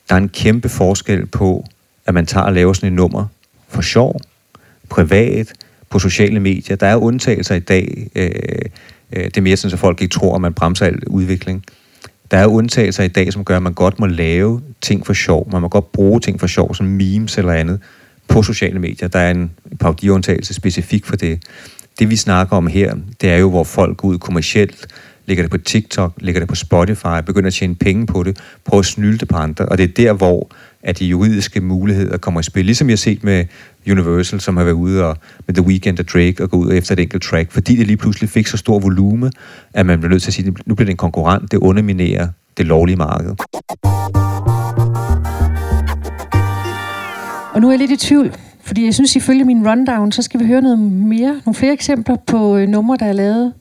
der 0.09 0.15
er 0.15 0.19
en 0.19 0.29
kæmpe 0.29 0.69
forskel 0.69 1.25
på, 1.25 1.65
at 2.05 2.13
man 2.13 2.25
tager 2.25 2.45
og 2.45 2.53
laver 2.53 2.73
sådan 2.73 2.87
et 2.87 2.93
nummer 2.93 3.25
for 3.67 3.81
sjov, 3.81 4.21
privat, 4.89 5.53
på 5.89 5.99
sociale 5.99 6.39
medier. 6.39 6.75
Der 6.75 6.87
er 6.87 6.95
undtagelser 6.95 7.55
i 7.55 7.59
dag. 7.59 8.09
Øh, 8.15 8.31
øh, 9.11 9.25
det 9.25 9.37
er 9.37 9.41
mere 9.41 9.57
sådan, 9.57 9.73
at 9.73 9.79
folk 9.79 10.01
ikke 10.01 10.13
tror, 10.13 10.35
at 10.35 10.41
man 10.41 10.53
bremser 10.53 10.85
al 10.85 11.07
udvikling. 11.07 11.65
Der 12.31 12.37
er 12.37 12.47
undtagelser 12.47 13.03
i 13.03 13.07
dag, 13.07 13.33
som 13.33 13.45
gør, 13.45 13.57
at 13.57 13.63
man 13.63 13.73
godt 13.73 13.99
må 13.99 14.05
lave 14.05 14.61
ting 14.81 15.05
for 15.05 15.13
sjov. 15.13 15.51
Man 15.51 15.61
må 15.61 15.67
godt 15.67 15.91
bruge 15.91 16.19
ting 16.19 16.39
for 16.39 16.47
sjov, 16.47 16.75
som 16.75 16.85
memes 16.85 17.37
eller 17.37 17.53
andet, 17.53 17.81
på 18.27 18.43
sociale 18.43 18.79
medier. 18.79 19.07
Der 19.07 19.19
er 19.19 19.31
en 19.31 19.51
paudiundtagelse 19.79 20.53
specifik 20.53 21.05
for 21.05 21.15
det. 21.15 21.43
Det 21.99 22.09
vi 22.09 22.15
snakker 22.15 22.57
om 22.57 22.67
her, 22.67 22.95
det 23.21 23.29
er 23.29 23.37
jo, 23.37 23.49
hvor 23.49 23.63
folk 23.63 23.97
går 23.97 24.07
ud 24.07 24.17
kommercielt, 24.17 24.87
lægger 25.25 25.43
det 25.43 25.51
på 25.51 25.57
TikTok, 25.57 26.13
lægger 26.17 26.41
det 26.41 26.49
på 26.49 26.55
Spotify, 26.55 27.21
begynder 27.25 27.47
at 27.47 27.53
tjene 27.53 27.75
penge 27.75 28.05
på 28.05 28.23
det, 28.23 28.39
prøver 28.65 28.79
at 28.79 28.85
snylde 28.85 29.17
det 29.17 29.27
på 29.27 29.35
andre. 29.35 29.65
Og 29.65 29.77
det 29.77 29.83
er 29.83 29.87
der, 29.87 30.13
hvor 30.13 30.51
at 30.83 30.99
de 30.99 31.05
juridiske 31.05 31.61
muligheder 31.61 32.17
kommer 32.17 32.39
i 32.39 32.43
spil. 32.43 32.65
Ligesom 32.65 32.87
jeg 32.87 32.91
har 32.91 32.97
set 32.97 33.23
med 33.23 33.45
Universal, 33.91 34.41
som 34.41 34.57
har 34.57 34.63
været 34.63 34.75
ude 34.75 35.05
og, 35.05 35.17
med 35.47 35.55
The 35.55 35.65
Weeknd 35.65 35.99
og 35.99 36.07
Drake 36.07 36.43
og 36.43 36.49
gå 36.49 36.57
ud 36.57 36.73
efter 36.73 36.93
et 36.93 36.99
enkelt 36.99 37.23
track, 37.23 37.51
fordi 37.51 37.75
det 37.75 37.87
lige 37.87 37.97
pludselig 37.97 38.29
fik 38.29 38.47
så 38.47 38.57
stor 38.57 38.79
volume, 38.79 39.31
at 39.73 39.85
man 39.85 39.99
blev 39.99 40.09
nødt 40.09 40.21
til 40.23 40.29
at 40.29 40.33
sige, 40.33 40.47
at 40.47 40.67
nu 40.67 40.75
bliver 40.75 40.85
det 40.85 40.91
en 40.91 40.97
konkurrent, 40.97 41.51
det 41.51 41.57
underminerer 41.57 42.27
det 42.57 42.65
lovlige 42.65 42.95
marked. 42.95 43.35
Og 47.57 47.61
nu 47.61 47.67
er 47.67 47.71
jeg 47.71 47.79
lidt 47.79 47.91
i 47.91 48.07
tvivl, 48.07 48.33
fordi 48.61 48.85
jeg 48.85 48.93
synes, 48.93 49.15
ifølge 49.15 49.45
min 49.45 49.69
rundown, 49.69 50.11
så 50.11 50.21
skal 50.21 50.39
vi 50.39 50.45
høre 50.45 50.61
noget 50.61 50.79
mere, 50.79 51.41
nogle 51.45 51.55
flere 51.55 51.73
eksempler 51.73 52.15
på 52.27 52.57
øh, 52.57 52.67
numre, 52.67 52.97
der 52.99 53.05
er 53.05 53.13
lavet 53.13 53.53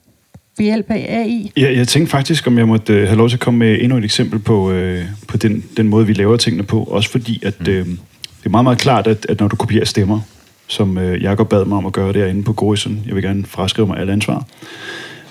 ved 0.57 0.65
hjælp 0.65 0.91
af 0.91 1.05
AI. 1.09 1.51
Ja, 1.57 1.73
jeg 1.77 1.87
tænkte 1.87 2.11
faktisk, 2.11 2.47
om 2.47 2.57
jeg 2.57 2.67
måtte 2.67 2.93
øh, 2.93 3.07
have 3.07 3.17
lov 3.17 3.29
til 3.29 3.35
at 3.35 3.39
komme 3.39 3.57
med 3.57 3.77
endnu 3.81 3.97
et 3.97 4.03
eksempel 4.03 4.39
på, 4.39 4.71
øh, 4.71 5.05
på 5.27 5.37
den, 5.37 5.63
den 5.77 5.87
måde, 5.87 6.07
vi 6.07 6.13
laver 6.13 6.37
tingene 6.37 6.63
på. 6.63 6.83
Også 6.83 7.09
fordi, 7.09 7.45
at 7.45 7.67
øh, 7.67 7.85
det 7.85 8.45
er 8.45 8.49
meget, 8.49 8.63
meget 8.63 8.77
klart, 8.77 9.07
at, 9.07 9.25
at 9.29 9.39
når 9.39 9.47
du 9.47 9.55
kopierer 9.55 9.85
stemmer, 9.85 10.19
som 10.67 10.97
øh, 10.97 11.23
Jacob 11.23 11.49
bad 11.49 11.65
mig 11.65 11.77
om 11.77 11.85
at 11.85 11.93
gøre 11.93 12.13
derinde 12.13 12.43
på 12.43 12.53
Gorison, 12.53 13.03
jeg 13.07 13.15
vil 13.15 13.23
gerne 13.23 13.45
fraskrive 13.45 13.87
mig 13.87 13.97
alle 13.97 14.13
ansvar, 14.13 14.45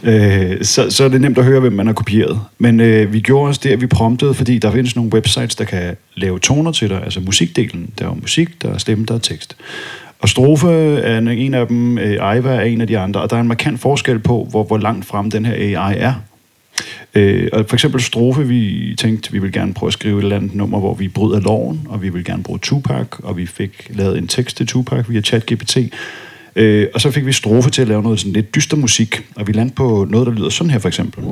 øh, 0.06 0.64
så, 0.64 0.90
så 0.90 1.04
er 1.04 1.08
det 1.08 1.20
nemt 1.20 1.38
at 1.38 1.44
høre, 1.44 1.60
hvem 1.60 1.72
man 1.72 1.86
har 1.86 1.94
kopieret. 1.94 2.40
Men 2.58 2.80
øh, 2.80 3.12
vi 3.12 3.20
gjorde 3.20 3.48
også 3.48 3.60
det, 3.64 3.70
at 3.70 3.80
vi 3.80 3.86
promptede, 3.86 4.34
fordi 4.34 4.58
der 4.58 4.70
findes 4.72 4.96
nogle 4.96 5.12
websites, 5.12 5.54
der 5.54 5.64
kan 5.64 5.96
lave 6.14 6.38
toner 6.38 6.72
til 6.72 6.88
dig, 6.88 7.02
altså 7.04 7.20
musikdelen. 7.20 7.90
Der 7.98 8.04
er 8.04 8.08
jo 8.08 8.14
musik, 8.14 8.62
der 8.62 8.68
er 8.74 8.78
stemme, 8.78 9.04
der 9.06 9.14
er 9.14 9.18
tekst. 9.18 9.56
Og 10.18 10.28
strofe 10.28 10.68
er 10.98 11.18
en- 11.18 11.54
af 11.54 11.66
dem, 11.66 11.98
øh, 11.98 12.16
Aiva 12.30 12.54
er 12.54 12.60
en 12.60 12.80
af 12.80 12.86
de 12.86 12.98
andre, 12.98 13.20
og 13.20 13.30
der 13.30 13.36
er 13.36 13.40
en 13.40 13.48
markant 13.48 13.80
forskel 13.80 14.18
på, 14.18 14.46
hvor, 14.50 14.64
hvor 14.64 14.78
langt 14.78 15.06
frem 15.06 15.30
den 15.30 15.44
her 15.46 15.54
AI 15.54 15.96
er. 15.98 16.14
Øh, 17.14 17.48
og 17.52 17.64
for 17.68 17.76
eksempel 17.76 18.00
strofe, 18.00 18.48
vi 18.48 18.94
tænkte, 18.98 19.32
vi 19.32 19.38
vil 19.38 19.52
gerne 19.52 19.74
prøve 19.74 19.88
at 19.88 19.92
skrive 19.92 20.18
et 20.18 20.22
eller 20.22 20.36
andet 20.36 20.54
nummer, 20.54 20.78
hvor 20.80 20.94
vi 20.94 21.08
bryder 21.08 21.40
loven, 21.40 21.86
og 21.88 22.02
vi 22.02 22.08
vil 22.08 22.24
gerne 22.24 22.42
bruge 22.42 22.58
Tupac, 22.58 23.06
og 23.22 23.36
vi 23.36 23.46
fik 23.46 23.90
lavet 23.94 24.18
en 24.18 24.28
tekst 24.28 24.56
til 24.56 24.66
Tupac 24.66 25.04
via 25.08 25.20
ChatGPT. 25.20 25.76
Øh, 26.56 26.86
og 26.94 27.00
så 27.00 27.10
fik 27.10 27.26
vi 27.26 27.32
strofe 27.32 27.70
til 27.70 27.82
at 27.82 27.88
lave 27.88 28.02
noget 28.02 28.20
sådan 28.20 28.32
lidt 28.32 28.54
dyster 28.54 28.76
musik, 28.76 29.22
og 29.36 29.46
vi 29.46 29.52
landte 29.52 29.74
på 29.74 30.06
noget, 30.10 30.26
der 30.26 30.32
lyder 30.32 30.48
sådan 30.48 30.70
her 30.70 30.78
for 30.78 30.88
eksempel. 30.88 31.24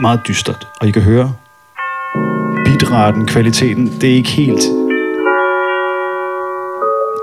Meget 0.00 0.20
dystert, 0.28 0.66
og 0.80 0.88
I 0.88 0.90
kan 0.90 1.02
høre 1.02 1.32
bitraten, 2.64 3.26
kvaliteten, 3.26 3.92
det 4.00 4.10
er 4.10 4.14
ikke 4.14 4.30
helt... 4.30 4.62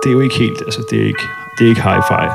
Det 0.04 0.10
er 0.10 0.12
jo 0.12 0.22
ikke 0.22 0.36
helt, 0.38 0.62
altså 0.66 0.84
det 0.92 1.02
er 1.02 1.06
ikke, 1.06 1.24
det 1.58 1.66
er 1.66 1.70
ikke 1.70 1.82
hi-fi. 1.82 2.32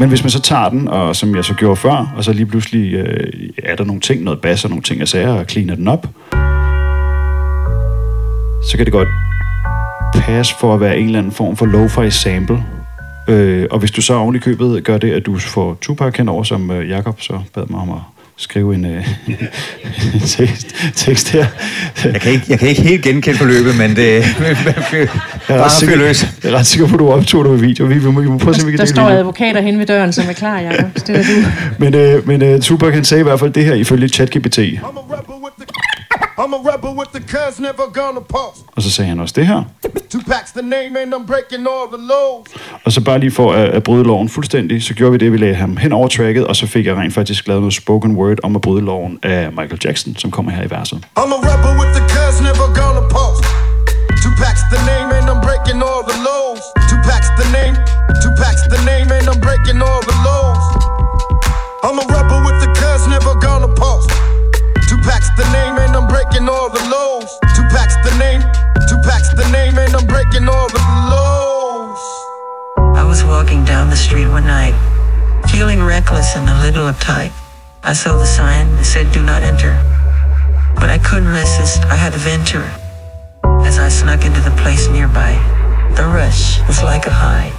Men 0.00 0.08
hvis 0.08 0.22
man 0.22 0.30
så 0.30 0.40
tager 0.40 0.68
den, 0.68 0.88
og 0.88 1.16
som 1.16 1.36
jeg 1.36 1.44
så 1.44 1.54
gjorde 1.54 1.76
før, 1.76 2.12
og 2.16 2.24
så 2.24 2.32
lige 2.32 2.46
pludselig 2.46 2.94
øh, 2.94 3.32
er 3.58 3.76
der 3.76 3.84
nogle 3.84 4.00
ting, 4.00 4.22
noget 4.22 4.40
bass 4.40 4.64
og 4.64 4.70
nogle 4.70 4.82
ting, 4.82 5.00
jeg 5.00 5.08
sagde, 5.08 5.38
og 5.38 5.44
cleaner 5.44 5.74
den 5.74 5.88
op, 5.88 6.06
så 8.70 8.76
kan 8.76 8.84
det 8.86 8.92
godt 8.92 9.08
passe 10.28 10.54
for 10.60 10.74
at 10.74 10.80
være 10.80 10.98
en 10.98 11.06
eller 11.06 11.18
anden 11.18 11.32
form 11.32 11.56
for 11.56 11.66
lo-fi 11.66 12.10
sample. 12.10 12.62
Øh, 13.28 13.66
og 13.70 13.78
hvis 13.78 13.90
du 13.90 14.02
så 14.02 14.14
oven 14.14 14.36
i 14.36 14.38
købet 14.38 14.84
gør 14.84 14.98
det, 14.98 15.12
at 15.12 15.26
du 15.26 15.38
får 15.38 15.76
Tupac 15.80 16.16
henover, 16.16 16.42
som 16.42 16.70
øh, 16.70 16.88
Jakob 16.88 17.20
så 17.20 17.40
bad 17.54 17.62
mig 17.70 17.80
om 17.80 17.90
at 17.90 17.96
skrive 18.36 18.74
en, 18.74 18.84
øh, 18.84 19.08
en 20.14 20.20
tekst, 20.36 20.74
tekst 20.94 21.28
her. 21.32 21.46
Jeg 22.04 22.20
kan, 22.20 22.32
ikke, 22.32 22.44
jeg 22.48 22.58
kan 22.58 22.68
ikke 22.68 22.82
helt 22.82 23.02
genkende 23.02 23.38
forløbet, 23.38 23.76
men 23.78 23.96
det 23.96 24.06
Jeg 25.48 25.56
er, 25.58 25.64
ret 25.64 25.72
sikker, 25.72 25.96
løs. 25.96 26.26
jeg 26.44 26.52
er 26.52 26.56
ret 26.58 26.66
sikker 26.66 26.88
på, 26.88 26.94
at 26.94 27.00
du 27.00 27.08
optog 27.10 27.44
det 27.44 27.52
med 27.52 27.60
video. 27.60 27.86
Vi, 27.86 27.98
vi, 27.98 28.10
må, 28.10 28.20
vi 28.20 28.28
må 28.28 28.38
prøve 28.38 28.50
at 28.50 28.56
se, 28.56 28.62
om 28.62 28.66
vi 28.66 28.72
kan 28.72 28.78
Der 28.78 28.84
står 28.86 29.02
video. 29.04 29.18
advokater 29.18 29.60
hen 29.60 29.78
ved 29.78 29.86
døren, 29.86 30.12
som 30.12 30.24
er 30.28 30.32
klar, 30.32 30.60
Jacob. 30.60 30.94
Det 30.94 31.10
er 31.10 31.22
du. 31.22 31.48
Men, 31.78 31.94
øh, 31.94 32.26
men 32.28 32.54
uh, 32.54 32.60
Tupac 32.60 32.94
han 32.94 33.04
sagde 33.04 33.20
i 33.20 33.24
hvert 33.24 33.40
fald 33.40 33.50
det 33.52 33.64
her 33.64 33.74
ifølge 33.74 34.08
ChatGPT. 34.08 34.58
I'm 36.42 36.52
a 36.58 36.60
rebel 36.70 36.92
with 37.00 37.10
the 37.16 37.22
cuz 37.34 37.52
never 37.68 37.86
gonna 38.00 38.22
pause. 38.36 38.58
Og 38.76 38.82
så 38.82 38.90
sagde 38.90 39.08
han 39.08 39.20
også 39.20 39.34
det 39.38 39.46
her. 39.46 39.62
Tupac's 40.14 40.52
the 40.60 40.66
name 40.76 40.92
and 41.00 41.14
I'm 41.16 41.26
breaking 41.32 41.62
all 41.74 41.86
the 41.94 42.02
laws. 42.12 42.46
Og 42.84 42.92
så 42.92 43.00
bare 43.00 43.18
lige 43.18 43.30
for 43.30 43.52
at, 43.52 43.68
at 43.78 43.82
bryde 43.82 44.04
loven 44.04 44.28
fuldstændig, 44.28 44.82
så 44.82 44.94
gjorde 44.94 45.12
vi 45.12 45.18
det, 45.18 45.32
vi 45.32 45.36
lagde 45.36 45.54
ham 45.54 45.76
hen 45.76 45.92
over 45.92 46.08
tracket, 46.08 46.46
og 46.46 46.56
så 46.56 46.66
fik 46.66 46.86
jeg 46.86 46.96
rent 46.96 47.14
faktisk 47.14 47.48
lavet 47.48 47.62
noget 47.62 47.74
spoken 47.74 48.16
word 48.16 48.38
om 48.42 48.56
at 48.56 48.60
bryde 48.60 48.84
loven 48.84 49.18
af 49.22 49.52
Michael 49.58 49.80
Jackson, 49.84 50.16
som 50.16 50.30
kommer 50.30 50.52
her 50.52 50.62
i 50.62 50.70
verset. 50.70 50.98
I'm 51.20 51.32
a 51.38 51.40
rebel 51.50 51.72
with 51.80 51.92
the 51.98 52.04
cuz 52.14 52.34
never 52.48 52.66
gonna 52.80 53.04
pause. 53.16 53.40
Tupac's 54.22 54.64
the 54.74 54.80
name 54.92 55.08
and 55.18 55.26
I'm 55.32 55.40
breaking 55.48 55.80
all 55.88 56.02
the 56.10 56.18
laws. 56.28 56.62
Tupac's 56.90 57.30
the 57.40 57.48
name. 57.58 57.74
Tupac's 58.22 58.64
the 58.74 58.80
name 58.92 59.08
and 59.16 59.24
I'm 59.30 59.40
breaking 59.46 59.78
all 59.88 60.00
the 60.10 60.16
laws. 60.28 60.62
I'm 61.86 61.96
a 62.02 62.06
rebel 62.16 62.38
with 62.46 62.58
the 62.64 62.70
cuz 62.80 63.00
never 63.14 63.32
gonna 63.46 63.70
pause. 63.82 64.17
Tupac's 65.08 65.30
the 65.38 65.52
name 65.54 65.78
and 65.78 65.96
I'm 65.96 66.06
breaking 66.06 66.46
all 66.50 66.68
the 66.68 66.84
laws. 66.90 67.38
Tupac's 67.56 67.96
the 68.04 68.14
name. 68.18 68.42
Tupac's 68.86 69.32
the 69.32 69.48
name 69.50 69.78
and 69.78 69.96
I'm 69.96 70.04
breaking 70.04 70.46
all 70.46 70.68
the 70.68 70.84
laws. 71.08 71.98
I 72.76 73.04
was 73.08 73.24
walking 73.24 73.64
down 73.64 73.88
the 73.88 73.96
street 73.96 74.28
one 74.28 74.44
night, 74.44 74.76
feeling 75.48 75.82
reckless 75.82 76.36
and 76.36 76.46
a 76.46 76.60
little 76.60 76.92
uptight. 76.92 77.32
I 77.82 77.94
saw 77.94 78.18
the 78.18 78.26
sign 78.26 78.68
that 78.76 78.84
said 78.84 79.10
do 79.10 79.22
not 79.22 79.42
enter. 79.42 79.72
But 80.74 80.90
I 80.90 80.98
couldn't 80.98 81.32
resist, 81.32 81.84
I 81.86 81.96
had 81.96 82.12
to 82.12 82.18
venture. 82.18 82.68
As 83.64 83.78
I 83.78 83.88
snuck 83.88 84.26
into 84.26 84.42
the 84.42 84.54
place 84.60 84.88
nearby, 84.88 85.32
the 85.96 86.04
rush 86.04 86.60
was 86.68 86.82
like 86.82 87.06
a 87.06 87.16
high. 87.16 87.50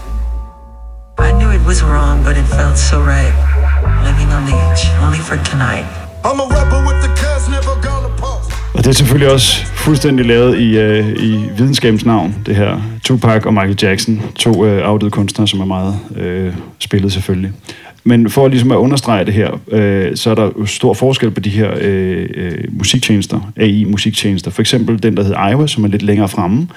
I 1.17 1.31
knew 1.31 1.49
it 1.49 1.65
was 1.65 1.81
wrong, 1.81 2.23
but 2.23 2.37
it 2.37 2.45
felt 2.45 2.77
so 2.77 3.01
right. 3.01 3.33
Living 4.05 4.29
on 4.37 4.45
the 4.45 4.53
edge, 4.53 4.85
only 5.01 5.17
for 5.17 5.37
tonight. 5.49 6.08
I'm 6.27 6.39
a 6.39 6.45
with 6.87 6.99
the 7.05 7.11
cuz 7.21 7.49
never. 7.49 7.79
Og 8.79 8.85
det 8.85 8.87
er 8.89 8.93
selvfølgelig 8.93 9.31
også 9.31 9.65
fuldstændig 9.65 10.25
lavet 10.25 10.59
i, 10.59 10.77
øh, 10.77 11.09
i 11.09 11.49
videnskabens 11.57 12.05
navn, 12.05 12.35
det 12.45 12.55
her. 12.55 12.81
Tupac 13.03 13.45
og 13.45 13.53
Michael 13.53 13.77
Jackson, 13.81 14.21
to 14.35 14.65
øh, 14.65 14.87
afdøde 14.87 15.11
kunstnere, 15.11 15.47
som 15.47 15.59
er 15.61 15.65
meget 15.65 15.95
øh, 16.15 16.53
spillet 16.79 17.13
selvfølgelig. 17.13 17.51
Men 18.03 18.29
for 18.29 18.47
ligesom 18.47 18.71
at 18.71 18.75
understrege 18.75 19.25
det 19.25 19.33
her, 19.33 19.59
øh, 19.71 20.15
så 20.15 20.29
er 20.29 20.35
der 20.35 20.43
jo 20.59 20.65
stor 20.65 20.93
forskel 20.93 21.31
på 21.31 21.39
de 21.39 21.49
her 21.49 21.71
øh, 21.81 22.29
øh, 22.35 22.63
musiktjenester, 22.71 23.51
AI-musiktjenester. 23.57 24.51
For 24.51 24.61
eksempel 24.61 25.03
den, 25.03 25.17
der 25.17 25.23
hedder 25.23 25.49
Iowa, 25.49 25.67
som 25.67 25.83
er 25.83 25.87
lidt 25.87 26.01
længere 26.01 26.29
fremme. 26.29 26.67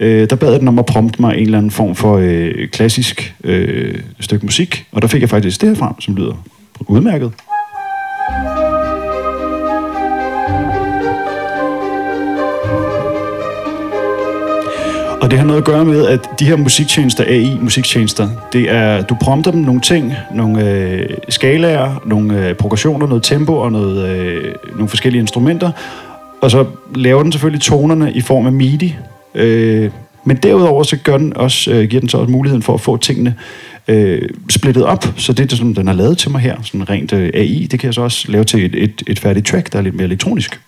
Øh, 0.00 0.30
der 0.30 0.36
bad 0.36 0.50
jeg 0.50 0.60
den 0.60 0.68
om 0.68 0.78
at 0.78 0.86
prompte 0.86 1.22
mig 1.22 1.34
en 1.34 1.42
eller 1.42 1.58
anden 1.58 1.70
form 1.70 1.94
for 1.94 2.16
øh, 2.16 2.68
klassisk 2.68 3.34
øh, 3.44 3.94
stykke 4.20 4.46
musik, 4.46 4.84
og 4.92 5.02
der 5.02 5.08
fik 5.08 5.20
jeg 5.20 5.28
faktisk 5.28 5.60
det 5.60 5.68
her 5.68 5.76
frem, 5.76 6.00
som 6.00 6.16
lyder 6.16 6.44
udmærket. 6.88 7.32
Og 15.20 15.30
det 15.30 15.38
har 15.38 15.46
noget 15.46 15.60
at 15.60 15.64
gøre 15.64 15.84
med, 15.84 16.06
at 16.06 16.20
de 16.38 16.44
her 16.44 16.56
musiktjenester, 16.56 17.24
AI-musiktjenester, 17.24 18.28
det 18.52 18.70
er, 18.70 19.02
du 19.02 19.16
prompter 19.22 19.50
dem 19.50 19.60
nogle 19.60 19.80
ting, 19.80 20.12
nogle 20.34 20.70
øh, 20.70 21.08
skalaer, 21.28 22.02
nogle 22.06 22.48
øh, 22.48 22.54
progressioner, 22.54 23.06
noget 23.06 23.22
tempo 23.22 23.56
og 23.56 23.72
noget, 23.72 24.08
øh, 24.08 24.54
nogle 24.72 24.88
forskellige 24.88 25.20
instrumenter, 25.20 25.70
og 26.40 26.50
så 26.50 26.64
laver 26.94 27.22
den 27.22 27.32
selvfølgelig 27.32 27.62
tonerne 27.62 28.12
i 28.12 28.20
form 28.20 28.46
af 28.46 28.52
MIDI. 28.52 28.96
Øh, 29.34 29.90
men 30.24 30.36
derudover 30.36 30.82
så 30.82 30.96
gør 30.96 31.18
den 31.18 31.36
også, 31.36 31.70
øh, 31.70 31.88
giver 31.88 32.00
den 32.00 32.08
så 32.08 32.18
også 32.18 32.30
muligheden 32.30 32.62
for 32.62 32.74
at 32.74 32.80
få 32.80 32.96
tingene 32.96 33.34
øh, 33.88 34.28
splittet 34.50 34.84
op, 34.84 35.04
så 35.16 35.32
det, 35.32 35.52
som 35.52 35.74
den 35.74 35.86
har 35.86 35.94
lavet 35.94 36.18
til 36.18 36.30
mig 36.30 36.40
her, 36.40 36.56
sådan 36.62 36.90
rent 36.90 37.12
øh, 37.12 37.30
AI, 37.34 37.68
det 37.70 37.80
kan 37.80 37.86
jeg 37.86 37.94
så 37.94 38.02
også 38.02 38.32
lave 38.32 38.44
til 38.44 38.64
et, 38.64 38.74
et, 38.82 39.02
et 39.06 39.18
færdigt 39.18 39.46
track, 39.46 39.72
der 39.72 39.78
er 39.78 39.82
lidt 39.82 39.94
mere 39.94 40.06
elektronisk. 40.06 40.60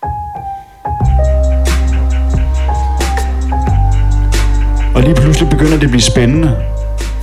Og 4.95 5.01
lige 5.01 5.15
pludselig 5.15 5.49
begynder 5.49 5.73
det 5.73 5.83
at 5.83 5.89
blive 5.89 6.01
spændende, 6.01 6.57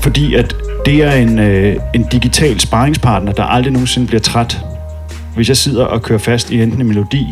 fordi 0.03 0.35
at 0.35 0.57
det 0.87 1.03
er 1.03 1.13
en, 1.13 1.39
øh, 1.39 1.77
en 1.95 2.07
digital 2.13 2.61
sparringspartner, 2.61 3.33
der 3.33 3.43
aldrig 3.43 3.73
nogensinde 3.73 4.07
bliver 4.07 4.21
træt. 4.21 4.61
Hvis 5.35 5.49
jeg 5.49 5.57
sidder 5.57 5.85
og 5.85 6.03
kører 6.03 6.19
fast 6.19 6.51
i 6.51 6.63
enten 6.63 6.81
en 6.81 6.87
melodi, 6.87 7.27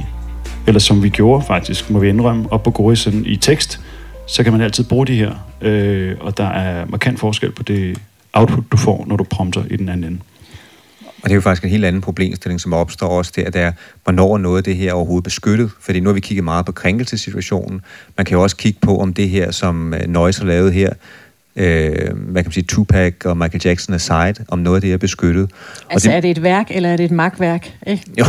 eller 0.66 0.80
som 0.80 1.02
vi 1.02 1.08
gjorde 1.08 1.44
faktisk, 1.46 1.90
må 1.90 1.98
vi 1.98 2.08
indrømme, 2.08 2.52
op 2.52 2.62
på 2.62 2.70
Gorison 2.70 3.26
i 3.26 3.36
tekst, 3.36 3.80
så 4.26 4.42
kan 4.42 4.52
man 4.52 4.60
altid 4.60 4.84
bruge 4.84 5.06
de 5.06 5.16
her. 5.16 5.32
Øh, 5.60 6.16
og 6.20 6.38
der 6.38 6.48
er 6.48 6.84
markant 6.88 7.20
forskel 7.20 7.52
på 7.52 7.62
det 7.62 7.98
output, 8.32 8.64
du 8.72 8.76
får, 8.76 9.04
når 9.06 9.16
du 9.16 9.24
prompter 9.24 9.62
i 9.70 9.76
den 9.76 9.88
anden 9.88 10.04
ende. 10.04 10.20
Og 11.22 11.24
det 11.24 11.30
er 11.30 11.34
jo 11.34 11.40
faktisk 11.40 11.64
en 11.64 11.70
helt 11.70 11.84
anden 11.84 12.02
problemstilling, 12.02 12.60
som 12.60 12.72
opstår 12.72 13.08
også 13.08 13.32
der, 13.36 13.50
der 13.50 13.72
hvornår 14.04 14.34
er 14.34 14.38
noget 14.38 14.56
af 14.56 14.64
det 14.64 14.76
her 14.76 14.92
overhovedet 14.92 15.24
beskyttet? 15.24 15.70
Fordi 15.80 16.00
nu 16.00 16.08
har 16.08 16.14
vi 16.14 16.20
kigget 16.20 16.44
meget 16.44 16.66
på 16.66 16.72
krænkelsessituationen. 16.72 17.80
Man 18.16 18.26
kan 18.26 18.36
jo 18.36 18.42
også 18.42 18.56
kigge 18.56 18.78
på, 18.82 18.98
om 18.98 19.14
det 19.14 19.28
her, 19.28 19.50
som 19.50 19.94
øh, 19.94 20.06
Noise 20.06 20.40
har 20.40 20.46
lavet 20.46 20.72
her, 20.72 20.92
øh, 21.56 21.94
hvad 22.14 22.42
kan 22.42 22.48
man 22.48 22.52
sige, 22.52 22.64
Tupac 22.64 23.14
og 23.24 23.36
Michael 23.36 23.62
Jackson 23.64 23.94
aside, 23.94 24.34
om 24.48 24.58
noget 24.58 24.76
af 24.76 24.80
det 24.80 24.92
er 24.92 24.96
beskyttet. 24.96 25.50
Altså 25.90 26.08
og 26.10 26.16
er 26.16 26.20
det 26.20 26.30
et 26.30 26.42
værk, 26.42 26.66
eller 26.70 26.88
er 26.88 26.96
det 26.96 27.04
et 27.04 27.10
magtværk? 27.10 27.72
Ikke? 27.86 28.04
Jo. 28.18 28.24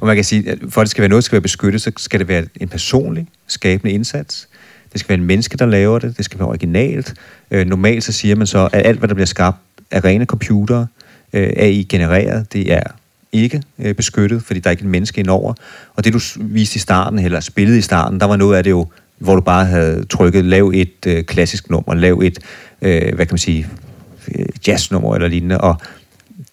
Og 0.00 0.06
man 0.06 0.16
kan 0.16 0.24
sige, 0.24 0.50
at 0.50 0.58
for 0.68 0.80
at 0.80 0.84
det 0.84 0.90
skal 0.90 1.02
være 1.02 1.08
noget, 1.08 1.22
der 1.22 1.24
skal 1.24 1.36
være 1.36 1.42
beskyttet, 1.42 1.82
så 1.82 1.92
skal 1.96 2.20
det 2.20 2.28
være 2.28 2.44
en 2.60 2.68
personlig, 2.68 3.26
skabende 3.46 3.94
indsats. 3.94 4.48
Det 4.92 5.00
skal 5.00 5.08
være 5.08 5.18
en 5.18 5.24
menneske, 5.24 5.56
der 5.56 5.66
laver 5.66 5.98
det. 5.98 6.16
Det 6.16 6.24
skal 6.24 6.38
være 6.38 6.48
originalt. 6.48 7.14
Øh, 7.50 7.66
normalt 7.66 8.04
så 8.04 8.12
siger 8.12 8.36
man 8.36 8.46
så, 8.46 8.68
at 8.72 8.86
alt, 8.86 8.98
hvad 8.98 9.08
der 9.08 9.14
bliver 9.14 9.26
skabt 9.26 9.56
af 9.90 10.04
rene 10.04 10.24
computere, 10.24 10.86
øh, 11.32 11.52
AI 11.56 11.82
genereret, 11.82 12.52
det 12.52 12.72
er 12.72 12.82
ikke 13.32 13.62
øh, 13.78 13.94
beskyttet, 13.94 14.42
fordi 14.42 14.60
der 14.60 14.68
er 14.68 14.70
ikke 14.70 14.84
en 14.84 14.90
menneske 14.90 15.20
indover. 15.20 15.54
Og 15.94 16.04
det, 16.04 16.12
du 16.12 16.20
viste 16.36 16.76
i 16.76 16.80
starten, 16.80 17.18
eller 17.18 17.40
spillede 17.40 17.78
i 17.78 17.82
starten, 17.82 18.20
der 18.20 18.26
var 18.26 18.36
noget 18.36 18.56
af 18.56 18.64
det 18.64 18.70
jo, 18.70 18.86
hvor 19.18 19.34
du 19.34 19.40
bare 19.40 19.64
havde 19.64 20.04
trykket, 20.04 20.44
lav 20.44 20.72
et 20.74 21.06
øh, 21.06 21.24
klassisk 21.24 21.70
nummer, 21.70 21.94
lav 21.94 22.20
et, 22.24 22.38
øh, 22.82 23.14
hvad 23.14 23.26
kan 23.26 23.32
man 23.32 23.38
sige, 23.38 23.66
øh, 24.34 24.46
jazznummer 24.66 25.14
eller 25.14 25.28
lignende, 25.28 25.58
og 25.60 25.76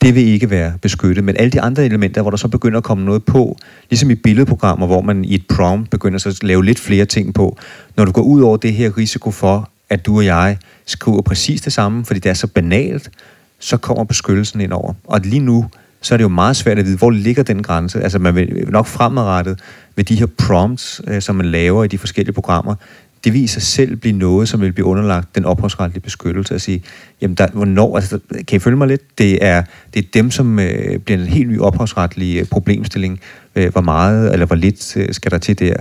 det 0.01 0.15
vil 0.15 0.27
ikke 0.27 0.49
være 0.49 0.73
beskyttet. 0.81 1.23
Men 1.23 1.38
alle 1.38 1.49
de 1.49 1.61
andre 1.61 1.85
elementer, 1.85 2.21
hvor 2.21 2.31
der 2.31 2.38
så 2.38 2.47
begynder 2.47 2.77
at 2.77 2.83
komme 2.83 3.05
noget 3.05 3.25
på, 3.25 3.57
ligesom 3.89 4.09
i 4.09 4.15
billedprogrammer, 4.15 4.88
hvor 4.88 5.01
man 5.01 5.25
i 5.25 5.35
et 5.35 5.47
prompt 5.49 5.89
begynder 5.89 6.19
så 6.19 6.29
at 6.29 6.43
lave 6.43 6.65
lidt 6.65 6.79
flere 6.79 7.05
ting 7.05 7.33
på, 7.33 7.57
når 7.97 8.05
du 8.05 8.11
går 8.11 8.21
ud 8.21 8.41
over 8.41 8.57
det 8.57 8.73
her 8.73 8.97
risiko 8.97 9.31
for, 9.31 9.69
at 9.89 10.05
du 10.05 10.17
og 10.17 10.25
jeg 10.25 10.57
skriver 10.85 11.21
præcis 11.21 11.61
det 11.61 11.73
samme, 11.73 12.05
fordi 12.05 12.19
det 12.19 12.29
er 12.29 12.33
så 12.33 12.47
banalt, 12.47 13.09
så 13.60 13.78
kommer 13.78 14.04
beskyttelsen 14.04 14.62
ind 14.62 14.74
over. 14.74 14.94
Og 15.04 15.20
lige 15.20 15.39
nu, 15.39 15.65
så 16.02 16.15
er 16.15 16.18
det 16.18 16.24
jo 16.24 16.30
meget 16.30 16.56
svært 16.56 16.80
at 16.80 16.86
vide, 16.86 16.98
hvor 16.98 17.12
ligger 17.12 17.44
den 17.44 17.63
grænse. 17.63 18.02
Altså 18.02 18.20
man 18.20 18.36
vil 18.36 18.65
nok 18.70 18.86
fremadrettet 18.86 19.60
med 19.96 20.04
de 20.04 20.15
her 20.15 20.26
prompts, 20.26 21.02
øh, 21.08 21.22
som 21.22 21.36
man 21.36 21.46
laver 21.46 21.84
i 21.84 21.88
de 21.88 21.98
forskellige 21.98 22.34
programmer, 22.34 22.76
det 23.25 23.33
vil 23.33 23.43
i 23.43 23.47
sig 23.47 23.61
selv 23.61 23.95
blive 23.95 24.17
noget, 24.17 24.49
som 24.49 24.61
vil 24.61 24.73
blive 24.73 24.85
underlagt 24.85 25.35
den 25.35 25.45
ophavsretlige 25.45 26.01
beskyttelse 26.01 26.55
at 26.55 26.61
sige, 26.61 26.83
jamen 27.21 27.35
der, 27.35 27.47
hvornår, 27.53 27.95
altså 27.97 28.19
kan 28.47 28.55
I 28.57 28.59
følge 28.59 28.77
mig 28.77 28.88
lidt? 28.88 29.17
Det 29.17 29.45
er, 29.45 29.63
det 29.93 30.05
er 30.05 30.07
dem, 30.13 30.31
som 30.31 30.59
øh, 30.59 30.99
bliver 30.99 31.19
en 31.19 31.25
helt 31.27 31.49
ny 31.49 31.59
ophavsretlig 31.59 32.39
øh, 32.39 32.45
problemstilling. 32.45 33.19
Øh, 33.55 33.71
hvor 33.71 33.81
meget 33.81 34.33
eller 34.33 34.45
hvor 34.45 34.55
lidt 34.55 34.97
øh, 34.97 35.13
skal 35.13 35.31
der 35.31 35.38
til 35.38 35.59
der? 35.59 35.75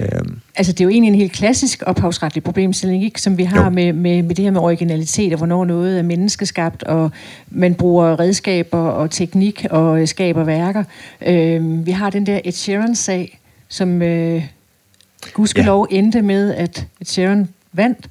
Øh, 0.00 0.08
Altså, 0.56 0.72
det 0.72 0.80
er 0.80 0.84
jo 0.84 0.90
egentlig 0.90 1.08
en 1.08 1.14
helt 1.18 1.32
klassisk 1.32 1.82
ophavsretlig 1.86 2.42
problemstilling, 2.42 3.04
ikke? 3.04 3.20
som 3.20 3.38
vi 3.38 3.44
har 3.44 3.64
Jo. 3.64 3.70
med, 3.70 3.92
med, 3.92 4.22
med 4.22 4.34
det 4.34 4.44
her 4.44 4.50
med 4.50 4.60
originalitet, 4.60 5.32
og 5.32 5.36
hvornår 5.36 5.64
noget 5.64 5.98
er 5.98 6.02
menneskeskabt, 6.02 6.82
og 6.82 7.10
man 7.50 7.74
bruger 7.74 8.20
redskaber 8.20 8.78
og 8.78 9.10
teknik 9.10 9.66
og 9.70 10.00
øh, 10.00 10.08
skaber 10.08 10.44
værker. 10.44 10.84
Øh, 11.26 11.86
vi 11.86 11.90
har 11.90 12.10
den 12.10 12.26
der 12.26 12.40
Ed 12.44 12.52
Sheeran-sag, 12.52 13.40
som 13.68 14.02
øh, 14.02 14.42
gudskelov 15.32 15.88
ja. 15.90 15.96
endte 15.96 16.22
med, 16.22 16.54
at 16.54 16.86
Sheeran 17.04 17.48
vandt. 17.72 18.08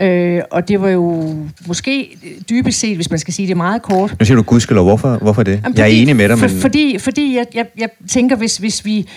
Øh, 0.00 0.42
og 0.50 0.68
det 0.68 0.80
var 0.80 0.88
jo 0.88 1.34
måske 1.66 2.18
dybest 2.50 2.80
set, 2.80 2.96
hvis 2.96 3.10
man 3.10 3.18
skal 3.18 3.34
sige 3.34 3.48
det 3.48 3.56
meget 3.56 3.82
kort, 3.82 4.16
nu 4.20 4.24
siger 4.24 4.36
du 4.36 4.42
gudskelov, 4.42 4.84
hvorfor, 4.84 5.16
hvorfor 5.16 5.42
det? 5.42 5.60
Jamen, 5.64 5.78
jeg 5.78 5.82
er 5.82 5.92
enig 5.92 6.16
med 6.16 6.28
dig, 6.28 6.38
for, 6.38 6.48
men... 6.48 6.60
Fordi, 6.60 6.98
fordi 6.98 7.36
jeg, 7.36 7.46
jeg, 7.54 7.66
jeg 7.78 7.88
tænker, 8.08 8.36
hvis, 8.36 8.56
hvis 8.56 8.84
vi... 8.84 9.08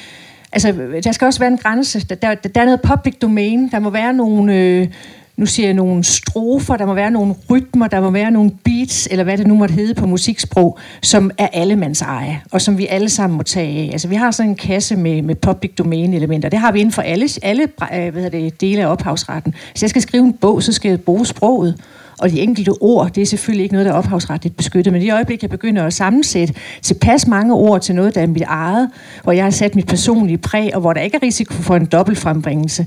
Altså, 0.51 0.73
der 1.03 1.11
skal 1.11 1.25
også 1.25 1.39
være 1.39 1.51
en 1.51 1.57
grænse. 1.57 1.99
Der, 1.99 2.15
der, 2.15 2.35
der 2.35 2.61
er 2.61 2.65
noget 2.65 2.81
public 2.81 3.15
domain. 3.21 3.69
Der 3.71 3.79
må 3.79 3.89
være 3.89 4.13
nogle... 4.13 4.55
Øh, 4.55 4.87
nu 5.37 5.45
siger 5.45 5.67
jeg 5.67 5.73
nogle 5.73 6.03
strofer, 6.03 6.77
der 6.77 6.85
må 6.85 6.93
være 6.93 7.11
nogle 7.11 7.35
rytmer, 7.49 7.87
der 7.87 8.01
må 8.01 8.09
være 8.09 8.31
nogle 8.31 8.51
beats, 8.63 9.07
eller 9.11 9.23
hvad 9.23 9.37
det 9.37 9.47
nu 9.47 9.55
måtte 9.55 9.73
hedde 9.73 9.93
på 9.93 10.05
musiksprog, 10.05 10.77
som 11.01 11.31
er 11.37 11.47
allemands 11.53 12.01
eje, 12.01 12.41
og 12.51 12.61
som 12.61 12.77
vi 12.77 12.87
alle 12.87 13.09
sammen 13.09 13.37
må 13.37 13.43
tage 13.43 13.79
af. 13.79 13.89
Altså, 13.91 14.07
vi 14.07 14.15
har 14.15 14.31
sådan 14.31 14.49
en 14.49 14.55
kasse 14.55 14.95
med, 14.95 15.21
med 15.21 15.35
public 15.35 15.71
domain 15.77 16.13
elementer. 16.13 16.49
Det 16.49 16.59
har 16.59 16.71
vi 16.71 16.79
inden 16.79 16.91
for 16.91 17.01
alle, 17.01 17.29
alle 17.41 17.63
øh, 17.63 18.11
hvad 18.11 18.23
hedder 18.23 18.29
det, 18.29 18.61
dele 18.61 18.81
af 18.81 18.87
ophavsretten. 18.87 19.55
Hvis 19.71 19.81
jeg 19.81 19.89
skal 19.89 20.01
skrive 20.01 20.23
en 20.23 20.33
bog, 20.33 20.63
så 20.63 20.73
skal 20.73 20.89
jeg 20.89 21.01
bruge 21.01 21.25
sproget. 21.25 21.75
Og 22.19 22.29
de 22.29 22.41
enkelte 22.41 22.69
ord, 22.69 23.11
det 23.11 23.21
er 23.21 23.25
selvfølgelig 23.25 23.63
ikke 23.63 23.73
noget, 23.73 23.85
der 23.85 23.91
er 23.91 23.97
ophavsretligt 23.97 24.57
beskyttet, 24.57 24.93
men 24.93 25.01
i 25.01 25.09
øjeblik, 25.09 25.41
jeg 25.41 25.49
begynder 25.49 25.83
at 25.83 25.93
sammensætte 25.93 26.53
tilpas 26.81 27.27
mange 27.27 27.53
ord 27.53 27.81
til 27.81 27.95
noget, 27.95 28.15
der 28.15 28.21
er 28.21 28.27
mit 28.27 28.41
eget, 28.41 28.89
hvor 29.23 29.31
jeg 29.31 29.43
har 29.43 29.51
sat 29.51 29.75
mit 29.75 29.87
personlige 29.87 30.37
præg, 30.37 30.75
og 30.75 30.81
hvor 30.81 30.93
der 30.93 31.01
ikke 31.01 31.17
er 31.17 31.23
risiko 31.23 31.53
for 31.53 31.75
en 31.75 31.85
dobbeltfrembringelse, 31.85 32.85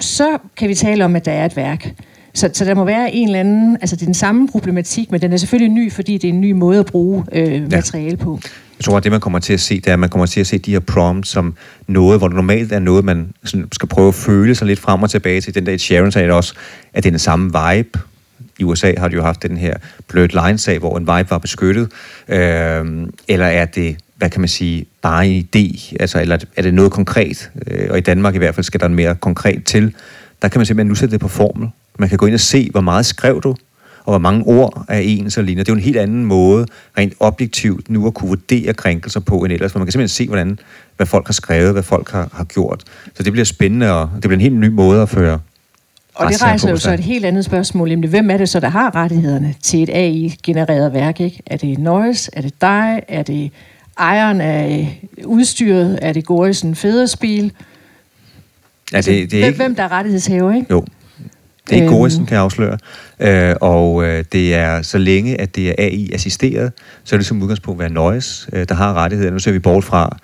så 0.00 0.38
kan 0.56 0.68
vi 0.68 0.74
tale 0.74 1.04
om, 1.04 1.16
at 1.16 1.24
der 1.24 1.32
er 1.32 1.44
et 1.44 1.56
værk. 1.56 1.94
Så, 2.34 2.50
så 2.52 2.64
der 2.64 2.74
må 2.74 2.84
være 2.84 3.14
en 3.14 3.28
eller 3.28 3.40
anden, 3.40 3.76
altså 3.80 3.96
det 3.96 4.02
er 4.02 4.06
den 4.06 4.14
samme 4.14 4.48
problematik, 4.48 5.10
men 5.10 5.20
den 5.20 5.32
er 5.32 5.36
selvfølgelig 5.36 5.74
ny, 5.74 5.92
fordi 5.92 6.18
det 6.18 6.28
er 6.28 6.32
en 6.32 6.40
ny 6.40 6.52
måde 6.52 6.78
at 6.78 6.86
bruge 6.86 7.24
øh, 7.32 7.70
materiale 7.70 8.16
på. 8.16 8.40
Jeg 8.78 8.84
tror, 8.84 8.96
at 8.96 9.04
det, 9.04 9.12
man 9.12 9.20
kommer 9.20 9.38
til 9.38 9.52
at 9.52 9.60
se, 9.60 9.76
det 9.76 9.86
er, 9.86 9.92
at 9.92 9.98
man 9.98 10.08
kommer 10.08 10.26
til 10.26 10.40
at 10.40 10.46
se 10.46 10.58
de 10.58 10.72
her 10.72 10.80
prompts 10.80 11.30
som 11.30 11.54
noget, 11.86 12.20
hvor 12.20 12.28
det 12.28 12.34
normalt 12.34 12.72
er 12.72 12.78
noget, 12.78 13.04
man 13.04 13.32
sådan 13.44 13.68
skal 13.72 13.88
prøve 13.88 14.08
at 14.08 14.14
føle 14.14 14.54
sig 14.54 14.66
lidt 14.66 14.78
frem 14.78 15.02
og 15.02 15.10
tilbage 15.10 15.40
til. 15.40 15.54
Den 15.54 15.66
der 15.66 15.76
Sheeran 15.76 16.12
sagde 16.12 16.32
også, 16.32 16.54
at 16.94 17.02
det 17.02 17.08
er 17.08 17.12
den 17.12 17.18
samme 17.18 17.44
vibe. 17.46 17.98
I 18.58 18.64
USA 18.64 18.92
har 18.98 19.08
de 19.08 19.14
jo 19.14 19.22
haft 19.22 19.42
den 19.42 19.56
her 19.56 19.74
blurred 20.08 20.46
line-sag, 20.46 20.78
hvor 20.78 20.98
en 20.98 21.02
vibe 21.02 21.30
var 21.30 21.38
beskyttet. 21.38 21.88
Øh, 22.28 23.06
eller 23.28 23.46
er 23.46 23.64
det, 23.64 23.96
hvad 24.16 24.30
kan 24.30 24.40
man 24.40 24.48
sige, 24.48 24.86
bare 25.04 25.26
en 25.28 25.48
idé? 25.56 25.96
Altså, 26.00 26.20
eller 26.20 26.38
er 26.56 26.62
det 26.62 26.74
noget 26.74 26.92
konkret? 26.92 27.50
Øh, 27.66 27.86
og 27.90 27.98
i 27.98 28.00
Danmark 28.00 28.34
i 28.34 28.38
hvert 28.38 28.54
fald 28.54 28.64
skal 28.64 28.80
der 28.80 28.88
mere 28.88 29.14
konkret 29.14 29.64
til. 29.64 29.94
Der 30.42 30.48
kan 30.48 30.58
man 30.58 30.66
simpelthen 30.66 30.88
nu 30.88 30.94
sætte 30.94 31.12
det 31.12 31.20
på 31.20 31.28
formel. 31.28 31.68
Man 31.98 32.08
kan 32.08 32.18
gå 32.18 32.26
ind 32.26 32.34
og 32.34 32.40
se, 32.40 32.68
hvor 32.70 32.80
meget 32.80 33.06
skrev 33.06 33.40
du, 33.42 33.48
og 34.04 34.12
hvor 34.12 34.18
mange 34.18 34.44
ord 34.46 34.84
er 34.88 34.98
ens 34.98 35.38
og 35.38 35.44
lignende. 35.44 35.64
Det 35.64 35.68
er 35.70 35.74
jo 35.74 35.78
en 35.78 35.84
helt 35.84 35.96
anden 35.96 36.24
måde, 36.24 36.66
rent 36.98 37.14
objektivt, 37.20 37.90
nu 37.90 38.06
at 38.06 38.14
kunne 38.14 38.28
vurdere 38.28 38.72
krænkelser 38.74 39.20
på 39.20 39.44
end 39.44 39.52
ellers. 39.52 39.72
For 39.72 39.78
man 39.78 39.86
kan 39.86 39.92
simpelthen 39.92 40.14
se, 40.14 40.26
hvordan, 40.26 40.58
hvad 40.96 41.06
folk 41.06 41.26
har 41.26 41.32
skrevet, 41.32 41.72
hvad 41.72 41.82
folk 41.82 42.10
har, 42.10 42.28
har 42.32 42.44
gjort. 42.44 42.82
Så 43.14 43.22
det 43.22 43.32
bliver 43.32 43.44
spændende, 43.44 43.92
og 43.92 44.10
det 44.14 44.20
bliver 44.20 44.34
en 44.34 44.40
helt 44.40 44.56
ny 44.56 44.68
måde 44.68 45.02
at 45.02 45.08
føre 45.08 45.38
Og 46.14 46.30
det 46.32 46.42
rejser 46.42 46.70
jo 46.70 46.76
så 46.76 46.82
sig. 46.82 46.94
et 46.94 47.00
helt 47.00 47.24
andet 47.24 47.44
spørgsmål, 47.44 47.88
nemlig 47.88 48.10
hvem 48.10 48.30
er 48.30 48.36
det 48.36 48.48
så, 48.48 48.60
der 48.60 48.68
har 48.68 48.94
rettighederne 48.94 49.54
til 49.62 49.82
et 49.82 49.90
AI-genereret 49.92 50.92
værk? 50.92 51.20
Ikke? 51.20 51.42
Er 51.46 51.56
det 51.56 51.78
Noise? 51.78 52.30
Er 52.32 52.40
det 52.42 52.60
dig? 52.60 53.02
Er 53.08 53.22
det 53.22 53.50
ejeren 53.98 54.40
af 54.40 55.00
udstyret? 55.24 55.98
Er 56.02 56.12
det 56.12 56.24
Gorisen 56.24 56.74
Federspil? 56.74 57.52
Ja, 58.92 58.96
det, 58.96 59.06
det 59.06 59.22
er 59.22 59.28
hvem, 59.28 59.44
ikke, 59.44 59.56
hvem 59.56 59.74
der 59.74 59.82
er 59.82 59.92
rettighedshaver, 59.92 60.54
ikke? 60.54 60.66
Jo. 60.70 60.84
Det 61.64 61.72
er 61.72 61.74
ikke 61.74 61.86
Øhm. 61.86 61.96
Gorisen, 61.96 62.26
kan 62.26 62.34
jeg 62.34 62.42
afsløre. 62.42 62.78
Øh, 63.20 63.56
og 63.60 64.04
øh, 64.04 64.24
det 64.32 64.54
er 64.54 64.82
så 64.82 64.98
længe, 64.98 65.40
at 65.40 65.56
det 65.56 65.68
er 65.68 65.74
AI-assisteret, 65.78 66.72
så 67.04 67.16
er 67.16 67.18
det 67.18 67.26
som 67.26 67.42
udgangspunkt 67.42 67.80
være 67.80 67.90
Noise, 67.90 68.50
øh, 68.52 68.68
der 68.68 68.74
har 68.74 68.94
rettigheder. 68.94 69.30
Nu 69.30 69.38
ser 69.38 69.52
vi 69.52 69.58
bort 69.58 69.84
fra 69.84 70.18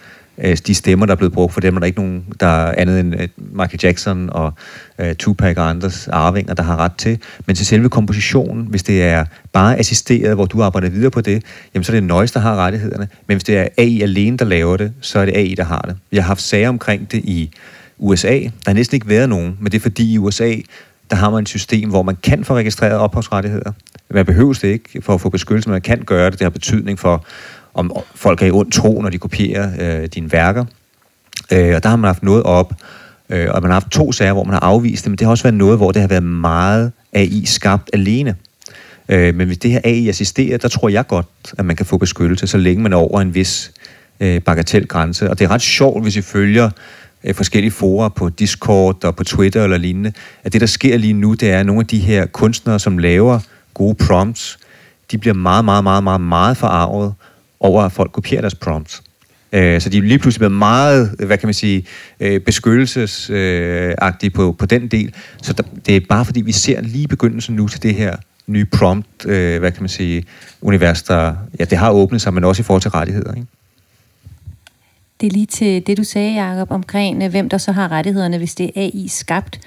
øh, 0.45 0.57
de 0.67 0.75
stemmer, 0.75 1.07
der 1.07 1.13
er 1.13 1.17
blevet 1.17 1.33
brugt. 1.33 1.53
For 1.53 1.61
dem 1.61 1.77
er 1.77 1.81
der 1.81 1.87
ikke 1.87 2.01
nogen, 2.01 2.25
der 2.41 2.47
er 2.47 2.75
andet 2.79 3.01
end 3.01 3.21
øh, 3.21 3.29
Michael 3.37 3.81
Jackson 3.83 4.31
og 4.33 4.53
øh, 4.99 5.15
Tupac 5.15 5.57
og 5.57 5.71
andres 5.71 6.09
arvinger, 6.09 6.55
der 6.55 6.63
har 6.63 6.77
ret 6.77 6.95
til. 6.99 7.19
Men 7.47 7.57
til 7.57 7.67
selve 7.67 7.89
kompositionen, 7.89 8.67
hvis 8.67 8.83
det 8.83 9.03
er 9.03 9.25
bare 9.53 9.79
assisteret, 9.79 10.35
hvor 10.35 10.47
du 10.47 10.63
arbejder 10.63 10.89
videre 10.89 11.11
på 11.11 11.21
det, 11.21 11.43
jamen 11.75 11.85
så 11.85 11.93
er 11.93 11.97
det 11.97 12.05
Noise, 12.05 12.35
der 12.35 12.41
har 12.41 12.57
rettighederne. 12.57 13.09
Men 13.27 13.35
hvis 13.35 13.45
det 13.45 13.59
er 13.59 13.69
AI 13.79 14.03
alene, 14.03 14.37
der 14.37 14.45
laver 14.45 14.77
det, 14.77 14.93
så 15.01 15.19
er 15.19 15.25
det 15.25 15.37
AI, 15.37 15.55
der 15.55 15.65
har 15.65 15.81
det. 15.81 15.97
Vi 16.11 16.17
har 16.17 16.25
haft 16.25 16.43
sager 16.43 16.69
omkring 16.69 17.13
det 17.13 17.19
i 17.25 17.51
USA. 17.99 18.39
Der 18.39 18.51
har 18.67 18.73
næsten 18.73 18.95
ikke 18.95 19.09
været 19.09 19.29
nogen, 19.29 19.57
men 19.61 19.73
det 19.73 19.79
er 19.79 19.83
fordi 19.83 20.13
i 20.13 20.19
USA, 20.19 20.55
der 21.11 21.17
har 21.17 21.31
man 21.31 21.43
et 21.43 21.49
system, 21.49 21.89
hvor 21.89 22.03
man 22.03 22.17
kan 22.23 22.45
få 22.45 22.55
registreret 22.55 22.99
ophavsrettigheder. 22.99 23.73
Man 24.11 24.27
behøves 24.27 24.59
det 24.59 24.69
ikke 24.69 25.03
for 25.03 25.15
at 25.15 25.21
få 25.21 25.29
beskyttelse, 25.29 25.69
men 25.69 25.73
man 25.75 25.83
kan 25.83 26.03
gøre 26.03 26.31
det. 26.31 26.39
Det 26.39 26.45
har 26.45 26.51
betydning 26.51 26.99
for, 26.99 27.25
om 27.75 27.93
folk 28.15 28.43
er 28.43 28.47
i 28.47 28.51
ond 28.51 28.73
tro, 28.73 29.03
når 29.03 29.11
de 29.11 29.19
kopierer 29.19 29.71
øh, 30.03 30.09
dine 30.15 30.33
værker. 30.33 30.65
Øh, 31.53 31.75
og 31.77 31.83
der 31.83 31.89
har 31.89 31.97
man 31.97 32.09
haft 32.09 32.23
noget 32.23 32.43
op, 32.43 32.73
øh, 33.31 33.49
og 33.51 33.63
man 33.63 33.71
har 33.71 33.75
haft 33.81 33.91
to 33.91 34.13
sager, 34.13 34.33
hvor 34.33 34.45
man 34.45 34.53
har 34.53 34.61
afvist 34.61 35.05
det, 35.05 35.11
men 35.11 35.19
det 35.19 35.25
har 35.25 35.31
også 35.31 35.45
været 35.45 35.55
noget, 35.55 35.77
hvor 35.77 35.93
det 35.93 36.01
har 36.01 36.09
været 36.09 36.23
meget 36.23 36.93
AI 37.13 37.45
skabt 37.47 37.91
alene. 37.93 38.37
Øh, 39.09 39.35
men 39.35 39.47
hvis 39.47 39.59
det 39.59 39.71
her 39.71 39.81
AI 39.85 40.09
assisterer, 40.09 40.59
der 40.59 40.69
tror 40.69 40.89
jeg 40.89 41.07
godt, 41.07 41.27
at 41.59 41.65
man 41.65 41.77
kan 41.77 41.87
få 41.87 41.99
beskyttelse, 41.99 42.47
så 42.47 42.59
længe 42.59 42.83
man 42.83 42.93
er 42.93 42.97
over 42.97 43.21
en 43.21 43.35
vis 43.35 43.73
øh, 44.21 44.41
bagatelgrænse. 44.43 45.31
Og 45.31 45.39
det 45.39 45.45
er 45.45 45.51
ret 45.51 45.63
sjovt, 45.63 46.03
hvis 46.03 46.17
I 46.17 46.23
følger 46.23 46.71
øh, 47.25 47.35
forskellige 47.35 47.71
forer 47.71 48.09
på 48.09 48.29
Discord 48.29 49.05
og 49.05 49.17
på 49.17 49.25
Twitter 49.25 49.65
eller 49.65 49.77
lignende, 49.77 50.13
at 50.45 50.53
det, 50.53 50.61
der 50.61 50.67
sker 50.67 50.97
lige 50.97 51.13
nu, 51.13 51.35
det 51.35 51.51
er, 51.51 51.61
at 51.61 51.67
nogle 51.67 51.81
af 51.81 51.87
de 51.87 51.99
her 51.99 52.27
kunstnere, 52.27 52.79
som 52.79 52.99
laver 52.99 53.39
gode 53.75 53.95
prompts, 53.95 54.59
de 55.11 55.19
bliver 55.19 55.35
meget, 55.35 55.65
meget, 55.65 55.85
meget, 55.85 56.05
meget, 56.05 56.21
meget 56.21 56.57
forarvet 56.57 57.15
over, 57.61 57.83
at 57.83 57.93
folk 57.93 58.13
kopierer 58.13 58.41
deres 58.41 58.55
prompts. 58.55 59.03
Øh, 59.53 59.81
så 59.81 59.89
de 59.89 59.99
er 59.99 60.03
lige 60.03 60.19
pludselig 60.19 60.41
blevet 60.41 60.59
meget, 60.59 61.15
hvad 61.27 61.39
kan 61.39 61.47
man 61.47 61.55
sige, 61.55 61.87
øh, 62.21 62.41
beskyttelsesagtige 62.41 64.31
på, 64.31 64.53
på 64.53 64.67
den 64.67 64.89
del. 64.89 65.15
Så 65.43 65.53
der, 65.53 65.63
det 65.87 65.97
er 65.97 66.01
bare 66.09 66.25
fordi, 66.25 66.41
vi 66.41 66.53
ser 66.53 66.81
lige 66.81 67.09
begyndelsen 67.09 67.57
nu 67.57 67.69
til 67.69 67.83
det 67.83 67.95
her 67.95 68.17
nye 68.47 68.65
prompt, 68.65 69.27
øh, 69.27 69.59
hvad 69.59 69.73
kan 69.73 69.83
man 69.83 69.89
sige, 69.89 70.25
univers, 70.61 71.03
der, 71.03 71.35
ja, 71.59 71.65
det 71.65 71.79
har 71.79 71.91
åbnet 71.91 72.23
sig, 72.23 72.35
men 72.35 72.45
også 72.45 72.63
i 72.63 72.65
forhold 72.65 72.83
til 72.83 72.91
rettigheder, 72.91 73.35
ikke? 73.35 73.47
Det 75.21 75.27
er 75.27 75.31
lige 75.31 75.47
til 75.47 75.87
det, 75.87 75.97
du 75.97 76.05
sagde, 76.05 76.45
Jacob, 76.45 76.71
omkring 76.71 77.29
hvem 77.29 77.49
der 77.49 77.59
så 77.59 77.73
har 77.73 77.93
rettighederne, 77.93 78.39
hvis 78.39 78.55
det 78.55 78.67
er 78.67 78.71
AI 78.81 79.09
skabt. 79.09 79.61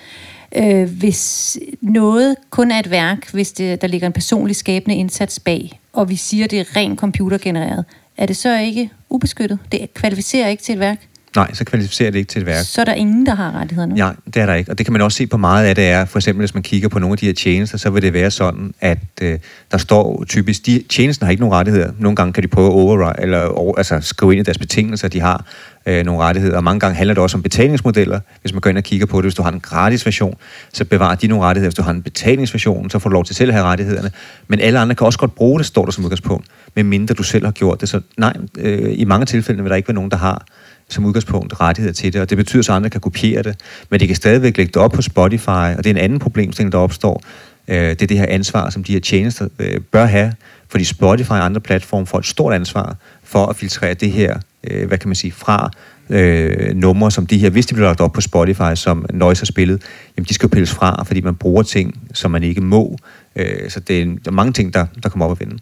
Øh, 0.55 0.89
hvis 0.89 1.57
noget 1.81 2.35
kun 2.49 2.71
er 2.71 2.79
et 2.79 2.89
værk, 2.89 3.31
hvis 3.31 3.51
det, 3.51 3.81
der 3.81 3.87
ligger 3.87 4.07
en 4.07 4.13
personlig 4.13 4.55
skabende 4.55 4.95
indsats 4.95 5.39
bag, 5.39 5.79
og 5.93 6.09
vi 6.09 6.15
siger, 6.15 6.47
det 6.47 6.59
er 6.59 6.75
rent 6.75 6.99
computergenereret, 6.99 7.85
er 8.17 8.25
det 8.25 8.37
så 8.37 8.59
ikke 8.59 8.89
ubeskyttet? 9.09 9.59
Det 9.71 9.93
kvalificerer 9.93 10.47
ikke 10.47 10.63
til 10.63 10.73
et 10.73 10.79
værk? 10.79 11.07
Nej, 11.35 11.53
så 11.53 11.65
kvalificerer 11.65 12.11
det 12.11 12.19
ikke 12.19 12.29
til 12.29 12.39
et 12.39 12.45
værk. 12.45 12.65
Så 12.65 12.81
er 12.81 12.85
der 12.85 12.93
ingen, 12.93 13.25
der 13.25 13.35
har 13.35 13.51
rettighederne. 13.51 13.95
Nej, 13.95 14.15
det 14.25 14.37
er 14.37 14.45
der 14.45 14.53
ikke. 14.53 14.71
Og 14.71 14.77
det 14.77 14.85
kan 14.85 14.93
man 14.93 15.01
også 15.01 15.17
se 15.17 15.27
på 15.27 15.37
meget 15.37 15.65
af 15.65 15.75
det 15.75 15.87
er, 15.87 16.05
for 16.05 16.19
eksempel 16.19 16.41
hvis 16.41 16.53
man 16.53 16.63
kigger 16.63 16.89
på 16.89 16.99
nogle 16.99 17.13
af 17.13 17.17
de 17.17 17.25
her 17.25 17.33
tjenester, 17.33 17.77
så 17.77 17.89
vil 17.89 18.01
det 18.01 18.13
være 18.13 18.31
sådan, 18.31 18.73
at 18.81 18.99
øh, 19.21 19.39
der 19.71 19.77
står 19.77 20.23
typisk, 20.27 20.65
de 20.65 20.83
tjenesten 20.89 21.25
har 21.25 21.31
ikke 21.31 21.41
nogen 21.41 21.55
rettigheder. 21.55 21.91
Nogle 21.99 22.15
gange 22.15 22.33
kan 22.33 22.43
de 22.43 22.47
prøve 22.47 22.67
at 22.67 22.73
override, 22.73 23.21
eller 23.21 23.45
over, 23.45 23.77
altså 23.77 23.99
skrive 24.01 24.33
ind 24.33 24.39
i 24.39 24.43
deres 24.43 24.57
betingelser, 24.57 25.05
at 25.05 25.13
de 25.13 25.21
har 25.21 25.45
øh, 25.85 26.05
nogle 26.05 26.21
rettigheder. 26.21 26.57
Og 26.57 26.63
mange 26.63 26.79
gange 26.79 26.95
handler 26.95 27.13
det 27.13 27.23
også 27.23 27.37
om 27.37 27.43
betalingsmodeller. 27.43 28.19
Hvis 28.41 28.53
man 28.53 28.61
går 28.61 28.69
ind 28.69 28.77
og 28.77 28.83
kigger 28.83 29.05
på 29.05 29.17
det, 29.17 29.25
hvis 29.25 29.35
du 29.35 29.41
har 29.41 29.51
en 29.51 29.59
gratis 29.59 30.05
version, 30.05 30.35
så 30.73 30.85
bevarer 30.85 31.15
de 31.15 31.27
nogle 31.27 31.45
rettigheder. 31.45 31.69
Hvis 31.69 31.75
du 31.75 31.81
har 31.81 31.91
en 31.91 32.01
betalingsversion, 32.01 32.89
så 32.89 32.99
får 32.99 33.09
du 33.09 33.13
lov 33.13 33.25
til 33.25 33.35
selv 33.35 33.49
at 33.49 33.55
have 33.55 33.65
rettighederne. 33.65 34.11
Men 34.47 34.59
alle 34.59 34.79
andre 34.79 34.95
kan 34.95 35.05
også 35.05 35.19
godt 35.19 35.35
bruge 35.35 35.59
det, 35.59 35.65
står 35.65 35.85
der 35.85 35.91
som 35.91 36.03
udgangspunkt, 36.03 36.47
medmindre 36.75 37.13
du 37.13 37.23
selv 37.23 37.45
har 37.45 37.51
gjort 37.51 37.81
det. 37.81 37.89
Så 37.89 38.01
nej, 38.17 38.33
øh, 38.57 38.93
i 38.95 39.05
mange 39.05 39.25
tilfælde 39.25 39.61
vil 39.61 39.69
der 39.69 39.75
ikke 39.75 39.87
være 39.87 39.95
nogen, 39.95 40.11
der 40.11 40.17
har 40.17 40.45
som 40.89 41.05
udgangspunkt 41.05 41.61
rettigheder 41.61 41.93
til 41.93 42.13
det, 42.13 42.21
og 42.21 42.29
det 42.29 42.37
betyder 42.37 42.63
så, 42.63 42.71
at 42.71 42.75
andre 42.75 42.89
kan 42.89 43.01
kopiere 43.01 43.43
det, 43.43 43.59
men 43.89 43.99
de 43.99 44.07
kan 44.07 44.15
stadigvæk 44.15 44.57
lægge 44.57 44.71
det 44.73 44.81
op 44.81 44.91
på 44.91 45.01
Spotify, 45.01 45.47
og 45.49 45.77
det 45.77 45.85
er 45.85 45.89
en 45.89 45.97
anden 45.97 46.19
problemstilling, 46.19 46.71
der 46.71 46.77
opstår. 46.77 47.23
Øh, 47.67 47.89
det 47.89 48.01
er 48.01 48.07
det 48.07 48.17
her 48.17 48.25
ansvar, 48.29 48.69
som 48.69 48.83
de 48.83 48.93
her 48.93 48.99
tjenester 48.99 49.47
øh, 49.59 49.81
bør 49.81 50.05
have, 50.05 50.33
fordi 50.69 50.83
Spotify 50.83 51.31
og 51.31 51.45
andre 51.45 51.61
platforme 51.61 52.05
får 52.05 52.19
et 52.19 52.25
stort 52.25 52.53
ansvar 52.53 52.95
for 53.23 53.45
at 53.45 53.55
filtrere 53.55 53.93
det 53.93 54.11
her, 54.11 54.37
øh, 54.63 54.87
hvad 54.87 54.97
kan 54.97 55.09
man 55.09 55.15
sige, 55.15 55.31
fra 55.31 55.71
øh, 56.09 56.75
numre 56.75 57.11
som 57.11 57.27
de 57.27 57.37
her, 57.37 57.49
hvis 57.49 57.65
de 57.65 57.73
bliver 57.73 57.87
lagt 57.87 58.01
op 58.01 58.13
på 58.13 58.21
Spotify, 58.21 58.75
som 58.75 59.05
Noise 59.13 59.41
har 59.41 59.45
spillet, 59.45 59.81
jamen 60.17 60.25
de 60.29 60.33
skal 60.33 60.47
jo 60.47 60.49
pilles 60.49 60.71
fra, 60.71 61.03
fordi 61.03 61.21
man 61.21 61.35
bruger 61.35 61.63
ting, 61.63 62.09
som 62.13 62.31
man 62.31 62.43
ikke 62.43 62.61
må. 62.61 62.97
Øh, 63.35 63.69
så 63.69 63.79
det 63.79 64.01
er, 64.01 64.05
der 64.05 64.11
er 64.25 64.31
mange 64.31 64.53
ting, 64.53 64.73
der, 64.73 64.85
der 65.03 65.09
kommer 65.09 65.25
op 65.25 65.31
at 65.31 65.39
vinde. 65.39 65.57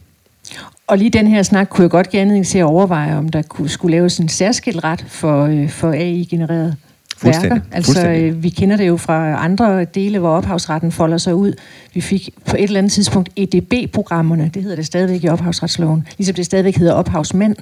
Og 0.88 0.98
lige 0.98 1.10
den 1.10 1.28
her 1.28 1.44
snak 1.44 1.68
kunne 1.70 1.84
jeg 1.84 1.92
godt 1.92 2.10
give 2.10 2.22
anledning 2.22 2.46
til 2.46 2.58
at 2.58 2.66
overveje, 2.66 3.18
om 3.18 3.30
der 3.30 3.42
kunne, 3.42 3.70
skulle 3.70 3.92
laves 3.92 4.18
en 4.18 4.30
særskilt 4.30 4.84
ret 4.84 5.06
for, 5.08 5.46
øh, 5.46 5.70
for 5.70 5.92
AI-genereret 5.92 6.78
værker. 7.24 7.60
Altså, 7.72 7.92
Fuldstændig. 7.92 8.22
øh, 8.24 8.44
vi 8.44 8.50
kender 8.50 8.78
det 8.78 8.88
jo 8.88 8.98
fra 8.98 9.44
andre 9.44 9.86
dele, 9.86 10.20
hvor 10.20 10.30
ophavsretten 10.30 10.92
folder 10.92 11.18
sig 11.18 11.36
ud. 11.36 11.54
Vi 11.94 12.02
fik 12.02 12.30
på 12.46 12.56
et 12.56 12.64
eller 12.64 12.78
andet 12.78 12.92
tidspunkt 12.92 13.30
EDB-programmerne, 13.36 14.52
det 14.54 14.62
hedder 14.62 14.76
det 14.76 14.86
stadigvæk 14.86 15.24
i 15.24 15.28
ophavsretsloven, 15.28 16.08
ligesom 16.18 16.36
det 16.36 16.46
stadigvæk 16.46 16.76
hedder 16.76 16.94
ophavsmænd, 16.94 17.56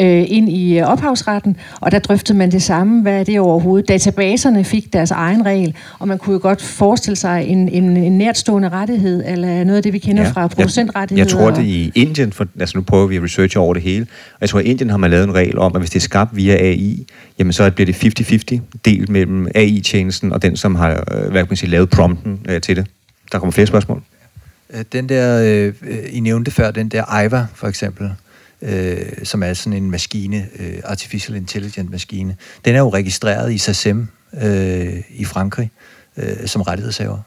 øh, 0.00 0.24
ind 0.28 0.48
i 0.48 0.78
øh, 0.78 0.86
ophavsretten, 0.86 1.56
og 1.80 1.92
der 1.92 1.98
drøftede 1.98 2.38
man 2.38 2.50
det 2.52 2.62
samme, 2.62 3.02
hvad 3.02 3.20
er 3.20 3.24
det 3.24 3.40
overhovedet. 3.40 3.88
Databaserne 3.88 4.64
fik 4.64 4.92
deres 4.92 5.10
egen 5.10 5.46
regel, 5.46 5.74
og 5.98 6.08
man 6.08 6.18
kunne 6.18 6.34
jo 6.34 6.40
godt 6.42 6.62
forestille 6.62 7.16
sig 7.16 7.44
en, 7.46 7.68
en, 7.68 7.96
en 7.96 8.18
nærtstående 8.18 8.68
rettighed, 8.68 9.22
eller 9.26 9.64
noget 9.64 9.76
af 9.76 9.82
det, 9.82 9.92
vi 9.92 9.98
kender 9.98 10.22
ja. 10.22 10.30
fra 10.30 10.40
jeg, 10.40 10.50
producentrettigheder. 10.50 11.24
jeg 11.24 11.32
tror, 11.32 11.50
det 11.50 11.64
i 11.64 11.92
Indien, 11.94 12.32
for, 12.32 12.46
altså 12.60 12.78
nu 12.78 12.82
prøver 12.82 13.06
vi 13.06 13.16
at 13.16 13.22
researche 13.22 13.60
over 13.60 13.74
det 13.74 13.82
hele, 13.82 14.06
og 14.34 14.38
jeg 14.40 14.48
tror, 14.48 14.58
at 14.58 14.64
i 14.64 14.68
Indien 14.68 14.90
har 14.90 14.96
man 14.96 15.10
lavet 15.10 15.24
en 15.24 15.34
regel 15.34 15.58
om, 15.58 15.72
at 15.74 15.80
hvis 15.80 15.90
det 15.90 15.96
er 15.96 16.00
skabt 16.00 16.36
via 16.36 16.54
AI, 16.54 17.06
jamen 17.38 17.52
så 17.52 17.70
bliver 17.70 17.86
det 17.86 18.20
50-50 18.20 18.60
delt 18.96 19.08
mellem 19.08 19.48
AI-tjenesten 19.54 20.32
og 20.32 20.42
den, 20.42 20.56
som 20.56 20.74
har 20.74 20.90
øh, 20.90 21.30
hvad 21.30 21.42
kan 21.42 21.46
man 21.50 21.56
sige, 21.56 21.70
lavet 21.70 21.90
prompten 21.90 22.46
øh, 22.48 22.60
til 22.60 22.76
det. 22.76 22.86
Der 23.32 23.38
kommer 23.38 23.52
flere 23.52 23.66
spørgsmål. 23.66 24.02
Øh, 24.70 24.84
den 24.92 25.08
der, 25.08 25.42
øh, 25.82 25.98
I 26.10 26.20
nævnte 26.20 26.50
før, 26.50 26.70
den 26.70 26.88
der 26.88 27.22
IVA 27.24 27.46
for 27.54 27.68
eksempel, 27.68 28.12
øh, 28.62 28.96
som 29.24 29.42
er 29.42 29.52
sådan 29.52 29.82
en 29.82 29.90
maskine, 29.90 30.46
øh, 30.58 30.78
artificial 30.84 31.36
intelligent 31.36 31.90
maskine, 31.90 32.36
den 32.64 32.74
er 32.74 32.78
jo 32.78 32.88
registreret 32.88 33.52
i 33.52 33.58
SACEM 33.58 34.08
øh, 34.42 35.00
i 35.10 35.24
Frankrig 35.24 35.70
øh, 36.16 36.46
som 36.46 36.62
rettighedshaver. 36.62 37.18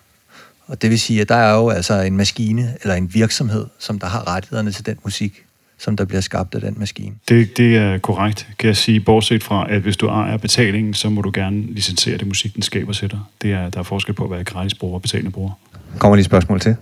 Og 0.68 0.82
det 0.82 0.90
vil 0.90 1.00
sige, 1.00 1.22
at 1.22 1.30
der 1.30 1.36
er 1.36 1.56
jo 1.56 1.70
altså 1.70 2.02
en 2.02 2.18
maskine 2.18 2.78
eller 2.82 2.96
en 2.96 3.14
virksomhed, 3.14 3.66
som 3.80 4.00
der 4.00 4.08
har 4.08 4.28
rettighederne 4.28 4.72
til 4.72 4.86
den 4.86 4.98
musik, 5.04 5.45
som 5.78 5.98
der 5.98 6.06
bliver 6.06 6.22
skabt 6.22 6.56
af 6.56 6.62
den 6.62 6.76
maskine. 6.78 7.16
Det, 7.30 7.58
det 7.58 7.78
er 7.78 7.98
korrekt, 7.98 8.48
kan 8.60 8.68
jeg 8.68 8.78
sige, 8.78 9.00
bortset 9.00 9.44
fra, 9.44 9.72
at 9.72 9.82
hvis 9.82 9.98
du 9.98 10.08
ejer 10.08 10.38
betalingen, 10.38 10.94
så 10.94 11.10
må 11.10 11.22
du 11.22 11.32
gerne 11.34 11.62
licensere 11.62 12.18
det 12.18 12.28
musik, 12.28 12.54
den 12.54 12.62
skaber 12.62 12.94
til 12.94 13.12
dig. 13.12 13.20
Det 13.42 13.52
er, 13.52 13.70
der 13.70 13.80
er 13.80 13.84
forskel 13.84 14.14
på 14.14 14.24
at 14.24 14.32
være 14.32 14.44
gratis 14.44 14.74
bruger 14.74 14.96
og 14.96 15.02
betalende 15.02 15.32
bruger. 15.32 15.52
Kommer 16.00 16.16
lige 16.16 16.26
spørgsmål 16.26 16.60
til? 16.60 16.76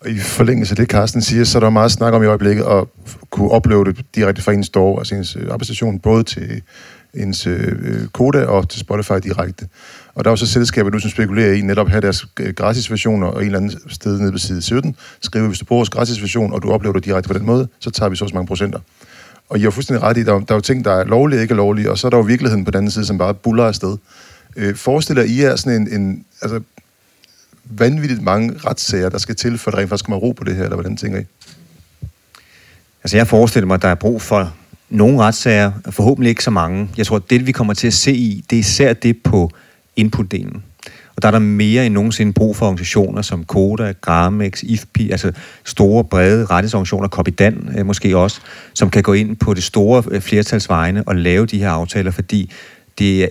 Og 0.00 0.10
i 0.10 0.18
forlængelse 0.18 0.72
af 0.72 0.76
det, 0.76 0.88
Carsten 0.88 1.22
siger, 1.22 1.44
så 1.44 1.58
er 1.58 1.60
der 1.60 1.70
meget 1.70 1.92
snak 1.92 2.12
om 2.12 2.22
i 2.22 2.26
øjeblikket 2.26 2.64
at 2.64 2.84
kunne 3.30 3.54
uploade 3.56 3.92
det 3.92 4.04
direkte 4.14 4.42
fra 4.42 4.52
ens 4.52 4.66
store, 4.66 5.00
altså 5.00 5.14
ens 5.14 5.36
øh, 5.36 5.42
arbejdsstation, 5.42 5.98
både 5.98 6.22
til 6.22 6.62
ens 7.14 7.46
øh, 7.46 7.76
øh 7.82 8.08
Koda 8.08 8.44
og 8.44 8.68
til 8.68 8.80
Spotify 8.80 9.12
direkte. 9.22 9.68
Og 10.14 10.24
der 10.24 10.30
er 10.30 10.32
jo 10.32 10.36
så 10.36 10.46
selskaber 10.46 10.90
nu, 10.90 10.98
som 10.98 11.10
spekulerer 11.10 11.52
i 11.52 11.60
netop 11.60 11.86
at 11.86 11.90
have 11.90 12.00
deres 12.00 12.26
øh, 12.40 12.54
gratis 12.54 12.90
versioner, 12.90 13.26
og 13.26 13.40
en 13.40 13.46
eller 13.46 13.58
anden 13.58 13.90
sted 13.90 14.18
nede 14.18 14.32
på 14.32 14.38
side 14.38 14.62
17, 14.62 14.96
skriver, 15.20 15.46
hvis 15.46 15.58
du 15.58 15.64
bruger 15.64 15.78
vores 15.78 15.90
gratisversion, 15.90 16.52
og 16.52 16.62
du 16.62 16.70
oplever 16.70 16.92
det 16.92 17.04
direkte 17.04 17.28
på 17.28 17.38
den 17.38 17.46
måde, 17.46 17.68
så 17.78 17.90
tager 17.90 18.08
vi 18.08 18.16
så 18.16 18.24
også 18.24 18.34
mange 18.34 18.46
procenter. 18.46 18.78
Og 19.48 19.58
I 19.58 19.62
har 19.62 19.70
fuldstændig 19.70 20.02
ret 20.02 20.16
i, 20.16 20.22
der, 20.22 20.34
er- 20.34 20.38
der 20.38 20.52
er 20.52 20.56
jo 20.56 20.60
ting, 20.60 20.84
der 20.84 20.92
er 20.92 21.04
lovlige 21.04 21.38
og 21.38 21.42
ikke 21.42 21.52
er 21.52 21.56
lovlige, 21.56 21.90
og 21.90 21.98
så 21.98 22.06
er 22.06 22.10
der 22.10 22.16
jo 22.16 22.22
virkeligheden 22.22 22.64
på 22.64 22.70
den 22.70 22.78
anden 22.78 22.90
side, 22.90 23.06
som 23.06 23.18
bare 23.18 23.34
buller 23.34 23.64
afsted. 23.64 23.96
Øh, 24.56 24.76
forestiller 24.76 25.22
I 25.22 25.42
jer 25.42 25.56
sådan 25.56 25.82
en, 25.82 26.00
en 26.00 26.24
altså, 26.42 26.60
vanvittigt 27.64 28.22
mange 28.22 28.54
retssager, 28.66 29.08
der 29.08 29.18
skal 29.18 29.36
til, 29.36 29.58
for 29.58 29.70
at 29.70 29.72
der 29.72 29.78
rent 29.78 29.88
faktisk 29.88 30.04
kommer 30.04 30.18
ro 30.18 30.32
på 30.32 30.44
det 30.44 30.56
her, 30.56 30.62
eller 30.64 30.76
hvordan 30.76 30.96
tænker 30.96 31.18
I? 31.18 31.24
Altså 33.04 33.16
jeg 33.16 33.26
forestiller 33.26 33.66
mig, 33.66 33.74
at 33.74 33.82
der 33.82 33.88
er 33.88 33.94
brug 33.94 34.22
for 34.22 34.54
nogle 34.90 35.20
retssager, 35.20 35.72
forhåbentlig 35.90 36.28
ikke 36.30 36.44
så 36.44 36.50
mange. 36.50 36.88
Jeg 36.96 37.06
tror, 37.06 37.16
at 37.16 37.30
det 37.30 37.46
vi 37.46 37.52
kommer 37.52 37.74
til 37.74 37.86
at 37.86 37.92
se 37.92 38.12
i, 38.12 38.44
det 38.50 38.56
er 38.56 38.60
især 38.60 38.92
det 38.92 39.22
på 39.22 39.50
inputdelen. 39.96 40.62
Og 41.16 41.22
der 41.22 41.28
er 41.28 41.32
der 41.32 41.38
mere 41.38 41.86
end 41.86 41.94
nogensinde 41.94 42.32
brug 42.32 42.56
for 42.56 42.66
organisationer 42.66 43.22
som 43.22 43.44
Koda, 43.44 43.92
Gramex, 44.00 44.62
IFPI, 44.62 45.10
altså 45.10 45.32
store, 45.64 46.04
brede 46.04 46.44
rettighedsorganisationer, 46.44 47.08
Copidan 47.08 47.74
øh, 47.78 47.86
måske 47.86 48.16
også, 48.16 48.40
som 48.74 48.90
kan 48.90 49.02
gå 49.02 49.12
ind 49.12 49.36
på 49.36 49.54
det 49.54 49.62
store 49.62 50.02
øh, 50.10 50.20
flertalsvejene 50.20 51.02
og 51.06 51.16
lave 51.16 51.46
de 51.46 51.58
her 51.58 51.70
aftaler, 51.70 52.10
fordi 52.10 52.52
det 52.98 53.24
er 53.24 53.28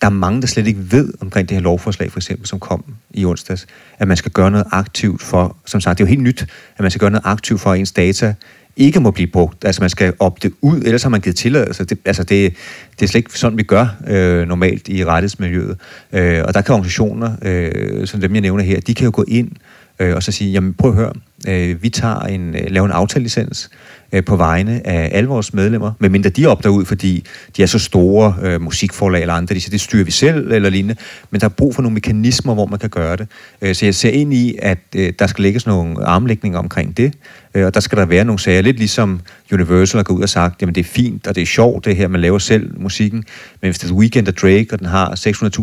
der 0.00 0.06
er 0.06 0.10
mange, 0.10 0.40
der 0.40 0.46
slet 0.46 0.66
ikke 0.66 0.92
ved 0.92 1.12
omkring 1.20 1.48
det 1.48 1.56
her 1.56 1.62
lovforslag, 1.62 2.12
for 2.12 2.18
eksempel, 2.18 2.46
som 2.46 2.60
kom 2.60 2.84
i 3.10 3.24
onsdags, 3.24 3.66
at 3.98 4.08
man 4.08 4.16
skal 4.16 4.32
gøre 4.32 4.50
noget 4.50 4.66
aktivt 4.72 5.22
for, 5.22 5.56
som 5.66 5.80
sagt, 5.80 5.98
det 5.98 6.04
er 6.04 6.06
jo 6.06 6.08
helt 6.08 6.22
nyt, 6.22 6.42
at 6.76 6.80
man 6.80 6.90
skal 6.90 7.00
gøre 7.00 7.10
noget 7.10 7.26
aktivt 7.26 7.60
for, 7.60 7.72
at 7.72 7.78
ens 7.78 7.92
data 7.92 8.34
ikke 8.76 9.00
må 9.00 9.10
blive 9.10 9.26
brugt. 9.26 9.64
Altså 9.64 9.82
man 9.82 9.90
skal 9.90 10.12
opte 10.18 10.52
ud, 10.60 10.80
ellers 10.80 11.02
har 11.02 11.10
man 11.10 11.20
givet 11.20 11.36
tilladelse. 11.36 11.84
Det, 11.84 11.98
altså 12.04 12.24
det, 12.24 12.54
det 13.00 13.02
er 13.02 13.08
slet 13.08 13.18
ikke 13.18 13.38
sådan, 13.38 13.58
vi 13.58 13.62
gør 13.62 13.96
øh, 14.08 14.48
normalt 14.48 14.88
i 14.88 15.04
rettighedsmiljøet. 15.04 15.78
Øh, 16.12 16.42
og 16.44 16.54
der 16.54 16.60
kan 16.60 16.74
organisationer, 16.74 17.36
øh, 17.42 18.06
som 18.06 18.20
dem 18.20 18.34
jeg 18.34 18.40
nævner 18.40 18.64
her, 18.64 18.80
de 18.80 18.94
kan 18.94 19.04
jo 19.04 19.10
gå 19.14 19.24
ind 19.28 19.50
øh, 19.98 20.14
og 20.14 20.22
så 20.22 20.32
sige, 20.32 20.52
jamen 20.52 20.74
prøv 20.74 20.90
at 20.90 20.96
høre, 20.96 21.12
øh, 21.48 21.82
vi 21.82 21.88
tager 21.88 22.20
en, 22.20 22.54
øh, 22.54 22.70
laver 22.70 22.86
en 22.86 22.92
aftalelicens 22.92 23.70
øh, 24.12 24.24
på 24.24 24.36
vegne 24.36 24.86
af 24.86 25.10
alle 25.12 25.28
vores 25.28 25.54
medlemmer, 25.54 25.92
medmindre 25.98 26.30
de 26.30 26.46
opdager 26.46 26.74
ud, 26.74 26.84
fordi 26.84 27.24
de 27.56 27.62
er 27.62 27.66
så 27.66 27.78
store 27.78 28.34
øh, 28.42 28.60
musikforlag 28.60 29.20
eller 29.20 29.34
andre, 29.34 29.54
de 29.54 29.60
siger, 29.60 29.70
det 29.70 29.80
styrer 29.80 30.04
vi 30.04 30.10
selv 30.10 30.52
eller 30.52 30.70
lignende, 30.70 30.96
men 31.30 31.40
der 31.40 31.44
er 31.44 31.50
brug 31.50 31.74
for 31.74 31.82
nogle 31.82 31.94
mekanismer, 31.94 32.54
hvor 32.54 32.66
man 32.66 32.78
kan 32.78 32.90
gøre 32.90 33.16
det. 33.16 33.28
Øh, 33.62 33.74
så 33.74 33.84
jeg 33.84 33.94
ser 33.94 34.10
ind 34.10 34.34
i, 34.34 34.54
at 34.62 34.78
øh, 34.96 35.12
der 35.18 35.26
skal 35.26 35.42
lægges 35.42 35.66
nogle 35.66 36.06
armlægninger 36.06 36.58
omkring 36.58 36.96
det, 36.96 37.14
øh, 37.54 37.66
og 37.66 37.74
der 37.74 37.80
skal 37.80 37.98
der 37.98 38.06
være 38.06 38.24
nogle 38.24 38.38
sager, 38.38 38.62
lidt 38.62 38.76
ligesom 38.76 39.20
Universal 39.52 39.98
har 39.98 40.02
gået 40.02 40.16
ud 40.16 40.22
og 40.22 40.28
sagt, 40.28 40.62
jamen 40.62 40.74
det 40.74 40.80
er 40.80 40.84
fint, 40.84 41.26
og 41.26 41.34
det 41.34 41.42
er 41.42 41.46
sjovt 41.46 41.84
det 41.84 41.96
her, 41.96 42.08
man 42.08 42.20
laver 42.20 42.38
selv 42.38 42.80
musikken, 42.80 43.24
men 43.60 43.68
hvis 43.68 43.78
det 43.78 43.90
er 43.90 43.94
Weekend 43.94 44.28
af 44.28 44.34
Drake, 44.34 44.66
og 44.72 44.78
den 44.78 44.86
har 44.86 45.10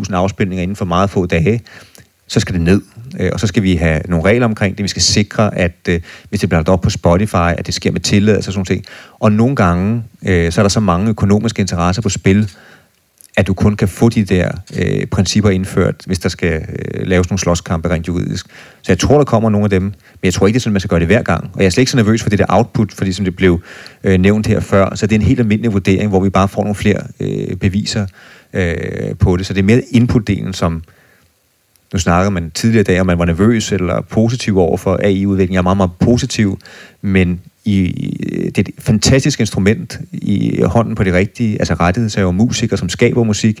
600.000 0.08 0.14
afspilninger 0.14 0.62
inden 0.62 0.76
for 0.76 0.84
meget 0.84 1.10
få 1.10 1.26
dage, 1.26 1.60
så 2.26 2.40
skal 2.40 2.54
det 2.54 2.62
ned. 2.62 2.82
Øh, 3.20 3.30
og 3.32 3.40
så 3.40 3.46
skal 3.46 3.62
vi 3.62 3.76
have 3.76 4.00
nogle 4.08 4.24
regler 4.24 4.46
omkring 4.46 4.76
det. 4.76 4.82
Vi 4.82 4.88
skal 4.88 5.02
sikre, 5.02 5.58
at 5.58 5.76
øh, 5.88 6.00
hvis 6.28 6.40
det 6.40 6.48
bliver 6.48 6.58
lagt 6.58 6.68
op 6.68 6.80
på 6.80 6.90
Spotify, 6.90 7.52
at 7.58 7.66
det 7.66 7.74
sker 7.74 7.92
med 7.92 8.00
tilladelse 8.00 8.50
og 8.50 8.52
sådan 8.52 8.64
ting. 8.64 8.84
Og 9.20 9.32
nogle 9.32 9.56
gange, 9.56 10.02
øh, 10.26 10.52
så 10.52 10.60
er 10.60 10.62
der 10.62 10.68
så 10.68 10.80
mange 10.80 11.08
økonomiske 11.08 11.60
interesser 11.60 12.02
på 12.02 12.08
spil, 12.08 12.50
at 13.36 13.46
du 13.46 13.54
kun 13.54 13.76
kan 13.76 13.88
få 13.88 14.08
de 14.08 14.24
der 14.24 14.50
øh, 14.78 15.06
principper 15.06 15.50
indført, 15.50 15.94
hvis 16.06 16.18
der 16.18 16.28
skal 16.28 16.52
øh, 16.52 17.06
laves 17.06 17.30
nogle 17.30 17.38
slåskampe 17.38 17.90
rent 17.90 18.08
juridisk. 18.08 18.46
Så 18.82 18.92
jeg 18.92 18.98
tror, 18.98 19.16
der 19.16 19.24
kommer 19.24 19.50
nogle 19.50 19.64
af 19.64 19.70
dem, 19.70 19.82
men 19.82 19.92
jeg 20.22 20.34
tror 20.34 20.46
ikke, 20.46 20.54
det 20.54 20.60
er 20.60 20.62
sådan, 20.62 20.72
man 20.72 20.80
skal 20.80 20.88
gøre 20.88 21.00
det 21.00 21.08
hver 21.08 21.22
gang. 21.22 21.50
Og 21.52 21.60
jeg 21.60 21.66
er 21.66 21.70
slet 21.70 21.80
ikke 21.80 21.90
så 21.90 21.96
nervøs 21.96 22.22
for 22.22 22.30
det 22.30 22.38
der 22.38 22.44
output, 22.48 22.92
fordi 22.92 23.12
som 23.12 23.24
det 23.24 23.36
blev 23.36 23.62
øh, 24.04 24.18
nævnt 24.18 24.46
her 24.46 24.60
før, 24.60 24.94
så 24.94 25.06
det 25.06 25.14
er 25.14 25.20
en 25.20 25.26
helt 25.26 25.40
almindelig 25.40 25.72
vurdering, 25.72 26.08
hvor 26.10 26.20
vi 26.20 26.30
bare 26.30 26.48
får 26.48 26.62
nogle 26.62 26.74
flere 26.74 27.00
øh, 27.20 27.56
beviser 27.56 28.06
øh, 28.52 29.16
på 29.18 29.36
det. 29.36 29.46
Så 29.46 29.52
det 29.52 29.60
er 29.60 29.64
mere 29.64 29.82
inputdelen, 29.90 30.52
som, 30.52 30.82
nu 31.94 31.98
snakker 31.98 32.30
man 32.30 32.50
tidligere 32.50 32.80
i 32.80 32.84
dag, 32.84 33.00
om 33.00 33.06
man 33.06 33.18
var 33.18 33.24
nervøs 33.24 33.72
eller 33.72 34.00
positiv 34.00 34.58
over 34.58 34.76
for 34.76 35.00
AI-udvikling. 35.02 35.54
Jeg 35.54 35.58
er 35.58 35.62
meget, 35.62 35.76
meget 35.76 35.90
positiv, 36.00 36.58
men 37.02 37.40
i, 37.64 37.92
det 38.54 38.58
er 38.58 38.72
et 38.78 38.84
fantastisk 38.84 39.40
instrument 39.40 40.00
i 40.12 40.62
hånden 40.62 40.94
på 40.94 41.04
de 41.04 41.14
rigtige, 41.14 41.58
altså 41.58 41.74
rettighedshaver 41.74 42.30
musikere, 42.30 42.78
som 42.78 42.88
skaber 42.88 43.24
musik, 43.24 43.60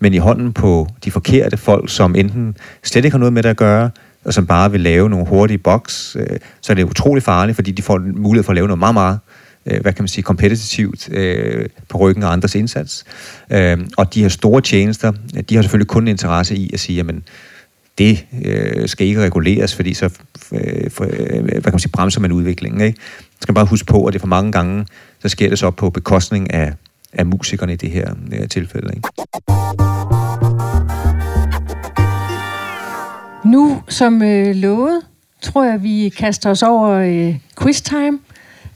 men 0.00 0.14
i 0.14 0.16
hånden 0.16 0.52
på 0.52 0.88
de 1.04 1.10
forkerte 1.10 1.56
folk, 1.56 1.90
som 1.90 2.14
enten 2.14 2.56
slet 2.82 3.04
ikke 3.04 3.14
har 3.14 3.18
noget 3.18 3.32
med 3.32 3.42
det 3.42 3.48
at 3.48 3.56
gøre, 3.56 3.90
og 4.24 4.34
som 4.34 4.46
bare 4.46 4.70
vil 4.70 4.80
lave 4.80 5.10
nogle 5.10 5.26
hurtige 5.26 5.58
boks, 5.58 6.16
øh, 6.20 6.38
så 6.60 6.72
er 6.72 6.74
det 6.74 6.84
utrolig 6.84 7.22
farligt, 7.22 7.54
fordi 7.56 7.70
de 7.70 7.82
får 7.82 7.98
mulighed 8.16 8.44
for 8.44 8.52
at 8.52 8.56
lave 8.56 8.66
noget 8.66 8.78
meget, 8.78 8.94
meget 8.94 9.18
øh, 9.66 9.80
hvad 9.80 9.92
kan 9.92 10.02
man 10.02 10.08
sige, 10.08 10.22
kompetitivt 10.22 11.08
øh, 11.12 11.68
på 11.88 11.98
ryggen 11.98 12.22
af 12.22 12.28
andres 12.28 12.54
indsats. 12.54 13.04
Øh, 13.50 13.78
og 13.96 14.14
de 14.14 14.22
her 14.22 14.28
store 14.28 14.60
tjenester, 14.60 15.12
de 15.48 15.54
har 15.54 15.62
selvfølgelig 15.62 15.88
kun 15.88 16.08
interesse 16.08 16.56
i 16.56 16.70
at 16.72 16.80
sige, 16.80 16.96
jamen, 16.96 17.22
det 17.98 18.24
øh, 18.44 18.88
skal 18.88 19.06
ikke 19.06 19.20
reguleres, 19.22 19.74
fordi 19.74 19.94
så 19.94 20.10
øh, 20.52 20.90
for, 20.90 21.04
øh, 21.04 21.42
hvad 21.42 21.62
kan 21.62 21.72
man 21.72 21.78
sige, 21.78 21.92
bremser 21.92 22.20
man 22.20 22.32
udviklingen. 22.32 22.80
Ikke? 22.80 22.98
Så 23.00 23.36
skal 23.40 23.52
man 23.52 23.54
bare 23.54 23.66
huske 23.66 23.86
på, 23.86 24.04
at 24.04 24.12
det 24.12 24.20
for 24.20 24.28
mange 24.28 24.52
gange, 24.52 24.86
så 25.22 25.28
sker 25.28 25.48
det 25.48 25.58
så 25.58 25.70
på 25.70 25.90
bekostning 25.90 26.54
af, 26.54 26.72
af 27.12 27.26
musikerne 27.26 27.72
i 27.72 27.76
det 27.76 27.90
her 27.90 28.14
øh, 28.32 28.48
tilfælde. 28.48 28.90
Ikke? 28.96 29.08
Nu, 33.44 33.82
som 33.88 34.22
øh, 34.22 34.54
lovet, 34.54 35.00
tror 35.42 35.64
jeg, 35.64 35.82
vi 35.82 36.12
kaster 36.18 36.50
os 36.50 36.62
over 36.62 36.90
øh, 36.90 37.34
quiz 37.62 37.80
time. 37.80 38.18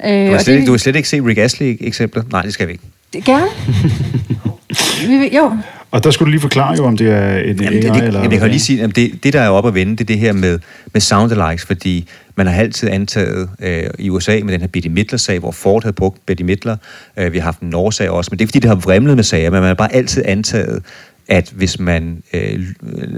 Øh, 0.05 0.27
Du 0.27 0.33
har, 0.33 0.39
slet 0.39 0.55
ikke, 0.55 0.67
du 0.67 0.71
har 0.73 0.79
slet 0.79 0.97
ikke 0.97 1.09
set 1.09 1.25
Rick 1.25 1.39
Astley-eksemplet? 1.39 2.33
Nej, 2.33 2.43
det 2.43 2.53
skal 2.53 2.67
vi 2.69 2.73
ikke. 2.73 2.85
det, 3.13 3.25
gerne. 3.25 3.47
vi, 5.21 5.37
jo, 5.37 5.57
Og 5.91 6.05
der 6.05 6.11
skulle 6.11 6.27
du 6.27 6.31
lige 6.31 6.41
forklare 6.41 6.77
jo, 6.77 6.85
om 6.85 6.97
det 6.97 7.11
er 7.11 7.39
en 7.39 7.57
Jamen, 7.57 7.65
AI 7.65 7.81
det, 7.81 7.95
det, 7.95 8.03
eller... 8.03 8.21
jamen, 8.21 8.33
jeg 8.33 8.41
kan 8.41 8.51
lige 8.51 8.61
sige, 8.61 8.83
at 8.83 8.97
det, 8.97 9.25
det, 9.25 9.33
der 9.33 9.41
er 9.41 9.49
oppe 9.49 9.69
at 9.69 9.75
vende, 9.75 9.93
det 9.93 10.01
er 10.01 10.05
det 10.05 10.19
her 10.19 10.33
med, 10.33 10.59
med 10.93 11.01
sound-alikes, 11.01 11.67
fordi 11.67 12.09
man 12.37 12.47
har 12.47 12.55
altid 12.55 12.89
antaget 12.89 13.51
øh, 13.61 13.85
i 13.99 14.11
USA 14.11 14.41
med 14.45 14.53
den 14.53 14.61
her 14.61 14.69
Betty 14.69 14.89
Midler-sag, 14.89 15.39
hvor 15.39 15.51
Ford 15.51 15.83
havde 15.83 15.93
brugt 15.93 16.27
Betty 16.27 16.43
Midler. 16.43 16.77
Øh, 17.17 17.33
vi 17.33 17.39
har 17.39 17.45
haft 17.45 17.61
en 17.61 17.71
Norge-sag 17.71 18.11
også, 18.11 18.29
men 18.33 18.39
det 18.39 18.45
er 18.45 18.49
fordi, 18.49 18.59
det 18.59 18.69
har 18.69 18.77
vrimlet 18.77 19.17
med 19.17 19.25
sager, 19.25 19.51
men 19.51 19.61
man 19.61 19.69
har 19.69 19.75
bare 19.75 19.95
altid 19.95 20.23
antaget, 20.27 20.83
at 21.29 21.53
hvis 21.57 21.79
man 21.79 22.23
øh, 22.35 22.65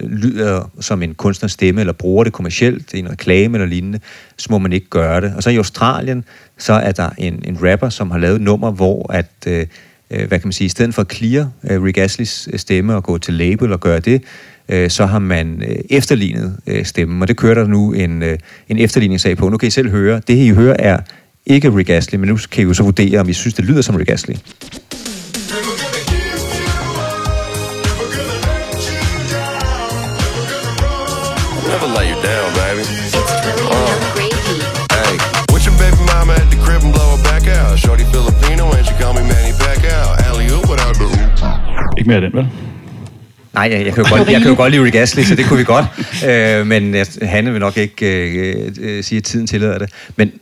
lyder 0.03 0.71
som 0.81 1.03
en 1.03 1.15
kunstners 1.15 1.53
stemme, 1.53 1.81
eller 1.81 1.93
bruger 1.93 2.25
det 2.25 2.33
kommercielt 2.33 2.95
i 2.95 2.99
en 2.99 3.11
reklame 3.11 3.57
eller 3.57 3.67
lignende, 3.67 4.01
så 4.37 4.47
må 4.51 4.59
man 4.59 4.73
ikke 4.73 4.89
gøre 4.91 5.21
det. 5.21 5.33
Og 5.37 5.43
så 5.43 5.51
i 5.51 5.57
Australien, 5.57 6.25
så 6.59 6.73
er 6.73 6.93
der 6.93 7.11
en, 7.19 7.43
en 7.45 7.59
rapper, 7.71 7.89
som 7.89 8.11
har 8.11 8.19
lavet 8.19 8.37
et 8.37 8.43
nummer, 8.43 8.71
hvor 8.71 9.13
at... 9.13 9.31
Øh, 9.47 9.67
øh, 10.11 10.29
hvad 10.29 10.39
kan 10.39 10.47
man 10.47 10.53
sige, 10.53 10.67
i 10.67 10.69
stedet 10.69 10.95
for 10.95 11.03
at 11.03 11.13
clear 11.13 11.51
øh, 11.71 11.83
Rick 11.83 11.99
Astley's 11.99 12.49
øh, 12.53 12.59
stemme 12.59 12.95
og 12.95 13.05
gå 13.05 13.19
til 13.19 13.35
label 13.35 13.73
og 13.73 13.81
gøre 13.81 14.01
det, 14.01 14.23
øh, 14.69 14.91
så 14.91 15.07
har 15.07 15.19
man 15.19 15.63
øh, 15.69 15.77
efterlignet 15.91 16.57
øh, 16.67 16.85
stemmen, 16.85 17.23
og 17.23 17.29
det 17.29 17.37
kører 17.37 17.55
der 17.55 17.67
nu 17.67 17.93
en, 17.93 18.23
øh, 18.23 18.39
en 18.69 18.79
efterligningssag 18.79 19.37
på. 19.37 19.49
Nu 19.49 19.57
kan 19.57 19.67
I 19.67 19.71
selv 19.71 19.91
høre, 19.91 20.21
det 20.29 20.37
I 20.37 20.49
hører 20.49 20.77
er 20.79 20.99
ikke 21.47 21.77
Rick 21.77 21.91
Astley, 21.91 22.19
men 22.19 22.29
nu 22.29 22.39
kan 22.51 22.65
I 22.65 22.67
jo 22.67 22.75
så 22.75 22.83
vurdere, 22.83 23.21
om 23.21 23.29
I 23.29 23.33
synes, 23.33 23.55
det 23.55 23.65
lyder 23.65 23.83
som 23.83 23.97
Rick 23.97 24.11
Astley. 24.11 24.37
Ikke 42.01 42.09
mere 42.09 42.17
af 42.17 42.31
den, 42.31 42.33
vel? 42.33 42.49
Nej, 43.55 43.63
jeg, 43.63 43.87
jeg, 43.87 43.95
kan 43.95 44.05
jo 44.05 44.17
godt, 44.17 44.31
jeg 44.31 44.41
kan 44.41 44.51
jo 44.51 44.57
godt 44.57 44.73
lide 44.73 44.85
Rick 44.85 44.95
Astley, 44.95 45.25
så 45.25 45.35
det 45.35 45.47
kunne 45.47 45.59
vi 45.59 45.65
godt. 45.65 45.87
Øh, 46.29 46.67
men 46.67 46.95
Hanne 47.23 47.53
vil 47.53 47.61
nok 47.61 47.77
ikke 47.77 48.31
øh, 48.31 48.73
øh, 48.81 49.05
sige, 49.05 49.17
at 49.17 49.25
tiden 49.25 49.47
tillader 49.47 49.79
det. 49.79 49.93
Men 50.17 50.33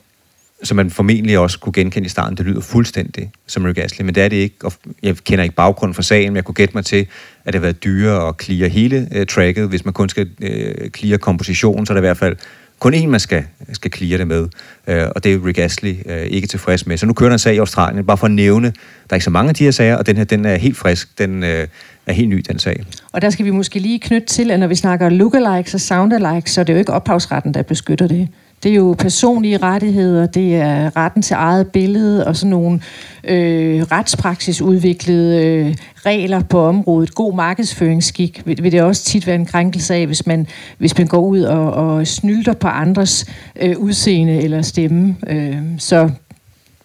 som 0.62 0.76
man 0.76 0.90
formentlig 0.90 1.38
også 1.38 1.58
kunne 1.58 1.72
genkende 1.72 2.06
i 2.06 2.08
starten, 2.08 2.36
det 2.36 2.46
lyder 2.46 2.60
fuldstændig 2.60 3.30
som 3.46 3.64
Rick 3.64 3.78
Astley, 3.78 4.04
men 4.04 4.14
det 4.14 4.22
er 4.22 4.28
det 4.28 4.36
ikke. 4.36 4.56
Og 4.64 4.72
jeg 5.02 5.16
kender 5.16 5.42
ikke 5.42 5.54
baggrunden 5.54 5.94
for 5.94 6.02
sagen, 6.02 6.28
men 6.32 6.36
jeg 6.36 6.44
kunne 6.44 6.54
gætte 6.54 6.74
mig 6.74 6.84
til, 6.84 7.06
at 7.44 7.52
det 7.52 7.54
har 7.54 7.60
været 7.60 7.84
dyrere 7.84 8.28
at 8.28 8.34
clear 8.42 8.68
hele 8.68 9.08
øh, 9.14 9.26
tracket. 9.26 9.68
Hvis 9.68 9.84
man 9.84 9.94
kun 9.94 10.08
skal 10.08 10.28
øh, 10.42 10.90
clear 10.90 11.18
kompositionen, 11.18 11.86
så 11.86 11.92
er 11.92 11.94
det 11.94 12.00
i 12.00 12.06
hvert 12.06 12.18
fald 12.18 12.36
kun 12.78 12.94
én, 12.94 13.06
man 13.06 13.20
skal, 13.20 13.44
skal 13.72 13.92
clear 13.92 14.18
det 14.18 14.26
med. 14.26 14.48
Øh, 14.86 15.04
og 15.16 15.24
det 15.24 15.34
er 15.34 15.46
Rick 15.46 15.58
Astley 15.58 15.96
øh, 16.06 16.26
ikke 16.26 16.46
tilfreds 16.46 16.86
med. 16.86 16.96
Så 16.96 17.06
nu 17.06 17.12
kører 17.12 17.28
der 17.28 17.34
en 17.34 17.38
sag 17.38 17.54
i 17.54 17.58
Australien, 17.58 18.06
bare 18.06 18.16
for 18.16 18.26
at 18.26 18.30
nævne, 18.30 18.66
der 18.66 19.10
er 19.10 19.14
ikke 19.14 19.24
så 19.24 19.30
mange 19.30 19.48
af 19.48 19.54
de 19.54 19.64
her 19.64 19.70
sager, 19.70 19.96
og 19.96 20.06
den 20.06 20.16
her, 20.16 20.24
den 20.24 20.44
er 20.44 20.56
helt 20.56 20.76
frisk. 20.76 21.18
Den 21.18 21.42
øh, 21.42 21.66
er 22.06 22.12
helt 22.12 22.28
ny, 22.28 22.44
den 22.48 22.58
sag. 22.58 22.84
og 23.12 23.22
der 23.22 23.30
skal 23.30 23.44
vi 23.44 23.50
måske 23.50 23.78
lige 23.78 23.98
knytte 23.98 24.26
til, 24.26 24.50
at 24.50 24.60
når 24.60 24.66
vi 24.66 24.74
snakker 24.74 25.08
lookalikes 25.08 25.74
og 25.74 25.80
soundalikes, 25.80 26.50
så 26.50 26.60
er 26.60 26.64
det 26.64 26.72
jo 26.72 26.78
ikke 26.78 26.92
ophavsretten, 26.92 27.54
der 27.54 27.62
beskytter 27.62 28.06
det. 28.06 28.28
Det 28.62 28.70
er 28.70 28.74
jo 28.74 28.94
personlige 28.98 29.56
rettigheder, 29.56 30.26
det 30.26 30.56
er 30.56 30.96
retten 30.96 31.22
til 31.22 31.34
eget 31.34 31.66
billede 31.66 32.26
og 32.26 32.36
sådan 32.36 32.50
nogle 32.50 32.80
øh, 33.24 33.82
retspraksis-udviklede 33.82 35.44
øh, 35.44 35.74
regler 36.06 36.42
på 36.42 36.60
området. 36.60 37.14
God 37.14 37.34
markedsføringsskik 37.34 38.42
vil, 38.44 38.62
vil 38.62 38.72
det 38.72 38.82
også 38.82 39.04
tit 39.04 39.26
være 39.26 39.36
en 39.36 39.46
krænkelse 39.46 39.94
af, 39.94 40.06
hvis 40.06 40.26
man, 40.26 40.46
hvis 40.78 40.98
man 40.98 41.06
går 41.06 41.20
ud 41.20 41.40
og, 41.40 41.72
og 41.72 42.06
snylter 42.06 42.52
på 42.52 42.68
andres 42.68 43.26
øh, 43.60 43.78
udseende 43.78 44.42
eller 44.42 44.62
stemme. 44.62 45.16
Øh, 45.26 45.56
så 45.78 46.10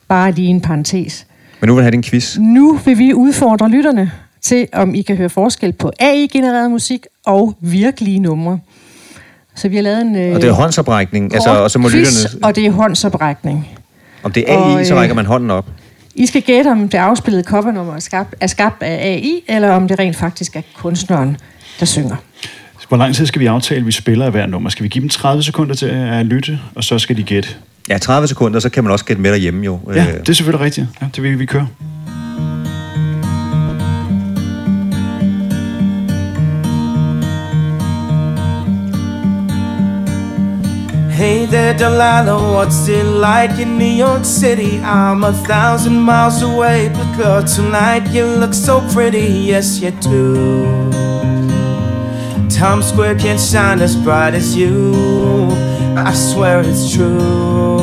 bare 0.08 0.32
lige 0.32 0.48
en 0.48 0.62
parentes. 0.62 1.28
Men 1.62 1.68
nu 1.68 1.74
vil 1.74 1.82
jeg 1.82 1.86
have 1.86 1.92
din 1.92 2.04
quiz. 2.04 2.38
Nu 2.38 2.80
vil 2.86 2.98
vi 2.98 3.14
udfordre 3.14 3.70
lytterne 3.70 4.12
til, 4.42 4.68
om 4.74 4.96
I 4.96 5.02
kan 5.02 5.18
høre 5.18 5.30
forskel 5.30 5.74
på 5.74 5.92
AI-genereret 6.00 6.72
musik 6.72 7.06
og 7.26 7.54
virkelige 7.62 8.20
numre. 8.20 8.60
Så 9.56 9.70
vi 9.70 9.76
har 9.76 9.84
lavet 9.84 10.02
en... 10.02 10.16
Øh, 10.16 10.36
Og 10.36 10.42
det 10.42 10.50
er 10.50 10.54
håndsoprækning, 10.54 11.34
altså, 11.34 11.50
og 11.50 11.72
så 11.72 11.80
må 11.80 11.90
quiz, 11.90 12.24
lytterne... 12.24 12.46
og 12.46 12.56
det 12.56 12.66
er 12.66 12.72
håndsoprækning. 12.72 13.68
Om 14.24 14.32
det 14.32 14.52
er 14.52 14.58
og, 14.58 14.80
AI, 14.80 14.86
så 14.86 14.94
øh, 14.94 15.00
rækker 15.00 15.16
man 15.16 15.26
hånden 15.26 15.52
op. 15.52 15.66
I 16.16 16.26
skal 16.26 16.42
gætte, 16.42 16.70
om 16.72 16.90
det 16.90 16.98
afspillede 16.98 17.44
covernummer 17.44 17.96
er 17.96 18.00
skabt, 18.00 18.36
er 18.40 18.48
skabt 18.48 18.84
af 18.84 19.08
AI, 19.08 19.44
eller 19.48 19.72
om 19.72 19.88
det 19.88 20.00
rent 20.00 20.16
faktisk 20.16 20.56
er 20.56 20.62
kunstneren, 20.76 21.38
der 21.80 21.86
synger. 21.86 22.16
Hvor 22.88 22.98
lang 22.98 23.16
tid 23.16 23.26
skal 23.26 23.40
vi 23.40 23.46
aftale, 23.46 23.80
at 23.80 23.86
vi 23.88 23.92
spiller 23.92 24.26
af 24.26 24.32
hver 24.32 24.46
nummer? 24.46 24.70
Skal 24.70 24.84
vi 24.84 24.88
give 24.90 25.02
dem 25.02 25.10
30 25.10 25.44
sekunder 25.44 25.76
til 25.76 25.86
at 25.86 26.26
lytte, 26.26 26.60
og 26.76 26.84
så 26.84 27.00
skal 27.00 27.18
de 27.18 27.24
gætte? 27.24 27.50
Ja, 27.90 27.98
30 27.98 28.28
sekunder, 28.28 28.60
så 28.60 28.70
kan 28.70 28.84
man 28.84 28.92
også 28.92 29.06
gætte 29.06 29.22
med 29.22 29.32
derhjemme 29.32 29.66
jo. 29.66 29.80
Ja, 29.96 30.06
Øh, 30.06 30.20
det 30.20 30.30
er 30.30 30.34
selvfølgelig 30.34 30.66
rigtigt. 30.66 30.88
Ja, 31.02 31.08
det 31.16 31.24
vil 31.24 31.40
vi 31.40 31.46
køre. 31.46 31.68
Hey 41.24 41.46
there, 41.46 41.74
Delilah, 41.74 42.54
what's 42.54 42.86
it 42.90 43.06
like 43.06 43.58
in 43.58 43.78
New 43.78 43.96
York 44.06 44.26
City? 44.26 44.82
I'm 44.84 45.24
a 45.24 45.32
thousand 45.32 45.98
miles 46.02 46.42
away, 46.42 46.90
but 46.90 47.16
girl, 47.16 47.42
tonight 47.42 48.04
you 48.12 48.26
look 48.26 48.54
so 48.54 48.82
pretty, 48.94 49.28
yes, 49.52 49.80
you 49.80 49.92
do. 50.02 50.36
Times 52.50 52.86
Square 52.90 53.16
can't 53.20 53.40
shine 53.40 53.80
as 53.82 53.96
bright 53.96 54.34
as 54.34 54.58
you, 54.58 54.94
I 55.96 56.14
swear 56.14 56.60
it's 56.60 56.94
true. 56.94 57.80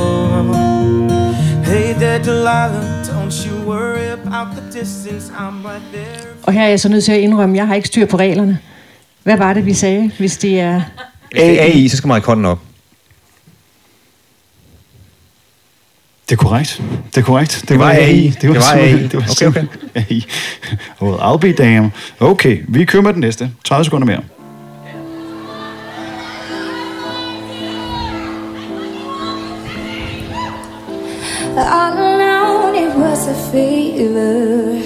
Hey 1.64 1.94
there, 1.94 2.18
Delilah, 2.18 2.84
don't 3.10 3.34
you 3.46 3.54
worry 3.66 4.08
about 4.08 4.48
the 4.54 4.80
distance, 4.80 5.30
I'm 5.30 5.64
right 5.64 5.86
there. 5.92 6.36
Og 6.42 6.52
her 6.52 6.62
er 6.62 6.68
jeg 6.68 6.80
så 6.80 6.88
nødt 6.88 7.04
til 7.04 7.12
at 7.12 7.20
indrømme, 7.20 7.56
jeg 7.56 7.66
har 7.66 7.74
ikke 7.74 7.88
styr 7.88 8.06
på 8.06 8.16
reglerne. 8.16 8.58
Hvad 9.22 9.36
var 9.36 9.52
det, 9.52 9.66
vi 9.66 9.74
sagde, 9.74 10.10
hvis 10.18 10.36
det 10.36 10.60
er... 10.60 10.80
Hvis 11.30 11.42
det 11.42 11.60
er 11.60 11.64
AI, 11.64 11.88
så 11.88 11.96
skal 11.96 12.08
man 12.08 12.14
række 12.14 12.26
hånden 12.26 12.46
op. 12.46 12.58
Det 16.30 16.36
er 16.36 16.42
korrekt. 16.42 16.82
Det 17.14 17.20
er 17.20 17.24
korrekt. 17.24 17.64
Det 17.68 17.78
var 17.78 17.90
AI. 17.90 18.34
Det 18.40 18.48
var, 18.48 18.54
Det 18.54 18.62
var 18.62 18.74
AI. 18.74 19.02
Det 19.02 19.14
var 19.14 19.22
Okay, 19.30 19.46
okay. 19.46 19.64
AI. 19.94 20.24
Oh, 21.00 21.34
I'll 21.34 21.38
be 21.38 21.52
damn. 21.52 21.92
Okay, 22.20 22.58
vi 22.68 22.84
kører 22.84 23.02
med 23.02 23.12
den 23.12 23.20
næste. 23.20 23.50
30 23.64 23.84
sekunder 23.84 24.06
mere. 24.06 24.20
All 31.56 31.98
alone, 31.98 32.74
it 32.76 32.94
was 32.96 33.28
a 33.28 33.34
fever. 33.50 34.82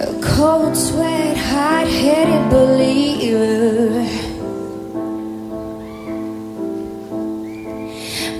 A 0.00 0.06
cold 0.22 0.76
sweat, 0.76 1.36
hot 1.38 1.88
headed 1.88 2.50
believer. 2.50 4.03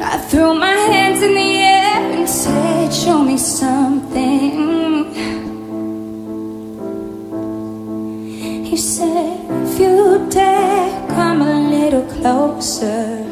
I 0.07 0.19
threw 0.29 0.55
my 0.55 0.77
hands 0.93 1.23
in 1.23 1.35
the 1.35 1.57
air 1.57 2.13
and 2.13 2.29
said, 2.29 2.93
Show 2.93 3.25
me 3.25 3.39
something. 3.39 5.15
He 8.65 8.77
said, 8.77 9.41
If 9.67 9.81
you 9.81 10.27
dare, 10.31 11.09
come 11.09 11.43
a 11.43 11.71
little 11.71 12.03
closer. 12.03 13.25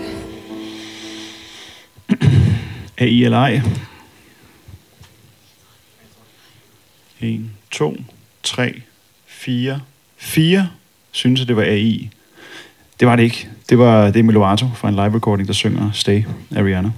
AI 2.99 3.25
eller 3.25 3.47
ej? 3.47 3.63
1, 7.21 7.51
2, 7.71 7.97
3, 8.43 8.83
4, 9.27 9.81
4 10.17 10.69
synes, 11.11 11.41
at 11.41 11.49
det 11.49 11.57
var 11.57 11.63
AI. 11.63 12.11
Det 13.01 13.09
var 13.09 13.17
det 13.17 13.23
ikke. 13.23 13.52
Det 13.73 13.79
var 13.79 14.05
det 14.11 14.17
er 14.17 14.23
Meloato 14.23 14.67
fra 14.75 14.89
en 14.89 14.95
live 14.95 15.15
recording, 15.15 15.49
der 15.49 15.55
synger 15.55 15.91
Stay 15.93 16.23
af 16.57 16.63
Rihanna. 16.65 16.91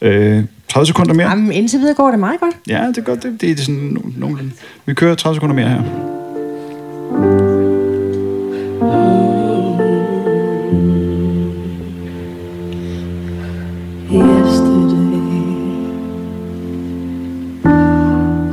Øh, 0.00 0.44
30 0.68 0.86
sekunder 0.86 1.14
mere. 1.14 1.28
Jamen, 1.28 1.52
indtil 1.52 1.78
videre 1.80 1.94
går 1.94 2.10
det 2.10 2.18
meget 2.18 2.40
godt. 2.40 2.54
Ja, 2.68 2.86
det 2.88 2.98
er 2.98 3.02
godt. 3.02 3.22
Det, 3.22 3.40
det 3.40 3.50
er 3.50 3.56
sådan 3.56 3.96
no- 3.98 4.20
nogenlunde. 4.20 4.50
Vi 4.86 4.94
kører 4.94 5.14
30 5.14 5.36
sekunder 5.36 5.54
mere 5.54 5.68
her. 5.68 5.82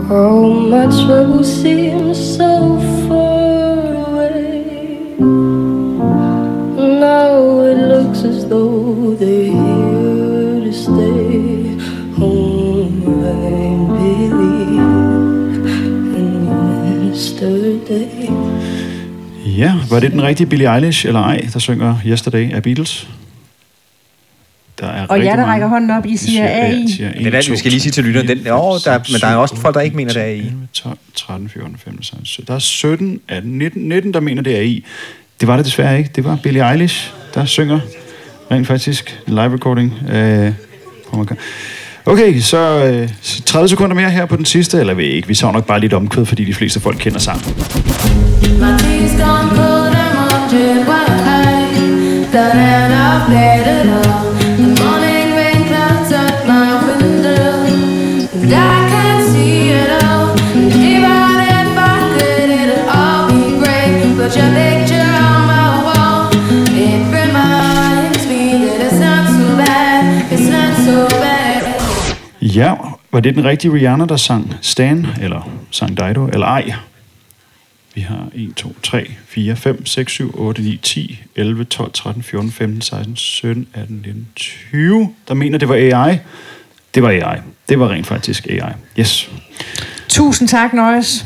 Oh, 0.10 0.70
my 0.70 0.86
trouble 0.92 1.46
seems 1.46 1.91
looks 8.24 8.38
as 8.38 8.46
though 8.46 9.16
they're 9.16 9.52
here 9.52 10.66
to 10.66 10.74
stay. 10.74 11.78
Home, 12.18 13.02
I 13.26 13.76
believe 13.98 14.86
in 16.18 17.10
yesterday. 17.10 18.30
Ja, 19.58 19.76
var 19.90 20.00
det 20.00 20.12
den 20.12 20.24
rigtige 20.24 20.48
Billie 20.48 20.76
Eilish, 20.76 21.08
eller 21.08 21.20
ej, 21.20 21.48
der 21.54 21.60
synger 21.60 21.98
Yesterday 22.06 22.54
af 22.54 22.64
Beatles? 22.64 23.10
Der 24.80 24.88
er 24.88 25.08
og 25.08 25.26
jer, 25.26 25.36
der 25.36 25.46
rækker 25.46 25.68
hånden 25.68 25.90
op, 25.90 26.06
I 26.06 26.18
siger 26.18 26.48
AI. 26.48 26.88
Siger, 26.88 27.12
men 27.16 27.26
det 27.26 27.36
er 27.36 27.52
vi 27.52 27.58
skal 27.58 27.72
lige 27.72 27.82
sige 27.82 27.92
til 27.92 28.04
lytteren. 28.04 28.28
Den, 28.28 28.38
oh 28.38 28.80
der, 28.86 29.00
men 29.12 29.22
der 29.22 29.28
er 29.28 29.36
også 29.36 29.56
folk, 29.56 29.76
der 29.76 29.82
ikke 29.82 29.96
mener, 29.96 30.14
det 30.14 30.22
er 30.22 30.26
AI. 30.26 30.52
12, 30.74 30.98
13, 31.16 31.50
14, 31.50 31.78
15, 31.78 32.04
16, 32.04 32.26
17. 32.26 32.48
Der 32.48 32.54
er 32.54 32.60
17, 32.60 33.20
18, 33.28 33.58
19, 33.58 33.90
19, 33.90 34.14
der 34.14 34.20
mener, 34.20 34.42
det 34.42 34.58
er 34.58 34.62
I. 34.62 34.86
Det 35.40 35.48
var 35.48 35.56
det 35.56 35.66
desværre 35.66 35.98
ikke. 35.98 36.10
Det 36.16 36.24
var 36.24 36.36
Billie 36.44 36.72
Eilish, 36.72 37.14
der 37.34 37.46
synger 37.46 37.80
rent 38.52 38.68
faktisk 38.68 39.22
live 39.28 39.54
recording. 39.54 39.94
Øh, 40.14 40.52
Okay, 42.06 42.40
så 42.40 42.58
øh, 42.86 43.10
30 43.46 43.70
sekunder 43.70 43.96
mere 43.96 44.10
her 44.10 44.26
på 44.26 44.36
den 44.36 44.46
sidste, 44.46 44.80
eller 44.80 44.94
vi 44.94 45.04
ikke, 45.04 45.28
vi 45.28 45.36
tager 45.36 45.54
nok 45.54 45.66
bare 45.66 45.80
lidt 45.80 45.94
omkød, 45.94 46.26
fordi 46.26 46.46
de 46.46 46.54
fleste 46.54 46.80
folk 46.80 46.98
kender 47.00 47.20
sangen. 47.20 47.44
My 48.60 48.78
tea's 48.78 49.24
gone 49.24 49.50
cold, 49.56 49.96
I'm. 49.96 50.12
Done 52.34 52.60
and 52.60 52.94
I've 52.94 53.28
played 53.28 53.68
it 53.68 53.88
all. 53.90 54.34
The 54.58 54.68
morning 54.84 55.36
rain 55.36 55.68
clouds 55.68 56.12
my 56.48 56.70
window, 56.88 57.52
Ja, 72.56 72.74
var 73.12 73.20
det 73.20 73.36
den 73.36 73.44
rigtige 73.46 73.74
Rihanna, 73.74 74.06
der 74.06 74.16
sang 74.18 74.54
Stan, 74.62 75.08
eller 75.22 75.50
sang 75.72 75.98
Dido, 75.98 76.28
eller 76.28 76.48
ej? 76.48 76.74
Vi 77.96 78.02
har 78.02 78.28
1, 78.36 78.56
2, 78.56 78.76
3, 78.84 79.12
4, 79.28 79.56
5, 79.56 79.86
6, 79.86 80.12
7, 80.12 80.32
8, 80.40 80.62
9, 80.62 80.80
10, 80.84 81.20
11, 81.36 81.64
12, 81.64 81.92
13, 81.94 82.24
14, 82.24 82.52
15, 82.52 82.82
16, 82.82 83.16
17, 83.16 83.68
18, 83.74 83.96
19, 84.06 84.28
20. 84.36 85.14
Der 85.28 85.34
mener, 85.34 85.58
det 85.58 85.70
var 85.70 85.76
AI. 85.76 86.18
Det 86.96 87.04
var 87.04 87.10
AI. 87.10 87.38
Det 87.70 87.80
var 87.80 87.90
rent 87.90 88.08
faktisk 88.08 88.48
AI. 88.48 88.72
Yes. 89.00 89.30
Tusind 90.10 90.48
tak, 90.48 90.74
Nøjes. 90.74 91.26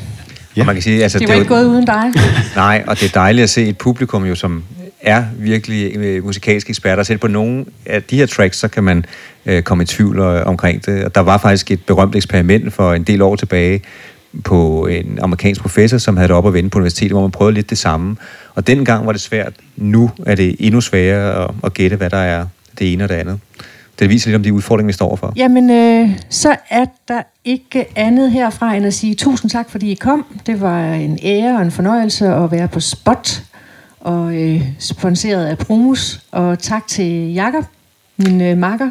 Ja. 0.56 0.62
Og 0.62 0.66
man 0.66 0.76
kan 0.76 0.82
sige, 0.82 1.04
altså, 1.04 1.20
Det 1.20 1.28
var 1.28 1.34
er 1.34 1.40
ikke 1.40 1.54
jo- 1.54 1.60
gået 1.62 1.70
uden 1.70 1.86
dig. 1.86 2.04
Nej, 2.56 2.84
og 2.88 3.00
det 3.00 3.06
er 3.10 3.12
dejligt 3.20 3.44
at 3.44 3.50
se 3.50 3.64
et 3.68 3.78
publikum, 3.78 4.26
jo, 4.26 4.36
som 4.36 4.64
er 5.06 5.24
virkelig 5.38 5.98
øh, 5.98 6.26
musikalske 6.26 6.70
eksperter. 6.70 7.04
Selv 7.04 7.18
på 7.18 7.28
nogle 7.28 7.66
af 7.86 8.04
de 8.04 8.18
her 8.18 8.26
tracks, 8.26 8.58
så 8.58 8.68
kan 8.68 8.84
man 8.84 9.06
øh, 9.46 9.64
komme 9.64 9.84
i 9.84 9.86
tvivl 9.86 10.20
øh, 10.20 10.48
omkring 10.48 10.86
det. 10.86 11.04
Og 11.04 11.16
der 11.16 11.22
var 11.22 11.38
faktisk 11.38 11.72
et 11.72 11.86
berømt 11.86 12.16
eksperiment 12.16 12.74
for 12.74 12.94
en 12.94 13.04
del 13.04 13.22
år 13.22 13.36
tilbage 13.36 13.82
på 14.44 14.88
en 14.88 15.20
amerikansk 15.22 15.62
professor, 15.62 15.98
som 15.98 16.18
havde 16.18 16.28
det 16.28 16.36
op 16.36 16.48
at 16.48 16.54
vende 16.54 16.70
på 16.70 16.78
universitetet, 16.78 17.12
hvor 17.12 17.22
man 17.22 17.32
prøvede 17.32 17.56
lidt 17.56 17.70
det 17.70 17.78
samme. 17.78 18.16
Og 18.56 18.68
dengang 18.68 19.06
var 19.06 19.12
det 19.12 19.22
svært. 19.22 19.54
Nu 19.76 20.12
er 20.26 20.36
det 20.36 20.56
endnu 20.60 20.82
sværere 20.82 21.44
at, 21.44 21.52
at 21.64 21.74
gætte, 21.74 21.96
hvad 21.96 22.10
der 22.10 22.18
er 22.18 22.46
det 22.80 22.94
ene 22.94 23.04
og 23.04 23.10
det 23.10 23.16
andet. 23.16 23.40
Det 24.00 24.10
viser 24.10 24.30
lidt 24.30 24.36
om 24.36 24.44
de 24.44 24.54
udfordringer, 24.54 24.88
vi 24.88 24.94
står 24.94 25.08
overfor. 25.08 25.34
Jamen, 25.36 25.70
øh, 25.70 26.10
så 26.30 26.56
er 26.70 26.86
der 27.08 27.22
ikke 27.46 27.86
andet 27.96 28.32
herfra 28.32 28.76
end 28.76 28.86
at 28.86 28.94
sige 28.94 29.16
tusind 29.16 29.52
tak, 29.52 29.70
fordi 29.70 29.92
I 29.92 29.96
kom. 29.96 30.26
Det 30.46 30.62
var 30.62 30.94
en 30.94 31.20
ære 31.24 31.58
og 31.58 31.62
en 31.62 31.72
fornøjelse 31.72 32.28
at 32.28 32.52
være 32.52 32.68
på 32.68 32.80
Spot 32.80 33.42
og 34.06 34.36
øh, 34.36 34.62
sponsoreret 34.80 35.46
af 35.46 35.58
Promus. 35.58 36.20
Og 36.32 36.60
tak 36.60 36.88
til 36.88 37.34
Jakob, 37.34 37.66
min 38.18 38.42
øh, 38.42 38.58
makker, 38.58 38.90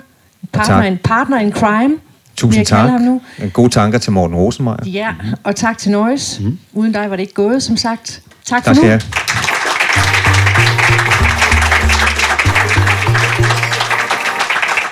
partner, 0.52 0.76
tak. 0.76 0.86
en 0.92 0.98
partner 1.04 1.38
in 1.38 1.52
crime. 1.52 1.88
vil 1.88 1.98
Tusind 2.36 2.58
jeg 2.58 2.66
kalde 2.66 2.82
tak. 2.82 2.90
Ham 2.90 3.00
nu. 3.00 3.20
Gode 3.52 3.68
tanker 3.68 3.98
til 3.98 4.12
Morten 4.12 4.36
Rosenmeier. 4.36 4.76
Ja, 4.86 5.14
og 5.44 5.56
tak 5.56 5.78
til 5.78 5.90
Noise. 5.90 6.42
Mm. 6.42 6.58
Uden 6.72 6.92
dig 6.92 7.10
var 7.10 7.16
det 7.16 7.20
ikke 7.22 7.34
gået, 7.34 7.62
som 7.62 7.76
sagt. 7.76 8.22
Tak, 8.44 8.64
Tak 8.64 8.64
for 8.64 8.74
skal 8.74 8.84
nu. 8.84 8.88
Have. 8.88 9.00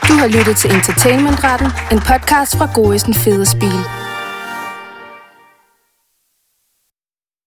Du 0.08 0.12
har 0.18 0.28
lyttet 0.38 0.56
til 0.56 0.74
Entertainmentretten, 0.74 1.68
en 1.92 1.98
podcast 1.98 2.56
fra 2.56 2.68
Goisen 2.74 3.14
Fede 3.14 3.46
Spil. 3.46 4.01